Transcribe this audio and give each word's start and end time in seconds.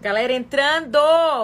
Galera 0.00 0.32
entrando! 0.32 0.98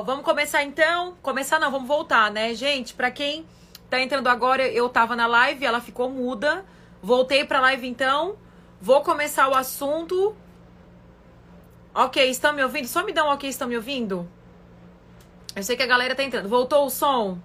Vamos 0.05 0.25
começar 0.25 0.63
então? 0.63 1.15
Começar 1.21 1.61
não, 1.61 1.71
vamos 1.71 1.87
voltar, 1.87 2.31
né? 2.31 2.55
Gente, 2.55 2.95
pra 2.95 3.11
quem 3.11 3.45
tá 3.91 4.01
entrando 4.01 4.29
agora, 4.29 4.67
eu 4.67 4.89
tava 4.89 5.15
na 5.15 5.27
live, 5.27 5.63
ela 5.63 5.79
ficou 5.79 6.09
muda. 6.09 6.65
Voltei 7.03 7.45
pra 7.45 7.61
live 7.61 7.87
então. 7.87 8.37
Vou 8.81 9.03
começar 9.03 9.47
o 9.49 9.55
assunto. 9.55 10.35
Ok, 11.95 12.31
estão 12.31 12.55
me 12.55 12.63
ouvindo? 12.63 12.89
Só 12.89 13.05
me 13.05 13.13
dá 13.13 13.25
um 13.25 13.29
ok, 13.29 13.47
estão 13.47 13.69
me 13.69 13.77
ouvindo? 13.77 14.27
Eu 15.55 15.63
sei 15.63 15.77
que 15.77 15.83
a 15.83 15.87
galera 15.87 16.15
tá 16.15 16.23
entrando. 16.23 16.49
Voltou 16.49 16.87
o 16.87 16.91
som? 16.91 17.39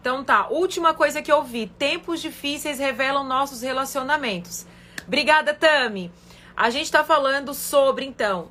Então 0.00 0.24
tá. 0.24 0.48
Última 0.48 0.94
coisa 0.94 1.22
que 1.22 1.30
eu 1.30 1.44
vi. 1.44 1.68
Tempos 1.68 2.20
difíceis 2.20 2.80
revelam 2.80 3.22
nossos 3.22 3.62
relacionamentos. 3.62 4.66
Obrigada, 5.06 5.54
Tami. 5.54 6.10
A 6.56 6.70
gente 6.70 6.90
tá 6.90 7.04
falando 7.04 7.54
sobre, 7.54 8.04
então, 8.04 8.48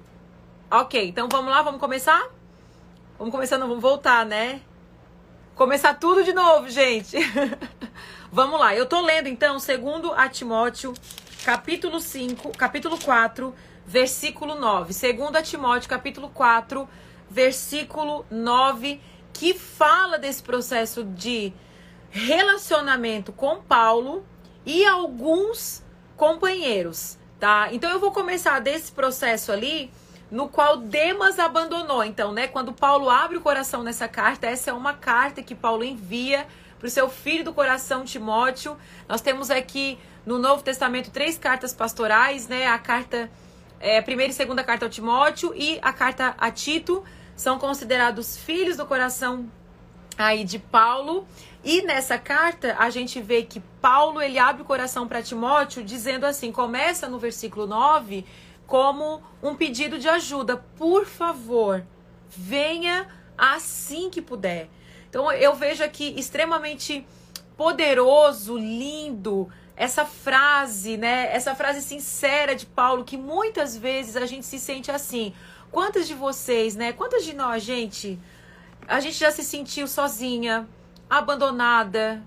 Ok, 0.75 1.07
então 1.07 1.29
vamos 1.31 1.51
lá, 1.51 1.61
vamos 1.61 1.79
começar? 1.79 2.31
Vamos 3.19 3.31
começar, 3.31 3.59
não 3.59 3.67
vamos 3.67 3.83
voltar, 3.83 4.25
né? 4.25 4.59
Começar 5.53 5.93
tudo 5.93 6.23
de 6.23 6.33
novo, 6.33 6.67
gente. 6.67 7.15
vamos 8.33 8.59
lá, 8.59 8.73
eu 8.73 8.87
tô 8.87 8.99
lendo 9.01 9.29
então, 9.29 9.59
segundo 9.59 10.11
a 10.13 10.27
Timóteo, 10.27 10.95
capítulo 11.45 11.99
5, 11.99 12.57
capítulo 12.57 12.97
4, 12.99 13.53
versículo 13.85 14.55
9. 14.55 14.93
Segundo 14.93 15.35
a 15.35 15.43
Timóteo, 15.43 15.87
capítulo 15.87 16.27
4, 16.29 16.89
versículo 17.29 18.25
9, 18.31 18.99
que 19.31 19.53
fala 19.53 20.17
desse 20.17 20.41
processo 20.41 21.03
de 21.03 21.53
relacionamento 22.09 23.31
com 23.31 23.61
Paulo 23.61 24.25
e 24.65 24.83
alguns 24.83 25.83
companheiros, 26.17 27.19
tá? 27.39 27.71
Então 27.71 27.91
eu 27.91 27.99
vou 27.99 28.11
começar 28.11 28.59
desse 28.59 28.91
processo 28.91 29.51
ali 29.51 29.91
no 30.33 30.49
qual 30.49 30.77
Demas 30.77 31.37
abandonou. 31.37 32.03
Então, 32.03 32.33
né, 32.33 32.47
quando 32.47 32.73
Paulo 32.73 33.07
abre 33.07 33.37
o 33.37 33.41
coração 33.41 33.83
nessa 33.83 34.07
carta, 34.07 34.47
essa 34.47 34.71
é 34.71 34.73
uma 34.73 34.95
carta 34.95 35.43
que 35.43 35.53
Paulo 35.53 35.83
envia 35.83 36.47
para 36.79 36.87
o 36.87 36.89
seu 36.89 37.07
filho 37.07 37.43
do 37.43 37.53
coração 37.53 38.03
Timóteo. 38.03 38.75
Nós 39.07 39.21
temos 39.21 39.51
aqui 39.51 39.99
no 40.25 40.39
Novo 40.39 40.63
Testamento 40.63 41.11
três 41.11 41.37
cartas 41.37 41.71
pastorais, 41.71 42.47
né? 42.47 42.65
A 42.65 42.79
carta 42.79 43.29
é, 43.79 44.01
primeira 44.01 44.31
e 44.31 44.35
segunda 44.35 44.63
carta 44.63 44.87
ao 44.87 44.89
Timóteo 44.89 45.53
e 45.55 45.77
a 45.83 45.93
carta 45.93 46.33
a 46.39 46.49
Tito 46.49 47.03
são 47.35 47.59
considerados 47.59 48.35
filhos 48.35 48.77
do 48.77 48.87
coração 48.87 49.47
aí 50.17 50.43
de 50.43 50.57
Paulo. 50.57 51.27
E 51.63 51.83
nessa 51.83 52.17
carta 52.17 52.75
a 52.79 52.89
gente 52.89 53.21
vê 53.21 53.43
que 53.43 53.59
Paulo 53.79 54.19
ele 54.19 54.39
abre 54.39 54.63
o 54.63 54.65
coração 54.65 55.07
para 55.07 55.21
Timóteo 55.21 55.83
dizendo 55.83 56.25
assim, 56.25 56.51
começa 56.51 57.07
no 57.07 57.19
versículo 57.19 57.67
9 57.67 58.25
como 58.73 59.21
um 59.43 59.53
pedido 59.55 59.99
de 59.99 60.09
ajuda. 60.09 60.57
Por 60.75 61.05
favor, 61.05 61.85
venha 62.27 63.07
assim 63.37 64.09
que 64.09 64.19
puder. 64.19 64.67
Então 65.07 65.31
eu 65.31 65.53
vejo 65.53 65.83
aqui 65.83 66.15
extremamente 66.17 67.05
poderoso, 67.55 68.57
lindo, 68.57 69.47
essa 69.75 70.05
frase, 70.05 70.97
né? 70.97 71.29
Essa 71.31 71.53
frase 71.53 71.83
sincera 71.83 72.55
de 72.55 72.65
Paulo 72.65 73.03
que 73.03 73.15
muitas 73.15 73.77
vezes 73.77 74.15
a 74.15 74.25
gente 74.25 74.47
se 74.47 74.57
sente 74.57 74.89
assim. 74.89 75.35
Quantas 75.69 76.07
de 76.07 76.15
vocês, 76.15 76.75
né? 76.75 76.93
Quantas 76.93 77.23
de 77.23 77.35
nós, 77.35 77.61
gente, 77.61 78.19
a 78.87 78.99
gente 78.99 79.19
já 79.19 79.29
se 79.29 79.43
sentiu 79.43 79.87
sozinha, 79.87 80.67
abandonada, 81.07 82.23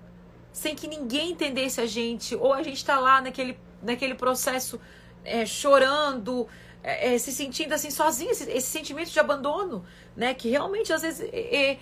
sem 0.53 0.75
que 0.75 0.87
ninguém 0.87 1.31
entendesse 1.31 1.81
a 1.81 1.85
gente, 1.85 2.37
ou 2.37 2.53
a 2.53 2.63
gente 2.63 2.85
tá 2.85 2.97
lá 2.97 3.19
naquele 3.19 3.59
naquele 3.81 4.15
processo 4.15 4.79
é, 5.27 5.45
chorando, 5.45 6.47
é, 6.83 7.13
é, 7.13 7.17
se 7.17 7.31
sentindo 7.31 7.73
assim 7.73 7.91
sozinho, 7.91 8.31
esse, 8.31 8.49
esse, 8.49 8.67
sentimento 8.67 9.11
de 9.11 9.19
abandono, 9.19 9.85
né? 10.15 10.33
Que 10.33 10.49
realmente 10.49 10.91
às 10.93 11.01
vezes 11.01 11.27
é, 11.31 11.77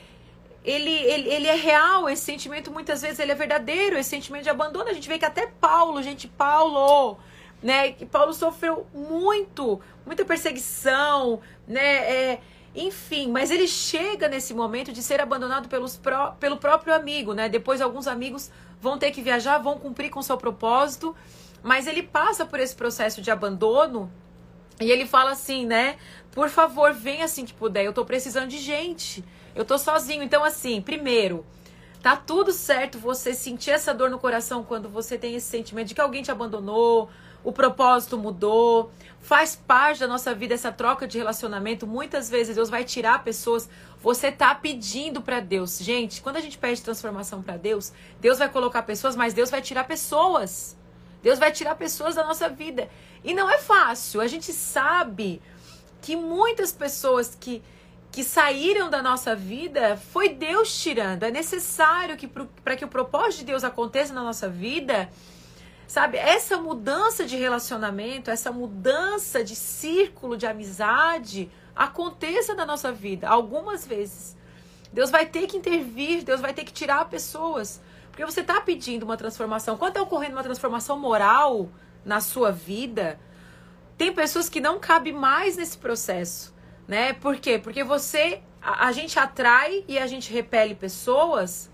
ele, 0.64 0.92
ele, 0.92 1.30
ele 1.30 1.48
é 1.48 1.56
real, 1.56 2.10
esse 2.10 2.24
sentimento 2.24 2.72
muitas 2.72 3.02
vezes 3.02 3.20
ele 3.20 3.32
é 3.32 3.36
verdadeiro, 3.36 3.98
esse 3.98 4.10
sentimento 4.10 4.44
de 4.44 4.50
abandono. 4.50 4.90
A 4.90 4.94
gente 4.94 5.08
vê 5.08 5.20
que 5.20 5.26
até 5.26 5.48
Paulo, 5.48 6.02
gente, 6.02 6.28
Paulo, 6.28 7.20
né? 7.62 7.92
Que 7.92 8.06
Paulo 8.06 8.34
sofreu 8.34 8.88
muito, 8.94 9.80
muita 10.06 10.26
perseguição, 10.26 11.40
né? 11.68 12.32
É, 12.32 12.40
enfim, 12.76 13.32
mas 13.32 13.52
ele 13.52 13.68
chega 13.68 14.28
nesse 14.28 14.54
momento 14.54 14.92
de 14.92 15.02
ser 15.02 15.22
abandonado 15.22 15.70
pelos 15.70 15.96
pró 15.96 16.32
pelo 16.40 16.58
próprio 16.58 16.94
amigo, 16.94 17.34
né? 17.34 17.48
Depois 17.48 17.80
alguns 17.80 18.08
amigos 18.08 18.52
vão 18.86 19.00
ter 19.00 19.10
que 19.10 19.22
viajar, 19.22 19.58
vão 19.58 19.80
cumprir 19.80 20.12
com 20.12 20.22
seu 20.22 20.38
propósito. 20.38 21.16
Mas 21.64 21.88
ele 21.88 22.04
passa 22.04 22.46
por 22.46 22.60
esse 22.60 22.76
processo 22.76 23.20
de 23.24 23.32
abandono 23.32 24.12
e 24.80 24.92
ele 24.92 25.08
fala 25.08 25.32
assim, 25.32 25.66
né? 25.66 25.98
Por 26.32 26.50
favor, 26.50 26.94
vem 26.94 27.24
assim 27.24 27.44
que 27.44 27.54
puder. 27.54 27.84
Eu 27.84 27.94
tô 27.94 28.06
precisando 28.06 28.48
de 28.48 28.60
gente. 28.60 29.26
Eu 29.56 29.66
tô 29.66 29.78
sozinho. 29.80 30.22
Então, 30.22 30.44
assim, 30.44 30.80
primeiro, 30.80 31.44
tá 32.04 32.16
tudo 32.16 32.52
certo 32.52 33.00
você 33.00 33.34
sentir 33.34 33.72
essa 33.72 33.92
dor 33.92 34.12
no 34.12 34.20
coração 34.20 34.64
quando 34.64 34.88
você 34.88 35.18
tem 35.18 35.34
esse 35.34 35.48
sentimento 35.48 35.88
de 35.88 35.96
que 35.96 36.02
alguém 36.02 36.22
te 36.22 36.30
abandonou, 36.30 37.10
o 37.46 37.54
propósito 37.54 38.18
mudou. 38.18 38.92
Faz 39.22 39.56
parte 39.56 40.00
da 40.00 40.08
nossa 40.08 40.34
vida 40.36 40.54
essa 40.54 40.72
troca 40.72 41.08
de 41.08 41.18
relacionamento. 41.18 41.88
Muitas 41.88 42.30
vezes 42.30 42.56
Deus 42.56 42.70
vai 42.70 42.84
tirar 42.84 43.24
pessoas. 43.24 43.70
Você 44.02 44.32
tá 44.32 44.54
pedindo 44.54 45.22
para 45.22 45.40
Deus. 45.40 45.80
Gente, 45.80 46.22
quando 46.22 46.38
a 46.38 46.42
gente 46.42 46.58
pede 46.58 46.82
transformação 46.82 47.42
para 47.42 47.56
Deus, 47.56 47.94
Deus 48.20 48.40
vai 48.40 48.50
colocar 48.50 48.84
pessoas, 48.84 49.16
mas 49.16 49.34
Deus 49.34 49.50
vai 49.50 49.62
tirar 49.62 49.86
pessoas. 49.86 50.76
Deus 51.24 51.40
vai 51.40 51.52
tirar 51.52 51.76
pessoas 51.76 52.16
da 52.16 52.24
nossa 52.24 52.50
vida. 52.50 52.90
E 53.24 53.34
não 53.34 53.50
é 53.50 53.58
fácil. 53.58 54.22
A 54.22 54.28
gente 54.28 54.52
sabe 54.52 55.42
que 56.02 56.16
muitas 56.16 56.72
pessoas 56.72 57.36
que, 57.40 57.64
que 58.12 58.24
saíram 58.24 58.90
da 58.92 59.02
nossa 59.02 59.36
vida 59.36 59.98
foi 59.98 60.30
Deus 60.30 60.76
tirando. 60.80 61.24
É 61.24 61.32
necessário 61.32 62.16
que 62.16 62.28
para 62.28 62.76
que 62.76 62.86
o 62.86 62.88
propósito 62.88 63.40
de 63.40 63.46
Deus 63.46 63.64
aconteça 63.64 64.14
na 64.14 64.24
nossa 64.24 64.48
vida, 64.48 65.10
sabe? 65.88 66.18
Essa 66.18 66.58
mudança 66.58 67.26
de 67.26 67.36
relacionamento, 67.36 68.32
essa 68.32 68.52
mudança 68.52 69.44
de 69.44 69.56
círculo 69.56 70.38
de 70.38 70.46
amizade 70.46 71.52
aconteça 71.76 72.54
na 72.54 72.66
nossa 72.66 72.92
vida 72.92 73.28
algumas 73.28 73.86
vezes. 73.86 74.36
Deus 74.92 75.10
vai 75.10 75.26
ter 75.26 75.48
que 75.48 75.58
intervir, 75.58 76.24
Deus 76.24 76.40
vai 76.42 76.54
ter 76.54 76.64
que 76.64 76.72
tirar 76.72 77.06
pessoas 77.06 77.82
porque 78.16 78.26
você 78.26 78.40
está 78.40 78.62
pedindo 78.62 79.04
uma 79.04 79.18
transformação. 79.18 79.76
Quando 79.76 79.90
está 79.90 80.02
ocorrendo 80.02 80.38
uma 80.38 80.44
transformação 80.44 80.98
moral 80.98 81.70
na 82.06 82.22
sua 82.22 82.50
vida, 82.50 83.20
tem 83.98 84.14
pessoas 84.14 84.48
que 84.48 84.62
não 84.62 84.80
cabem 84.80 85.12
mais 85.12 85.58
nesse 85.58 85.78
processo, 85.78 86.56
né? 86.88 87.12
Por 87.12 87.36
quê? 87.36 87.60
Porque 87.60 87.84
você, 87.84 88.42
a, 88.62 88.88
a 88.88 88.94
gente 88.94 89.20
atrai 89.20 89.84
e 89.86 90.00
a 90.00 90.08
gente 90.08 90.32
repele 90.32 90.74
pessoas, 90.76 91.70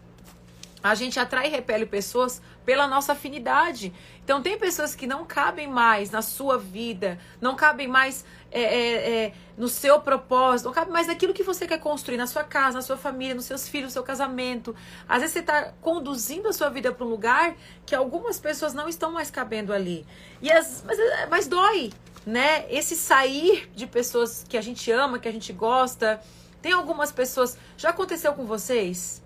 a 0.81 0.95
gente 0.95 1.19
atrai 1.19 1.45
e 1.45 1.51
repele 1.51 1.85
pessoas 1.85 2.41
pela 2.65 2.87
nossa 2.87 3.13
afinidade. 3.13 3.93
Então 4.23 4.41
tem 4.41 4.57
pessoas 4.57 4.95
que 4.95 5.07
não 5.07 5.25
cabem 5.25 5.67
mais 5.67 6.11
na 6.11 6.21
sua 6.21 6.57
vida, 6.57 7.19
não 7.39 7.55
cabem 7.55 7.87
mais 7.87 8.23
é, 8.51 8.61
é, 8.61 9.25
é, 9.25 9.33
no 9.57 9.67
seu 9.67 9.99
propósito, 9.99 10.65
não 10.65 10.73
cabe 10.73 10.91
mais 10.91 11.07
naquilo 11.07 11.33
que 11.33 11.43
você 11.43 11.65
quer 11.65 11.79
construir 11.79 12.17
na 12.17 12.27
sua 12.27 12.43
casa, 12.43 12.77
na 12.77 12.81
sua 12.81 12.97
família, 12.97 13.33
nos 13.33 13.45
seus 13.45 13.67
filhos, 13.67 13.87
no 13.87 13.91
seu 13.91 14.03
casamento. 14.03 14.75
Às 15.07 15.21
vezes 15.21 15.33
você 15.33 15.39
está 15.39 15.73
conduzindo 15.81 16.47
a 16.47 16.53
sua 16.53 16.69
vida 16.69 16.91
para 16.91 17.05
um 17.05 17.09
lugar 17.09 17.55
que 17.85 17.95
algumas 17.95 18.39
pessoas 18.39 18.73
não 18.73 18.87
estão 18.87 19.11
mais 19.11 19.31
cabendo 19.31 19.73
ali. 19.73 20.05
E 20.41 20.51
as, 20.51 20.83
mas, 20.85 20.97
mas 21.29 21.47
dói, 21.47 21.91
né? 22.25 22.65
Esse 22.69 22.95
sair 22.95 23.69
de 23.75 23.87
pessoas 23.87 24.45
que 24.47 24.57
a 24.57 24.61
gente 24.61 24.91
ama, 24.91 25.19
que 25.19 25.27
a 25.27 25.31
gente 25.31 25.51
gosta. 25.53 26.21
Tem 26.61 26.73
algumas 26.73 27.11
pessoas. 27.11 27.57
Já 27.77 27.89
aconteceu 27.89 28.33
com 28.33 28.45
vocês? 28.45 29.20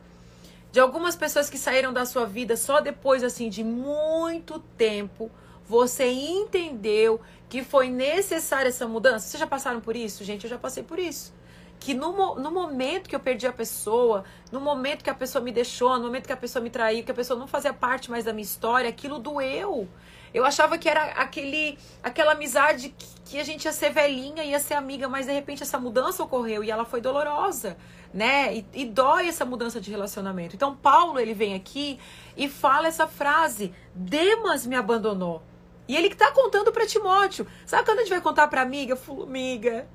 De 0.76 0.82
algumas 0.82 1.16
pessoas 1.16 1.50
que 1.50 1.58
saíram 1.58 1.94
da 1.94 2.06
sua 2.06 2.26
vida 2.26 2.58
só 2.58 2.82
depois, 2.82 3.24
assim, 3.24 3.48
de 3.48 3.64
muito 3.64 4.60
tempo, 4.78 5.32
você 5.66 6.12
entendeu 6.12 7.22
que 7.48 7.64
foi 7.64 7.90
necessária 7.90 8.68
essa 8.68 8.86
mudança? 8.86 9.26
Vocês 9.26 9.40
já 9.40 9.48
passaram 9.48 9.80
por 9.80 9.96
isso? 9.96 10.22
Gente, 10.26 10.44
eu 10.44 10.50
já 10.50 10.58
passei 10.58 10.84
por 10.84 11.00
isso. 11.00 11.34
Que 11.80 11.94
no, 11.94 12.36
no 12.36 12.52
momento 12.52 13.08
que 13.08 13.16
eu 13.16 13.22
perdi 13.22 13.48
a 13.48 13.54
pessoa, 13.54 14.26
no 14.52 14.60
momento 14.60 15.02
que 15.02 15.10
a 15.10 15.14
pessoa 15.14 15.42
me 15.42 15.54
deixou, 15.54 15.98
no 15.98 16.08
momento 16.08 16.28
que 16.28 16.34
a 16.34 16.36
pessoa 16.36 16.62
me 16.62 16.70
traiu, 16.70 17.06
que 17.06 17.12
a 17.12 17.16
pessoa 17.16 17.40
não 17.40 17.48
fazia 17.48 17.72
parte 17.72 18.12
mais 18.12 18.26
da 18.26 18.34
minha 18.34 18.44
história, 18.44 18.90
aquilo 18.90 19.18
doeu. 19.18 19.88
Eu 20.34 20.44
achava 20.44 20.78
que 20.78 20.90
era 20.90 21.14
aquele, 21.14 21.80
aquela 22.04 22.34
amizade 22.34 22.90
que, 22.90 23.08
que 23.24 23.40
a 23.40 23.44
gente 23.46 23.64
ia 23.64 23.72
ser 23.72 23.92
velhinha, 23.92 24.44
ia 24.44 24.60
ser 24.60 24.74
amiga, 24.74 25.08
mas 25.08 25.26
de 25.26 25.32
repente 25.32 25.64
essa 25.64 25.80
mudança 25.80 26.22
ocorreu 26.22 26.62
e 26.62 26.70
ela 26.70 26.84
foi 26.84 27.00
dolorosa, 27.00 27.78
né? 28.16 28.56
E, 28.56 28.66
e 28.74 28.86
dói 28.86 29.28
essa 29.28 29.44
mudança 29.44 29.82
de 29.82 29.92
relacionamento. 29.92 30.56
Então 30.56 30.74
Paulo 30.74 31.20
ele 31.20 31.34
vem 31.34 31.54
aqui 31.54 32.00
e 32.38 32.48
fala 32.48 32.88
essa 32.88 33.06
frase: 33.06 33.74
Demas 33.94 34.66
me 34.66 34.76
abandonou. 34.76 35.44
E 35.86 35.96
ele 35.96 36.10
que 36.10 36.16
tá 36.16 36.32
contando 36.32 36.72
para 36.72 36.88
Timóteo. 36.88 37.46
Sabe 37.66 37.84
quando 37.84 38.00
a 38.00 38.02
gente 38.02 38.10
vai 38.10 38.22
contar 38.22 38.48
pra 38.48 38.62
amiga? 38.62 38.98
Amiga, 39.22 39.88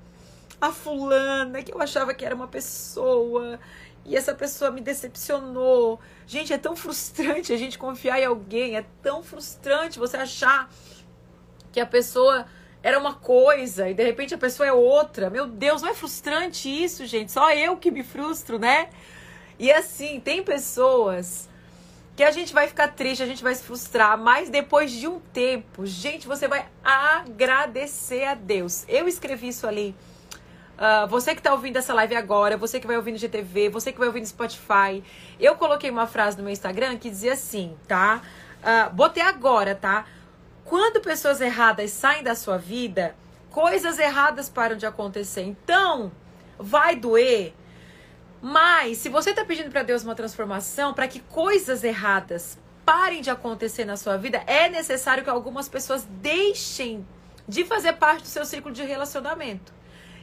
a 0.60 0.70
fulana 0.70 1.62
que 1.62 1.72
eu 1.72 1.80
achava 1.80 2.12
que 2.12 2.24
era 2.24 2.34
uma 2.34 2.46
pessoa 2.46 3.58
e 4.04 4.14
essa 4.14 4.34
pessoa 4.34 4.70
me 4.70 4.82
decepcionou. 4.82 5.98
Gente, 6.26 6.52
é 6.52 6.58
tão 6.58 6.76
frustrante 6.76 7.54
a 7.54 7.56
gente 7.56 7.78
confiar 7.78 8.20
em 8.20 8.26
alguém, 8.26 8.76
é 8.76 8.84
tão 9.02 9.22
frustrante 9.22 9.98
você 9.98 10.18
achar 10.18 10.70
que 11.72 11.80
a 11.80 11.86
pessoa 11.86 12.46
era 12.82 12.98
uma 12.98 13.14
coisa 13.14 13.88
e 13.90 13.94
de 13.94 14.02
repente 14.02 14.34
a 14.34 14.38
pessoa 14.38 14.66
é 14.66 14.72
outra. 14.72 15.28
Meu 15.28 15.46
Deus, 15.46 15.82
não 15.82 15.90
é 15.90 15.94
frustrante 15.94 16.68
isso, 16.68 17.06
gente? 17.06 17.30
Só 17.30 17.52
eu 17.52 17.76
que 17.76 17.90
me 17.90 18.02
frustro, 18.02 18.58
né? 18.58 18.88
E 19.58 19.70
assim, 19.70 20.20
tem 20.20 20.42
pessoas 20.42 21.48
que 22.16 22.24
a 22.24 22.30
gente 22.30 22.52
vai 22.52 22.66
ficar 22.66 22.88
triste, 22.88 23.22
a 23.22 23.26
gente 23.26 23.42
vai 23.42 23.54
se 23.54 23.62
frustrar, 23.62 24.18
mas 24.18 24.50
depois 24.50 24.90
de 24.90 25.06
um 25.06 25.20
tempo, 25.20 25.86
gente, 25.86 26.26
você 26.26 26.48
vai 26.48 26.66
agradecer 26.84 28.24
a 28.24 28.34
Deus. 28.34 28.84
Eu 28.88 29.08
escrevi 29.08 29.48
isso 29.48 29.66
ali. 29.66 29.94
Uh, 30.76 31.06
você 31.08 31.34
que 31.34 31.40
está 31.40 31.52
ouvindo 31.52 31.76
essa 31.76 31.92
live 31.92 32.16
agora, 32.16 32.56
você 32.56 32.80
que 32.80 32.86
vai 32.86 32.96
ouvir 32.96 33.12
no 33.12 33.18
GTV, 33.18 33.68
você 33.68 33.92
que 33.92 33.98
vai 33.98 34.08
ouvir 34.08 34.20
no 34.20 34.26
Spotify, 34.26 35.04
eu 35.38 35.54
coloquei 35.56 35.90
uma 35.90 36.06
frase 36.06 36.38
no 36.38 36.42
meu 36.42 36.52
Instagram 36.52 36.96
que 36.96 37.10
dizia 37.10 37.34
assim, 37.34 37.76
tá? 37.86 38.22
Uh, 38.60 38.94
botei 38.94 39.22
agora, 39.22 39.74
tá? 39.74 40.06
Quando 40.64 41.00
pessoas 41.00 41.40
erradas 41.40 41.90
saem 41.90 42.22
da 42.22 42.34
sua 42.34 42.56
vida, 42.56 43.14
coisas 43.50 43.98
erradas 43.98 44.48
param 44.48 44.76
de 44.76 44.86
acontecer. 44.86 45.42
Então, 45.42 46.12
vai 46.58 46.96
doer. 46.96 47.54
Mas, 48.40 48.98
se 48.98 49.08
você 49.08 49.30
está 49.30 49.44
pedindo 49.44 49.70
para 49.70 49.82
Deus 49.82 50.02
uma 50.02 50.14
transformação, 50.14 50.94
para 50.94 51.08
que 51.08 51.20
coisas 51.20 51.84
erradas 51.84 52.58
parem 52.84 53.20
de 53.20 53.30
acontecer 53.30 53.84
na 53.84 53.96
sua 53.96 54.16
vida, 54.16 54.42
é 54.46 54.68
necessário 54.68 55.22
que 55.22 55.30
algumas 55.30 55.68
pessoas 55.68 56.06
deixem 56.22 57.06
de 57.46 57.64
fazer 57.64 57.94
parte 57.94 58.22
do 58.22 58.28
seu 58.28 58.44
ciclo 58.44 58.70
de 58.70 58.82
relacionamento. 58.82 59.72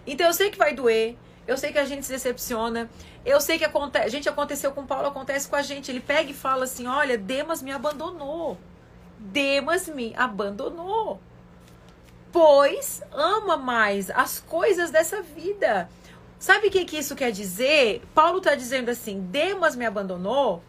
Então, 0.05 0.25
eu 0.27 0.33
sei 0.33 0.49
que 0.49 0.57
vai 0.57 0.73
doer. 0.73 1.15
Eu 1.47 1.57
sei 1.57 1.71
que 1.71 1.79
a 1.79 1.85
gente 1.85 2.05
se 2.05 2.11
decepciona. 2.11 2.89
Eu 3.25 3.39
sei 3.39 3.57
que. 3.57 3.65
A 3.65 4.07
gente 4.09 4.27
aconteceu 4.27 4.71
com 4.71 4.85
Paulo, 4.85 5.07
acontece 5.07 5.47
com 5.47 5.55
a 5.55 5.61
gente. 5.61 5.89
Ele 5.89 6.01
pega 6.01 6.31
e 6.31 6.33
fala 6.33 6.65
assim: 6.65 6.87
Olha, 6.87 7.17
Demas 7.17 7.61
me 7.61 7.71
abandonou. 7.71 8.57
Demas 9.19 9.87
me 9.87 10.13
abandonou. 10.15 11.19
Pois 12.31 13.01
ama 13.11 13.57
mais 13.57 14.09
as 14.09 14.39
coisas 14.39 14.91
dessa 14.91 15.21
vida. 15.21 15.89
Sabe 16.39 16.67
o 16.67 16.71
que, 16.71 16.85
que 16.85 16.97
isso 16.97 17.15
quer 17.15 17.31
dizer? 17.31 18.03
Paulo 18.13 18.37
está 18.37 18.53
dizendo 18.53 18.89
assim: 18.89 19.21
Demas 19.21 19.75
me 19.75 19.85
abandonou 19.85 20.61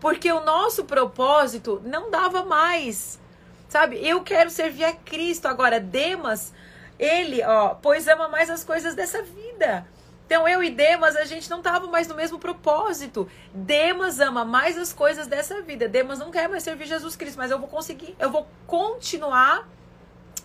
porque 0.00 0.32
o 0.32 0.44
nosso 0.44 0.84
propósito 0.84 1.80
não 1.84 2.10
dava 2.10 2.44
mais. 2.44 3.20
Sabe? 3.68 4.04
Eu 4.04 4.22
quero 4.22 4.50
servir 4.50 4.84
a 4.84 4.92
Cristo. 4.92 5.46
Agora, 5.46 5.78
Demas, 5.78 6.52
ele, 6.98 7.42
ó, 7.44 7.74
pois 7.74 8.08
ama 8.08 8.28
mais 8.28 8.50
as 8.50 8.64
coisas 8.64 8.94
dessa 8.94 9.22
vida. 9.22 9.86
Então 10.30 10.46
eu 10.46 10.62
e 10.62 10.70
Demas, 10.70 11.16
a 11.16 11.24
gente 11.24 11.50
não 11.50 11.58
estava 11.58 11.88
mais 11.88 12.06
no 12.06 12.14
mesmo 12.14 12.38
propósito. 12.38 13.28
Demas 13.52 14.20
ama 14.20 14.44
mais 14.44 14.78
as 14.78 14.92
coisas 14.92 15.26
dessa 15.26 15.60
vida. 15.60 15.88
Demas 15.88 16.20
não 16.20 16.30
quer 16.30 16.48
mais 16.48 16.62
servir 16.62 16.86
Jesus 16.86 17.16
Cristo, 17.16 17.36
mas 17.36 17.50
eu 17.50 17.58
vou 17.58 17.66
conseguir, 17.66 18.14
eu 18.16 18.30
vou 18.30 18.46
continuar 18.64 19.68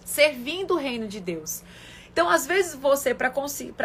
servindo 0.03 0.73
o 0.73 0.77
reino 0.77 1.07
de 1.07 1.19
Deus. 1.19 1.61
Então, 2.11 2.27
às 2.27 2.47
vezes 2.47 2.73
você 2.73 3.13
para 3.13 3.29
conseguir 3.29 3.75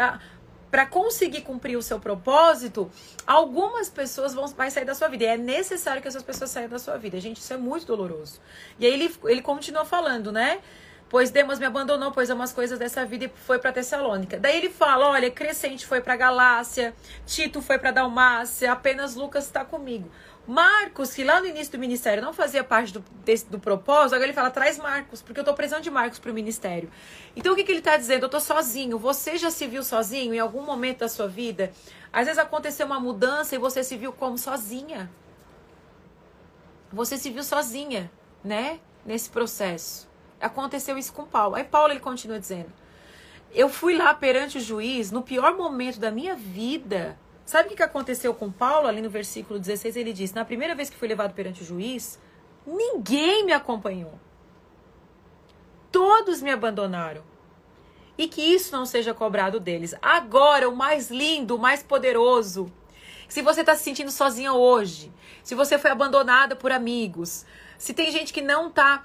para 0.70 0.86
conseguir 0.86 1.42
cumprir 1.42 1.76
o 1.76 1.82
seu 1.82 2.00
propósito, 2.00 2.90
algumas 3.26 3.90
pessoas 3.90 4.32
vão 4.32 4.46
vai 4.46 4.70
sair 4.70 4.86
da 4.86 4.94
sua 4.94 5.08
vida. 5.08 5.24
E 5.24 5.26
é 5.26 5.36
necessário 5.36 6.00
que 6.00 6.08
essas 6.08 6.22
pessoas 6.22 6.48
saiam 6.48 6.70
da 6.70 6.78
sua 6.78 6.96
vida. 6.96 7.20
Gente, 7.20 7.42
isso 7.42 7.52
é 7.52 7.58
muito 7.58 7.84
doloroso. 7.84 8.40
E 8.78 8.86
aí 8.86 8.92
ele, 8.94 9.14
ele 9.24 9.42
continua 9.42 9.84
falando, 9.84 10.32
né? 10.32 10.62
Pois 11.10 11.32
Demas 11.32 11.58
me 11.58 11.66
abandonou, 11.66 12.12
pois 12.12 12.30
umas 12.30 12.52
coisas 12.52 12.78
dessa 12.78 13.04
vida 13.04 13.24
e 13.24 13.28
foi 13.28 13.58
para 13.58 13.72
Tessalônica. 13.72 14.38
Daí 14.38 14.56
ele 14.56 14.70
fala: 14.70 15.08
olha, 15.08 15.28
Crescente 15.28 15.84
foi 15.84 16.00
para 16.00 16.14
Galácia, 16.14 16.94
Tito 17.26 17.60
foi 17.60 17.78
para 17.78 17.90
Dalmácia, 17.90 18.70
apenas 18.70 19.16
Lucas 19.16 19.44
está 19.44 19.64
comigo. 19.64 20.08
Marcos, 20.46 21.12
que 21.12 21.24
lá 21.24 21.40
no 21.40 21.46
início 21.46 21.72
do 21.72 21.78
ministério 21.78 22.22
não 22.22 22.32
fazia 22.32 22.62
parte 22.62 22.92
do, 22.92 23.04
desse, 23.24 23.44
do 23.46 23.58
propósito, 23.58 24.14
agora 24.14 24.26
ele 24.26 24.32
fala: 24.32 24.52
traz 24.52 24.78
Marcos, 24.78 25.20
porque 25.20 25.40
eu 25.40 25.42
estou 25.42 25.54
precisando 25.54 25.82
de 25.82 25.90
Marcos 25.90 26.20
para 26.20 26.30
o 26.30 26.34
ministério. 26.34 26.88
Então 27.34 27.54
o 27.54 27.56
que, 27.56 27.64
que 27.64 27.72
ele 27.72 27.80
está 27.80 27.96
dizendo? 27.96 28.22
Eu 28.22 28.26
estou 28.26 28.40
sozinho. 28.40 28.96
Você 28.96 29.36
já 29.36 29.50
se 29.50 29.66
viu 29.66 29.82
sozinho 29.82 30.32
em 30.32 30.38
algum 30.38 30.62
momento 30.62 31.00
da 31.00 31.08
sua 31.08 31.26
vida? 31.26 31.72
Às 32.12 32.26
vezes 32.26 32.38
aconteceu 32.38 32.86
uma 32.86 33.00
mudança 33.00 33.56
e 33.56 33.58
você 33.58 33.82
se 33.82 33.96
viu 33.96 34.12
como 34.12 34.38
sozinha. 34.38 35.10
Você 36.92 37.18
se 37.18 37.30
viu 37.30 37.42
sozinha, 37.42 38.10
né? 38.44 38.78
Nesse 39.04 39.28
processo. 39.28 40.09
Aconteceu 40.40 40.96
isso 40.96 41.12
com 41.12 41.24
Paulo. 41.24 41.56
Aí 41.56 41.64
Paulo 41.64 41.92
ele 41.92 42.00
continua 42.00 42.40
dizendo: 42.40 42.72
Eu 43.52 43.68
fui 43.68 43.96
lá 43.96 44.14
perante 44.14 44.58
o 44.58 44.60
juiz 44.60 45.10
no 45.10 45.22
pior 45.22 45.56
momento 45.56 46.00
da 46.00 46.10
minha 46.10 46.34
vida. 46.34 47.18
Sabe 47.44 47.72
o 47.72 47.76
que 47.76 47.82
aconteceu 47.82 48.32
com 48.32 48.50
Paulo 48.50 48.86
ali 48.86 49.02
no 49.02 49.10
versículo 49.10 49.58
16? 49.58 49.96
Ele 49.96 50.12
diz: 50.12 50.32
Na 50.32 50.44
primeira 50.44 50.74
vez 50.74 50.88
que 50.88 50.96
fui 50.96 51.08
levado 51.08 51.34
perante 51.34 51.62
o 51.62 51.66
juiz, 51.66 52.18
ninguém 52.66 53.44
me 53.44 53.52
acompanhou. 53.52 54.14
Todos 55.90 56.40
me 56.40 56.50
abandonaram. 56.50 57.22
E 58.16 58.28
que 58.28 58.42
isso 58.42 58.72
não 58.72 58.86
seja 58.86 59.14
cobrado 59.14 59.58
deles. 59.58 59.94
Agora, 60.00 60.68
o 60.68 60.76
mais 60.76 61.10
lindo, 61.10 61.56
o 61.56 61.58
mais 61.58 61.82
poderoso. 61.82 62.70
Se 63.28 63.42
você 63.42 63.60
está 63.60 63.74
se 63.74 63.82
sentindo 63.82 64.10
sozinha 64.10 64.52
hoje, 64.52 65.12
se 65.42 65.54
você 65.54 65.78
foi 65.78 65.90
abandonada 65.90 66.54
por 66.54 66.70
amigos, 66.70 67.46
se 67.78 67.94
tem 67.94 68.10
gente 68.10 68.32
que 68.32 68.42
não 68.42 68.68
está 68.68 69.04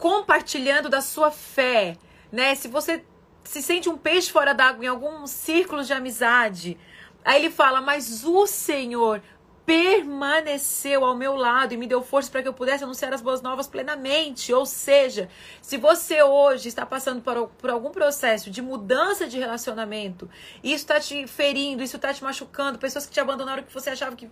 compartilhando 0.00 0.88
da 0.88 1.00
sua 1.00 1.30
fé, 1.30 1.96
né? 2.32 2.56
Se 2.56 2.66
você 2.66 3.04
se 3.44 3.62
sente 3.62 3.88
um 3.88 3.96
peixe 3.96 4.32
fora 4.32 4.52
d'água 4.52 4.84
em 4.84 4.88
algum 4.88 5.26
círculo 5.26 5.84
de 5.84 5.92
amizade, 5.92 6.76
aí 7.24 7.44
ele 7.44 7.50
fala: 7.50 7.80
"Mas 7.80 8.24
o 8.24 8.46
Senhor 8.46 9.22
permaneceu 9.70 11.04
ao 11.04 11.14
meu 11.14 11.36
lado 11.36 11.74
e 11.74 11.76
me 11.76 11.86
deu 11.86 12.02
força 12.02 12.28
para 12.28 12.42
que 12.42 12.48
eu 12.48 12.52
pudesse 12.52 12.82
anunciar 12.82 13.12
as 13.12 13.20
boas 13.22 13.40
novas 13.40 13.68
plenamente. 13.68 14.52
Ou 14.52 14.66
seja, 14.66 15.28
se 15.62 15.76
você 15.76 16.22
hoje 16.24 16.66
está 16.66 16.84
passando 16.84 17.22
por, 17.22 17.46
por 17.50 17.70
algum 17.70 17.90
processo 17.90 18.50
de 18.50 18.60
mudança 18.60 19.28
de 19.28 19.38
relacionamento, 19.38 20.28
isso 20.64 20.74
está 20.76 20.98
te 20.98 21.24
ferindo, 21.28 21.84
isso 21.84 21.94
está 21.94 22.12
te 22.12 22.24
machucando, 22.24 22.80
pessoas 22.80 23.06
que 23.06 23.12
te 23.12 23.20
abandonaram 23.20 23.62
que 23.62 23.72
você 23.72 23.90
achava 23.90 24.16
que 24.16 24.28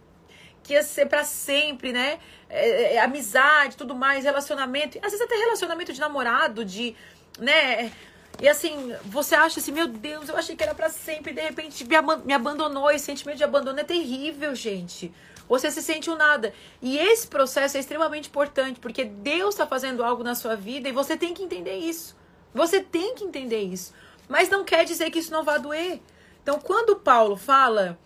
que 0.68 0.74
ia 0.74 0.82
ser 0.82 1.06
para 1.06 1.24
sempre, 1.24 1.94
né? 1.94 2.20
É, 2.50 2.68
é, 2.68 2.94
é, 2.94 3.00
amizade, 3.00 3.74
tudo 3.74 3.94
mais, 3.94 4.24
relacionamento, 4.24 4.98
às 4.98 5.10
vezes 5.10 5.22
até 5.22 5.34
relacionamento 5.34 5.94
de 5.94 5.98
namorado, 5.98 6.62
de, 6.62 6.94
né? 7.38 7.90
E 8.38 8.46
assim, 8.46 8.94
você 9.06 9.34
acha 9.34 9.60
assim, 9.60 9.72
meu 9.72 9.88
Deus, 9.88 10.28
eu 10.28 10.36
achei 10.36 10.54
que 10.54 10.62
era 10.62 10.74
para 10.74 10.90
sempre, 10.90 11.32
e 11.32 11.34
de 11.34 11.40
repente 11.40 11.84
me, 11.84 11.96
me 12.24 12.32
abandonou, 12.34 12.90
esse 12.90 13.06
sentimento 13.06 13.38
de 13.38 13.44
abandono 13.44 13.80
é 13.80 13.84
terrível, 13.84 14.54
gente. 14.54 15.10
Você 15.48 15.70
se 15.70 15.82
sente 15.82 16.10
um 16.10 16.16
nada. 16.16 16.52
E 16.82 16.98
esse 16.98 17.26
processo 17.26 17.78
é 17.78 17.80
extremamente 17.80 18.28
importante, 18.28 18.78
porque 18.78 19.04
Deus 19.04 19.54
está 19.54 19.66
fazendo 19.66 20.04
algo 20.04 20.22
na 20.22 20.34
sua 20.34 20.54
vida 20.54 20.90
e 20.90 20.92
você 20.92 21.16
tem 21.16 21.32
que 21.32 21.42
entender 21.42 21.78
isso. 21.78 22.14
Você 22.54 22.82
tem 22.82 23.14
que 23.14 23.24
entender 23.24 23.62
isso. 23.62 23.94
Mas 24.28 24.50
não 24.50 24.62
quer 24.62 24.84
dizer 24.84 25.10
que 25.10 25.18
isso 25.18 25.32
não 25.32 25.42
vá 25.42 25.56
doer. 25.56 26.00
Então, 26.42 26.60
quando 26.60 26.96
Paulo 26.96 27.36
fala 27.36 27.98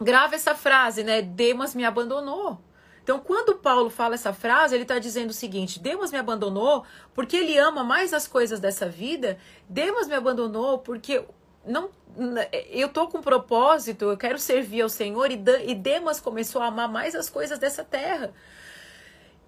grava 0.00 0.34
essa 0.34 0.54
frase, 0.54 1.02
né? 1.02 1.22
Demas 1.22 1.74
me 1.74 1.84
abandonou. 1.84 2.60
Então, 3.02 3.20
quando 3.20 3.54
Paulo 3.56 3.88
fala 3.88 4.14
essa 4.14 4.32
frase, 4.32 4.74
ele 4.74 4.82
está 4.82 4.98
dizendo 4.98 5.30
o 5.30 5.34
seguinte: 5.34 5.78
Demas 5.78 6.10
me 6.10 6.18
abandonou 6.18 6.84
porque 7.14 7.36
ele 7.36 7.56
ama 7.56 7.84
mais 7.84 8.12
as 8.12 8.26
coisas 8.26 8.58
dessa 8.58 8.88
vida. 8.88 9.38
Demas 9.68 10.08
me 10.08 10.14
abandonou 10.14 10.78
porque 10.78 11.24
não, 11.64 11.90
eu 12.70 12.88
tô 12.88 13.08
com 13.08 13.20
propósito, 13.20 14.06
eu 14.06 14.16
quero 14.16 14.38
servir 14.38 14.82
ao 14.82 14.88
Senhor 14.88 15.30
e, 15.30 15.40
e 15.66 15.74
Demas 15.74 16.20
começou 16.20 16.62
a 16.62 16.66
amar 16.66 16.88
mais 16.88 17.14
as 17.14 17.28
coisas 17.28 17.58
dessa 17.58 17.84
terra. 17.84 18.32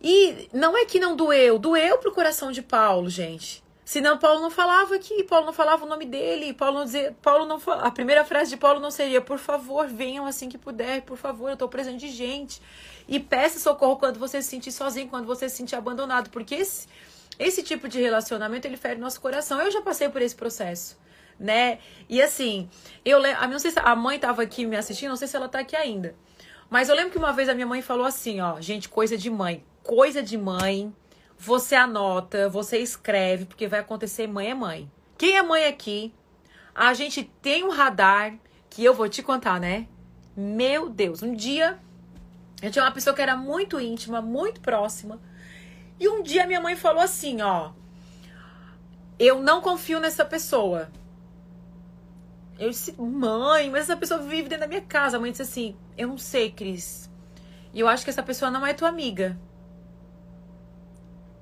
E 0.00 0.48
não 0.52 0.76
é 0.76 0.84
que 0.84 1.00
não 1.00 1.16
doeu, 1.16 1.58
doeu 1.58 1.98
pro 1.98 2.14
coração 2.14 2.52
de 2.52 2.62
Paulo, 2.62 3.08
gente. 3.08 3.64
Senão 3.88 4.18
Paulo 4.18 4.42
não 4.42 4.50
falava 4.50 4.96
aqui, 4.96 5.24
Paulo 5.24 5.46
não 5.46 5.52
falava 5.54 5.86
o 5.86 5.88
nome 5.88 6.04
dele, 6.04 6.52
Paulo 6.52 6.84
não 6.84 7.14
Paulo 7.22 7.46
não 7.46 7.58
a 7.72 7.90
primeira 7.90 8.22
frase 8.22 8.50
de 8.50 8.56
Paulo 8.58 8.78
não 8.80 8.90
seria 8.90 9.18
por 9.18 9.38
favor, 9.38 9.86
venham 9.88 10.26
assim 10.26 10.46
que 10.46 10.58
puder, 10.58 11.00
por 11.00 11.16
favor, 11.16 11.48
eu 11.48 11.54
estou 11.54 11.70
precisando 11.70 11.98
de 11.98 12.08
gente. 12.08 12.60
E 13.08 13.18
peça 13.18 13.58
socorro 13.58 13.96
quando 13.96 14.18
você 14.18 14.42
se 14.42 14.48
sentir 14.50 14.72
sozinho, 14.72 15.08
quando 15.08 15.24
você 15.24 15.48
se 15.48 15.56
sentir 15.56 15.74
abandonado, 15.74 16.28
porque 16.28 16.56
esse, 16.56 16.86
esse 17.38 17.62
tipo 17.62 17.88
de 17.88 17.98
relacionamento 17.98 18.68
ele 18.68 18.76
fere 18.76 19.00
nosso 19.00 19.22
coração. 19.22 19.58
Eu 19.58 19.70
já 19.70 19.80
passei 19.80 20.10
por 20.10 20.20
esse 20.20 20.36
processo, 20.36 20.98
né? 21.40 21.78
E 22.10 22.20
assim, 22.20 22.68
eu 23.06 23.18
lembro, 23.18 23.48
não 23.48 23.58
sei 23.58 23.70
se 23.70 23.78
a 23.78 23.96
mãe 23.96 24.16
estava 24.16 24.42
aqui 24.42 24.66
me 24.66 24.76
assistindo, 24.76 25.08
não 25.08 25.16
sei 25.16 25.28
se 25.28 25.34
ela 25.34 25.46
está 25.46 25.60
aqui 25.60 25.74
ainda. 25.74 26.14
Mas 26.68 26.90
eu 26.90 26.94
lembro 26.94 27.12
que 27.12 27.16
uma 27.16 27.32
vez 27.32 27.48
a 27.48 27.54
minha 27.54 27.66
mãe 27.66 27.80
falou 27.80 28.04
assim, 28.04 28.38
ó, 28.38 28.60
gente, 28.60 28.86
coisa 28.86 29.16
de 29.16 29.30
mãe, 29.30 29.64
coisa 29.82 30.22
de 30.22 30.36
mãe 30.36 30.94
você 31.38 31.76
anota, 31.76 32.48
você 32.48 32.78
escreve, 32.78 33.44
porque 33.44 33.68
vai 33.68 33.80
acontecer 33.80 34.26
mãe 34.26 34.50
é 34.50 34.54
mãe. 34.54 34.90
Quem 35.16 35.36
é 35.36 35.42
mãe 35.42 35.64
aqui? 35.66 36.12
A 36.74 36.92
gente 36.94 37.24
tem 37.40 37.64
um 37.64 37.70
radar 37.70 38.36
que 38.68 38.84
eu 38.84 38.92
vou 38.92 39.08
te 39.08 39.22
contar, 39.22 39.60
né? 39.60 39.86
Meu 40.36 40.88
Deus, 40.88 41.22
um 41.22 41.34
dia 41.34 41.78
eu 42.60 42.70
tinha 42.70 42.84
uma 42.84 42.90
pessoa 42.90 43.14
que 43.14 43.22
era 43.22 43.36
muito 43.36 43.80
íntima, 43.80 44.20
muito 44.20 44.60
próxima. 44.60 45.20
E 45.98 46.08
um 46.08 46.22
dia 46.22 46.46
minha 46.46 46.60
mãe 46.60 46.74
falou 46.74 47.02
assim, 47.02 47.40
ó, 47.40 47.72
eu 49.18 49.40
não 49.40 49.60
confio 49.60 50.00
nessa 50.00 50.24
pessoa. 50.24 50.90
Eu 52.58 52.70
disse, 52.70 52.92
mãe, 53.00 53.70
mas 53.70 53.82
essa 53.82 53.96
pessoa 53.96 54.20
vive 54.20 54.48
dentro 54.48 54.60
da 54.60 54.66
minha 54.66 54.80
casa. 54.80 55.16
A 55.16 55.20
mãe 55.20 55.30
disse 55.30 55.42
assim, 55.42 55.76
eu 55.96 56.08
não 56.08 56.18
sei, 56.18 56.50
Cris. 56.50 57.08
E 57.72 57.78
eu 57.78 57.86
acho 57.86 58.02
que 58.02 58.10
essa 58.10 58.22
pessoa 58.22 58.50
não 58.50 58.66
é 58.66 58.74
tua 58.74 58.88
amiga. 58.88 59.38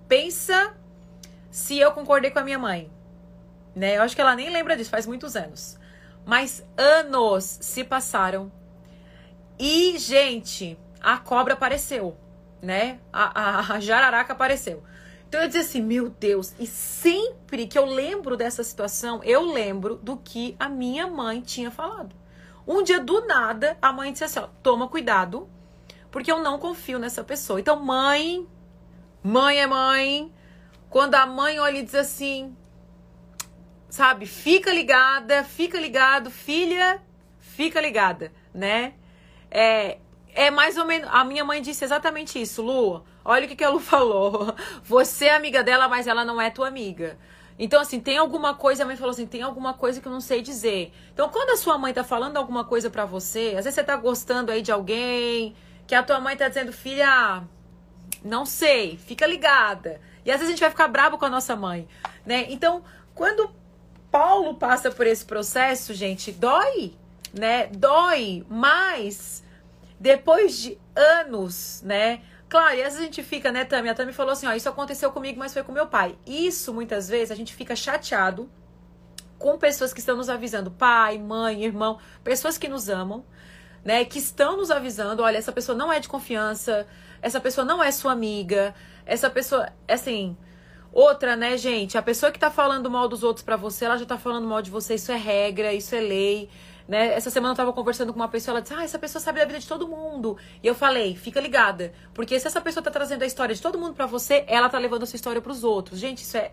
Pensa 0.08 0.74
se 1.50 1.78
eu 1.78 1.92
concordei 1.92 2.30
com 2.30 2.38
a 2.38 2.44
minha 2.44 2.58
mãe. 2.58 2.90
né? 3.74 3.96
Eu 3.98 4.02
acho 4.02 4.14
que 4.14 4.20
ela 4.20 4.34
nem 4.34 4.50
lembra 4.50 4.76
disso, 4.76 4.90
faz 4.90 5.06
muitos 5.06 5.36
anos. 5.36 5.78
Mas 6.24 6.64
anos 6.76 7.58
se 7.60 7.84
passaram. 7.84 8.50
E, 9.58 9.98
gente, 9.98 10.78
a 11.00 11.18
cobra 11.18 11.54
apareceu, 11.54 12.16
né? 12.62 12.98
A, 13.12 13.40
a, 13.40 13.74
a 13.74 13.80
jararaca 13.80 14.32
apareceu. 14.32 14.82
Então 15.28 15.40
eu 15.40 15.46
dizia 15.46 15.62
assim, 15.62 15.82
meu 15.82 16.08
Deus, 16.08 16.54
e 16.58 16.66
sempre 16.66 17.66
que 17.66 17.78
eu 17.78 17.84
lembro 17.84 18.36
dessa 18.36 18.62
situação, 18.62 19.20
eu 19.24 19.42
lembro 19.42 19.96
do 19.96 20.16
que 20.16 20.56
a 20.58 20.68
minha 20.68 21.06
mãe 21.06 21.40
tinha 21.40 21.70
falado. 21.70 22.14
Um 22.66 22.82
dia 22.82 23.00
do 23.00 23.26
nada, 23.26 23.76
a 23.80 23.92
mãe 23.92 24.12
disse 24.12 24.24
assim: 24.24 24.40
ó, 24.40 24.48
toma 24.62 24.88
cuidado, 24.88 25.48
porque 26.10 26.30
eu 26.30 26.40
não 26.40 26.58
confio 26.58 26.98
nessa 26.98 27.22
pessoa. 27.22 27.60
Então, 27.60 27.82
mãe, 27.82 28.46
mãe 29.26 29.58
é 29.58 29.66
mãe. 29.66 30.32
Quando 30.88 31.16
a 31.16 31.26
mãe 31.26 31.58
olha 31.58 31.78
e 31.78 31.82
diz 31.82 31.96
assim, 31.96 32.56
sabe, 33.90 34.24
fica 34.24 34.72
ligada, 34.72 35.42
fica 35.42 35.78
ligado, 35.80 36.30
filha, 36.30 37.02
fica 37.40 37.80
ligada, 37.80 38.32
né? 38.54 38.94
É, 39.50 39.98
é 40.32 40.50
mais 40.50 40.76
ou 40.76 40.84
menos. 40.84 41.08
A 41.12 41.24
minha 41.24 41.44
mãe 41.44 41.60
disse 41.60 41.84
exatamente 41.84 42.40
isso, 42.40 42.62
Lu. 42.62 43.04
Olha 43.24 43.46
o 43.46 43.48
que, 43.48 43.56
que 43.56 43.64
a 43.64 43.68
Lu 43.68 43.80
falou. 43.80 44.54
Você 44.84 45.26
é 45.26 45.34
amiga 45.34 45.62
dela, 45.62 45.88
mas 45.88 46.06
ela 46.06 46.24
não 46.24 46.40
é 46.40 46.48
tua 46.48 46.68
amiga. 46.68 47.18
Então, 47.58 47.80
assim, 47.80 47.98
tem 47.98 48.18
alguma 48.18 48.54
coisa, 48.54 48.84
a 48.84 48.86
mãe 48.86 48.96
falou 48.96 49.10
assim, 49.10 49.26
tem 49.26 49.42
alguma 49.42 49.74
coisa 49.74 50.00
que 50.00 50.06
eu 50.06 50.12
não 50.12 50.20
sei 50.20 50.40
dizer. 50.40 50.92
Então, 51.12 51.28
quando 51.30 51.50
a 51.50 51.56
sua 51.56 51.76
mãe 51.76 51.92
tá 51.92 52.04
falando 52.04 52.36
alguma 52.36 52.64
coisa 52.64 52.90
para 52.90 53.04
você, 53.06 53.54
às 53.56 53.64
vezes 53.64 53.74
você 53.74 53.82
tá 53.82 53.96
gostando 53.96 54.52
aí 54.52 54.62
de 54.62 54.70
alguém, 54.70 55.56
que 55.86 55.94
a 55.94 56.02
tua 56.02 56.20
mãe 56.20 56.36
tá 56.36 56.48
dizendo, 56.48 56.70
filha, 56.70 57.42
não 58.26 58.44
sei, 58.44 58.96
fica 58.98 59.26
ligada. 59.26 60.00
E 60.24 60.30
às 60.30 60.38
vezes 60.38 60.48
a 60.48 60.50
gente 60.52 60.60
vai 60.60 60.70
ficar 60.70 60.88
bravo 60.88 61.16
com 61.18 61.24
a 61.24 61.30
nossa 61.30 61.54
mãe, 61.54 61.88
né? 62.24 62.46
Então, 62.48 62.82
quando 63.14 63.50
Paulo 64.10 64.54
passa 64.54 64.90
por 64.90 65.06
esse 65.06 65.24
processo, 65.24 65.94
gente, 65.94 66.32
dói, 66.32 66.94
né? 67.32 67.66
Dói, 67.68 68.44
mas 68.48 69.44
depois 69.98 70.58
de 70.58 70.78
anos, 70.94 71.82
né? 71.84 72.20
Claro, 72.48 72.76
e 72.76 72.82
às 72.82 72.94
vezes 72.94 73.00
a 73.00 73.04
gente 73.04 73.22
fica, 73.22 73.50
né, 73.50 73.64
Tami? 73.64 73.88
A 73.88 73.94
Tami 73.94 74.12
falou 74.12 74.32
assim: 74.32 74.46
ó, 74.46 74.52
isso 74.52 74.68
aconteceu 74.68 75.10
comigo, 75.10 75.38
mas 75.38 75.52
foi 75.52 75.62
com 75.62 75.72
meu 75.72 75.86
pai. 75.86 76.16
Isso, 76.26 76.72
muitas 76.72 77.08
vezes, 77.08 77.30
a 77.30 77.34
gente 77.34 77.54
fica 77.54 77.74
chateado 77.74 78.48
com 79.38 79.58
pessoas 79.58 79.92
que 79.92 80.00
estão 80.00 80.16
nos 80.16 80.28
avisando, 80.28 80.70
pai, 80.70 81.18
mãe, 81.18 81.64
irmão, 81.64 81.98
pessoas 82.24 82.56
que 82.56 82.68
nos 82.68 82.88
amam, 82.88 83.24
né, 83.84 84.04
que 84.04 84.18
estão 84.18 84.56
nos 84.56 84.70
avisando, 84.70 85.22
olha, 85.22 85.36
essa 85.36 85.52
pessoa 85.52 85.76
não 85.76 85.92
é 85.92 86.00
de 86.00 86.08
confiança, 86.08 86.86
essa 87.20 87.40
pessoa 87.40 87.64
não 87.64 87.82
é 87.82 87.90
sua 87.90 88.12
amiga, 88.12 88.74
essa 89.04 89.30
pessoa, 89.30 89.68
assim, 89.88 90.36
outra, 90.92 91.36
né, 91.36 91.56
gente, 91.56 91.98
a 91.98 92.02
pessoa 92.02 92.32
que 92.32 92.38
tá 92.38 92.50
falando 92.50 92.90
mal 92.90 93.08
dos 93.08 93.22
outros 93.22 93.44
para 93.44 93.56
você, 93.56 93.84
ela 93.84 93.96
já 93.96 94.06
tá 94.06 94.18
falando 94.18 94.46
mal 94.46 94.62
de 94.62 94.70
você, 94.70 94.94
isso 94.94 95.12
é 95.12 95.16
regra, 95.16 95.72
isso 95.72 95.94
é 95.94 96.00
lei. 96.00 96.48
Né? 96.88 97.14
Essa 97.14 97.30
semana 97.30 97.52
eu 97.52 97.56
tava 97.56 97.72
conversando 97.72 98.12
com 98.12 98.18
uma 98.20 98.28
pessoa, 98.28 98.52
ela 98.54 98.62
disse: 98.62 98.72
Ah, 98.72 98.84
essa 98.84 98.98
pessoa 98.98 99.20
sabe 99.20 99.40
da 99.40 99.44
vida 99.44 99.58
de 99.58 99.66
todo 99.66 99.88
mundo. 99.88 100.38
E 100.62 100.66
eu 100.68 100.74
falei: 100.74 101.16
Fica 101.16 101.40
ligada, 101.40 101.92
porque 102.14 102.38
se 102.38 102.46
essa 102.46 102.60
pessoa 102.60 102.82
tá 102.82 102.92
trazendo 102.92 103.22
a 103.22 103.26
história 103.26 103.52
de 103.52 103.60
todo 103.60 103.76
mundo 103.76 103.94
para 103.94 104.06
você, 104.06 104.44
ela 104.46 104.68
tá 104.68 104.78
levando 104.78 105.02
a 105.02 105.06
sua 105.06 105.16
história 105.16 105.42
para 105.42 105.50
os 105.50 105.64
outros. 105.64 105.98
Gente, 105.98 106.22
isso 106.22 106.36
é 106.36 106.52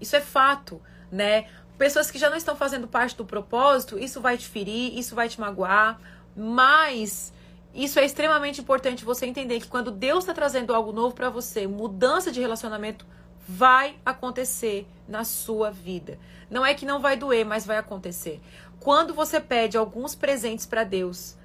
isso 0.00 0.16
é 0.16 0.20
fato, 0.20 0.82
né? 1.12 1.46
Pessoas 1.78 2.10
que 2.10 2.18
já 2.18 2.28
não 2.28 2.36
estão 2.36 2.56
fazendo 2.56 2.88
parte 2.88 3.16
do 3.16 3.24
propósito, 3.24 3.98
isso 3.98 4.20
vai 4.20 4.36
te 4.36 4.48
ferir, 4.48 4.98
isso 4.98 5.14
vai 5.14 5.28
te 5.28 5.40
magoar, 5.40 6.00
mas 6.36 7.32
isso 7.74 7.98
é 7.98 8.04
extremamente 8.04 8.60
importante 8.60 9.04
você 9.04 9.24
entender 9.24 9.60
que 9.60 9.68
quando 9.68 9.90
Deus 9.90 10.24
está 10.24 10.34
trazendo 10.34 10.74
algo 10.74 10.92
novo 10.92 11.14
para 11.14 11.30
você, 11.30 11.66
mudança 11.66 12.30
de 12.30 12.40
relacionamento 12.40 13.06
vai 13.48 13.96
acontecer 14.04 14.86
na 15.08 15.24
sua 15.24 15.70
vida. 15.70 16.18
Não 16.50 16.64
é 16.64 16.74
que 16.74 16.86
não 16.86 17.00
vai 17.00 17.16
doer, 17.16 17.44
mas 17.44 17.64
vai 17.64 17.78
acontecer. 17.78 18.40
Quando 18.78 19.14
você 19.14 19.40
pede 19.40 19.76
alguns 19.76 20.14
presentes 20.14 20.66
para 20.66 20.84
Deus, 20.84 21.36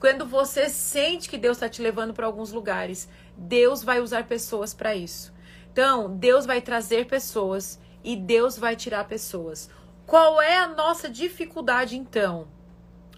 quando 0.00 0.26
você 0.26 0.68
sente 0.68 1.28
que 1.28 1.38
Deus 1.38 1.56
está 1.58 1.68
te 1.68 1.82
levando 1.82 2.14
para 2.14 2.26
alguns 2.26 2.50
lugares, 2.50 3.08
Deus 3.36 3.82
vai 3.82 4.00
usar 4.00 4.24
pessoas 4.24 4.72
para 4.72 4.94
isso. 4.94 5.32
Então, 5.72 6.16
Deus 6.16 6.46
vai 6.46 6.60
trazer 6.60 7.06
pessoas 7.06 7.80
e 8.02 8.16
Deus 8.16 8.56
vai 8.58 8.76
tirar 8.76 9.04
pessoas. 9.04 9.68
Qual 10.06 10.40
é 10.40 10.58
a 10.58 10.68
nossa 10.68 11.08
dificuldade 11.08 11.96
então? 11.96 12.46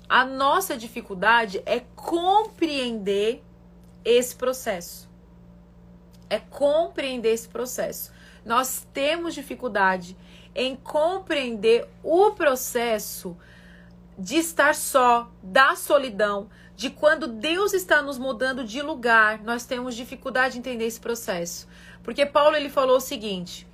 A 0.09 0.25
nossa 0.25 0.77
dificuldade 0.77 1.63
é 1.67 1.81
compreender 1.95 3.43
esse 4.05 4.37
processo. 4.37 5.09
É 6.31 6.39
compreender 6.39 7.33
esse 7.33 7.49
processo. 7.49 8.13
Nós 8.45 8.87
temos 8.93 9.35
dificuldade 9.35 10.17
em 10.55 10.77
compreender 10.77 11.89
o 12.03 12.31
processo 12.31 13.37
de 14.19 14.37
estar 14.37 14.75
só, 14.75 15.31
da 15.43 15.77
solidão, 15.77 16.49
de 16.75 16.89
quando 16.91 17.27
Deus 17.27 17.75
está 17.75 18.01
nos 18.01 18.19
mudando 18.19 18.65
de 18.65 18.81
lugar, 18.81 19.43
nós 19.43 19.67
temos 19.67 19.95
dificuldade 19.95 20.55
de 20.55 20.61
entender 20.61 20.87
esse 20.87 21.01
processo. 21.01 21.67
Porque 22.03 22.25
Paulo 22.25 22.57
ele 22.57 22.71
falou 22.71 22.99
o 22.99 23.01
seguinte: 23.01 23.67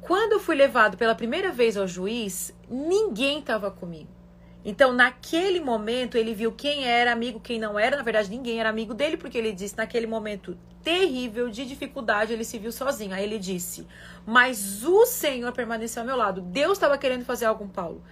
quando 0.00 0.32
eu 0.32 0.40
fui 0.40 0.56
levado 0.56 0.96
pela 0.96 1.14
primeira 1.14 1.52
vez 1.52 1.76
ao 1.76 1.86
juiz, 1.86 2.52
ninguém 2.68 3.38
estava 3.38 3.70
comigo. 3.70 4.19
Então, 4.64 4.92
naquele 4.92 5.60
momento, 5.60 6.16
ele 6.16 6.34
viu 6.34 6.52
quem 6.52 6.84
era 6.84 7.12
amigo, 7.12 7.40
quem 7.40 7.58
não 7.58 7.78
era. 7.78 7.96
Na 7.96 8.02
verdade, 8.02 8.30
ninguém 8.30 8.60
era 8.60 8.68
amigo 8.68 8.92
dele, 8.92 9.16
porque 9.16 9.38
ele 9.38 9.52
disse, 9.52 9.76
naquele 9.76 10.06
momento 10.06 10.56
terrível 10.82 11.48
de 11.48 11.64
dificuldade, 11.66 12.32
ele 12.32 12.44
se 12.44 12.58
viu 12.58 12.72
sozinho. 12.72 13.14
Aí 13.14 13.24
ele 13.24 13.38
disse: 13.38 13.86
Mas 14.26 14.84
o 14.84 15.06
Senhor 15.06 15.52
permaneceu 15.52 16.02
ao 16.02 16.06
meu 16.06 16.16
lado. 16.16 16.40
Deus 16.40 16.72
estava 16.72 16.98
querendo 16.98 17.24
fazer 17.24 17.46
algo 17.46 17.64
com 17.64 17.68
Paulo. 17.68 18.02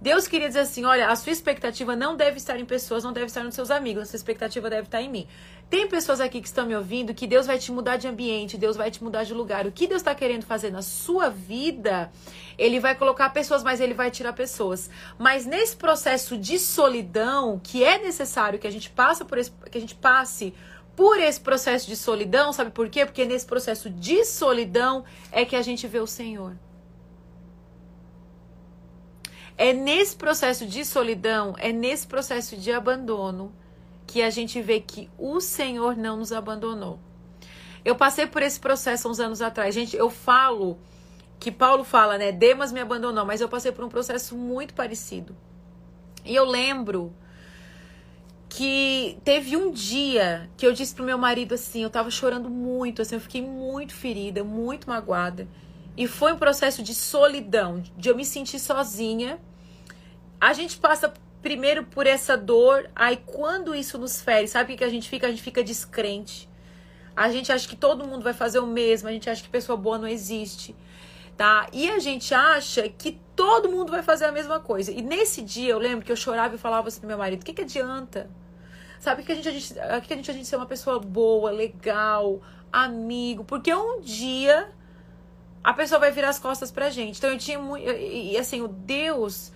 Deus 0.00 0.28
queria 0.28 0.46
dizer 0.46 0.60
assim: 0.60 0.84
olha, 0.84 1.08
a 1.08 1.16
sua 1.16 1.32
expectativa 1.32 1.96
não 1.96 2.16
deve 2.16 2.36
estar 2.36 2.58
em 2.58 2.64
pessoas, 2.64 3.02
não 3.02 3.12
deve 3.12 3.26
estar 3.26 3.42
nos 3.42 3.54
seus 3.54 3.70
amigos, 3.70 4.04
a 4.04 4.06
sua 4.06 4.16
expectativa 4.16 4.70
deve 4.70 4.86
estar 4.86 5.02
em 5.02 5.10
mim. 5.10 5.26
Tem 5.70 5.86
pessoas 5.86 6.18
aqui 6.18 6.40
que 6.40 6.46
estão 6.46 6.66
me 6.66 6.74
ouvindo 6.74 7.12
que 7.12 7.26
Deus 7.26 7.46
vai 7.46 7.58
te 7.58 7.70
mudar 7.70 7.98
de 7.98 8.08
ambiente, 8.08 8.56
Deus 8.56 8.74
vai 8.74 8.90
te 8.90 9.04
mudar 9.04 9.24
de 9.24 9.34
lugar. 9.34 9.66
O 9.66 9.72
que 9.72 9.86
Deus 9.86 10.00
está 10.00 10.14
querendo 10.14 10.46
fazer 10.46 10.70
na 10.70 10.80
sua 10.80 11.28
vida, 11.28 12.10
Ele 12.56 12.80
vai 12.80 12.94
colocar 12.94 13.28
pessoas, 13.30 13.62
mas 13.62 13.78
Ele 13.78 13.92
vai 13.92 14.10
tirar 14.10 14.32
pessoas. 14.32 14.88
Mas 15.18 15.44
nesse 15.44 15.76
processo 15.76 16.38
de 16.38 16.58
solidão, 16.58 17.60
que 17.62 17.84
é 17.84 17.98
necessário 17.98 18.58
que 18.58 18.66
a 18.66 18.70
gente 18.70 18.88
passe 18.88 19.22
por 19.26 19.36
esse, 19.36 19.52
que 19.70 19.76
a 19.76 19.80
gente 19.80 19.94
passe 19.94 20.54
por 20.96 21.20
esse 21.20 21.38
processo 21.38 21.86
de 21.86 21.96
solidão, 21.96 22.50
sabe 22.50 22.70
por 22.70 22.88
quê? 22.88 23.04
Porque 23.04 23.26
nesse 23.26 23.44
processo 23.44 23.90
de 23.90 24.24
solidão 24.24 25.04
é 25.30 25.44
que 25.44 25.54
a 25.54 25.62
gente 25.62 25.86
vê 25.86 26.00
o 26.00 26.06
Senhor. 26.06 26.56
É 29.58 29.74
nesse 29.74 30.16
processo 30.16 30.64
de 30.64 30.82
solidão, 30.82 31.54
é 31.58 31.72
nesse 31.72 32.06
processo 32.06 32.56
de 32.56 32.72
abandono 32.72 33.52
que 34.08 34.22
a 34.22 34.30
gente 34.30 34.60
vê 34.62 34.80
que 34.80 35.10
o 35.18 35.38
Senhor 35.38 35.94
não 35.94 36.16
nos 36.16 36.32
abandonou. 36.32 36.98
Eu 37.84 37.94
passei 37.94 38.26
por 38.26 38.42
esse 38.42 38.58
processo 38.58 39.06
uns 39.08 39.20
anos 39.20 39.42
atrás. 39.42 39.74
Gente, 39.74 39.94
eu 39.94 40.08
falo 40.08 40.78
que 41.38 41.52
Paulo 41.52 41.84
fala, 41.84 42.16
né? 42.16 42.32
Demas 42.32 42.72
me 42.72 42.80
abandonou, 42.80 43.24
mas 43.26 43.42
eu 43.42 43.50
passei 43.50 43.70
por 43.70 43.84
um 43.84 43.88
processo 43.88 44.34
muito 44.34 44.72
parecido. 44.72 45.36
E 46.24 46.34
eu 46.34 46.44
lembro 46.44 47.14
que 48.48 49.18
teve 49.22 49.58
um 49.58 49.70
dia 49.70 50.48
que 50.56 50.66
eu 50.66 50.72
disse 50.72 50.94
pro 50.94 51.04
meu 51.04 51.18
marido 51.18 51.54
assim, 51.54 51.82
eu 51.82 51.90
tava 51.90 52.10
chorando 52.10 52.48
muito, 52.48 53.02
assim, 53.02 53.14
eu 53.14 53.20
fiquei 53.20 53.42
muito 53.42 53.94
ferida, 53.94 54.42
muito 54.42 54.88
magoada. 54.88 55.46
E 55.98 56.06
foi 56.08 56.32
um 56.32 56.38
processo 56.38 56.82
de 56.82 56.94
solidão, 56.94 57.82
de 57.94 58.08
eu 58.08 58.16
me 58.16 58.24
sentir 58.24 58.58
sozinha. 58.58 59.38
A 60.40 60.54
gente 60.54 60.78
passa 60.78 61.12
primeiro 61.48 61.82
por 61.82 62.06
essa 62.06 62.36
dor, 62.36 62.90
aí 62.94 63.16
quando 63.24 63.74
isso 63.74 63.96
nos 63.96 64.20
fere, 64.20 64.46
sabe 64.46 64.74
o 64.74 64.76
que 64.76 64.84
a 64.84 64.88
gente 64.90 65.08
fica? 65.08 65.26
A 65.26 65.30
gente 65.30 65.40
fica 65.40 65.64
descrente. 65.64 66.46
A 67.16 67.30
gente 67.30 67.50
acha 67.50 67.66
que 67.66 67.74
todo 67.74 68.06
mundo 68.06 68.22
vai 68.22 68.34
fazer 68.34 68.58
o 68.58 68.66
mesmo, 68.66 69.08
a 69.08 69.12
gente 69.12 69.30
acha 69.30 69.42
que 69.42 69.48
pessoa 69.48 69.74
boa 69.74 69.96
não 69.96 70.06
existe, 70.06 70.76
tá? 71.38 71.66
E 71.72 71.88
a 71.90 71.98
gente 71.98 72.34
acha 72.34 72.86
que 72.90 73.18
todo 73.34 73.70
mundo 73.70 73.90
vai 73.90 74.02
fazer 74.02 74.26
a 74.26 74.32
mesma 74.32 74.60
coisa. 74.60 74.92
E 74.92 75.00
nesse 75.00 75.40
dia 75.40 75.70
eu 75.70 75.78
lembro 75.78 76.04
que 76.04 76.12
eu 76.12 76.16
chorava 76.16 76.54
e 76.54 76.58
falava 76.58 76.88
assim 76.88 77.00
pro 77.00 77.08
meu 77.08 77.16
marido: 77.16 77.40
o 77.40 77.44
que, 77.46 77.54
que 77.54 77.62
adianta? 77.62 78.28
Sabe 79.00 79.22
que 79.22 79.32
a 79.32 79.34
gente, 79.34 79.48
a 79.48 79.52
gente, 79.52 79.80
a 79.80 80.00
gente, 80.00 80.30
a 80.30 80.34
gente 80.34 80.46
ser 80.46 80.56
uma 80.56 80.66
pessoa 80.66 81.00
boa, 81.00 81.50
legal, 81.50 82.42
amigo, 82.70 83.42
porque 83.42 83.74
um 83.74 84.00
dia 84.02 84.68
a 85.64 85.72
pessoa 85.72 85.98
vai 85.98 86.12
virar 86.12 86.28
as 86.28 86.38
costas 86.38 86.70
pra 86.70 86.90
gente. 86.90 87.16
Então 87.16 87.30
eu 87.30 87.38
tinha 87.38 87.58
muito. 87.58 87.88
E 87.88 88.36
assim, 88.36 88.60
o 88.60 88.68
Deus 88.68 89.50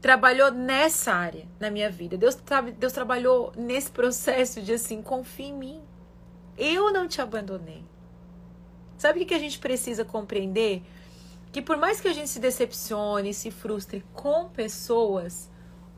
trabalhou 0.00 0.50
nessa 0.50 1.12
área 1.12 1.46
na 1.58 1.70
minha 1.70 1.90
vida. 1.90 2.16
Deus, 2.16 2.36
Deus 2.78 2.92
trabalhou 2.92 3.52
nesse 3.56 3.90
processo 3.90 4.60
de 4.60 4.72
assim, 4.72 5.02
confia 5.02 5.46
em 5.46 5.54
mim. 5.54 5.82
Eu 6.56 6.92
não 6.92 7.06
te 7.08 7.20
abandonei. 7.20 7.84
Sabe 8.96 9.22
o 9.22 9.26
que 9.26 9.34
a 9.34 9.38
gente 9.38 9.58
precisa 9.58 10.04
compreender? 10.04 10.82
Que 11.52 11.62
por 11.62 11.76
mais 11.76 12.00
que 12.00 12.08
a 12.08 12.12
gente 12.12 12.28
se 12.28 12.40
decepcione, 12.40 13.32
se 13.32 13.50
frustre 13.50 14.04
com 14.12 14.48
pessoas, 14.48 15.50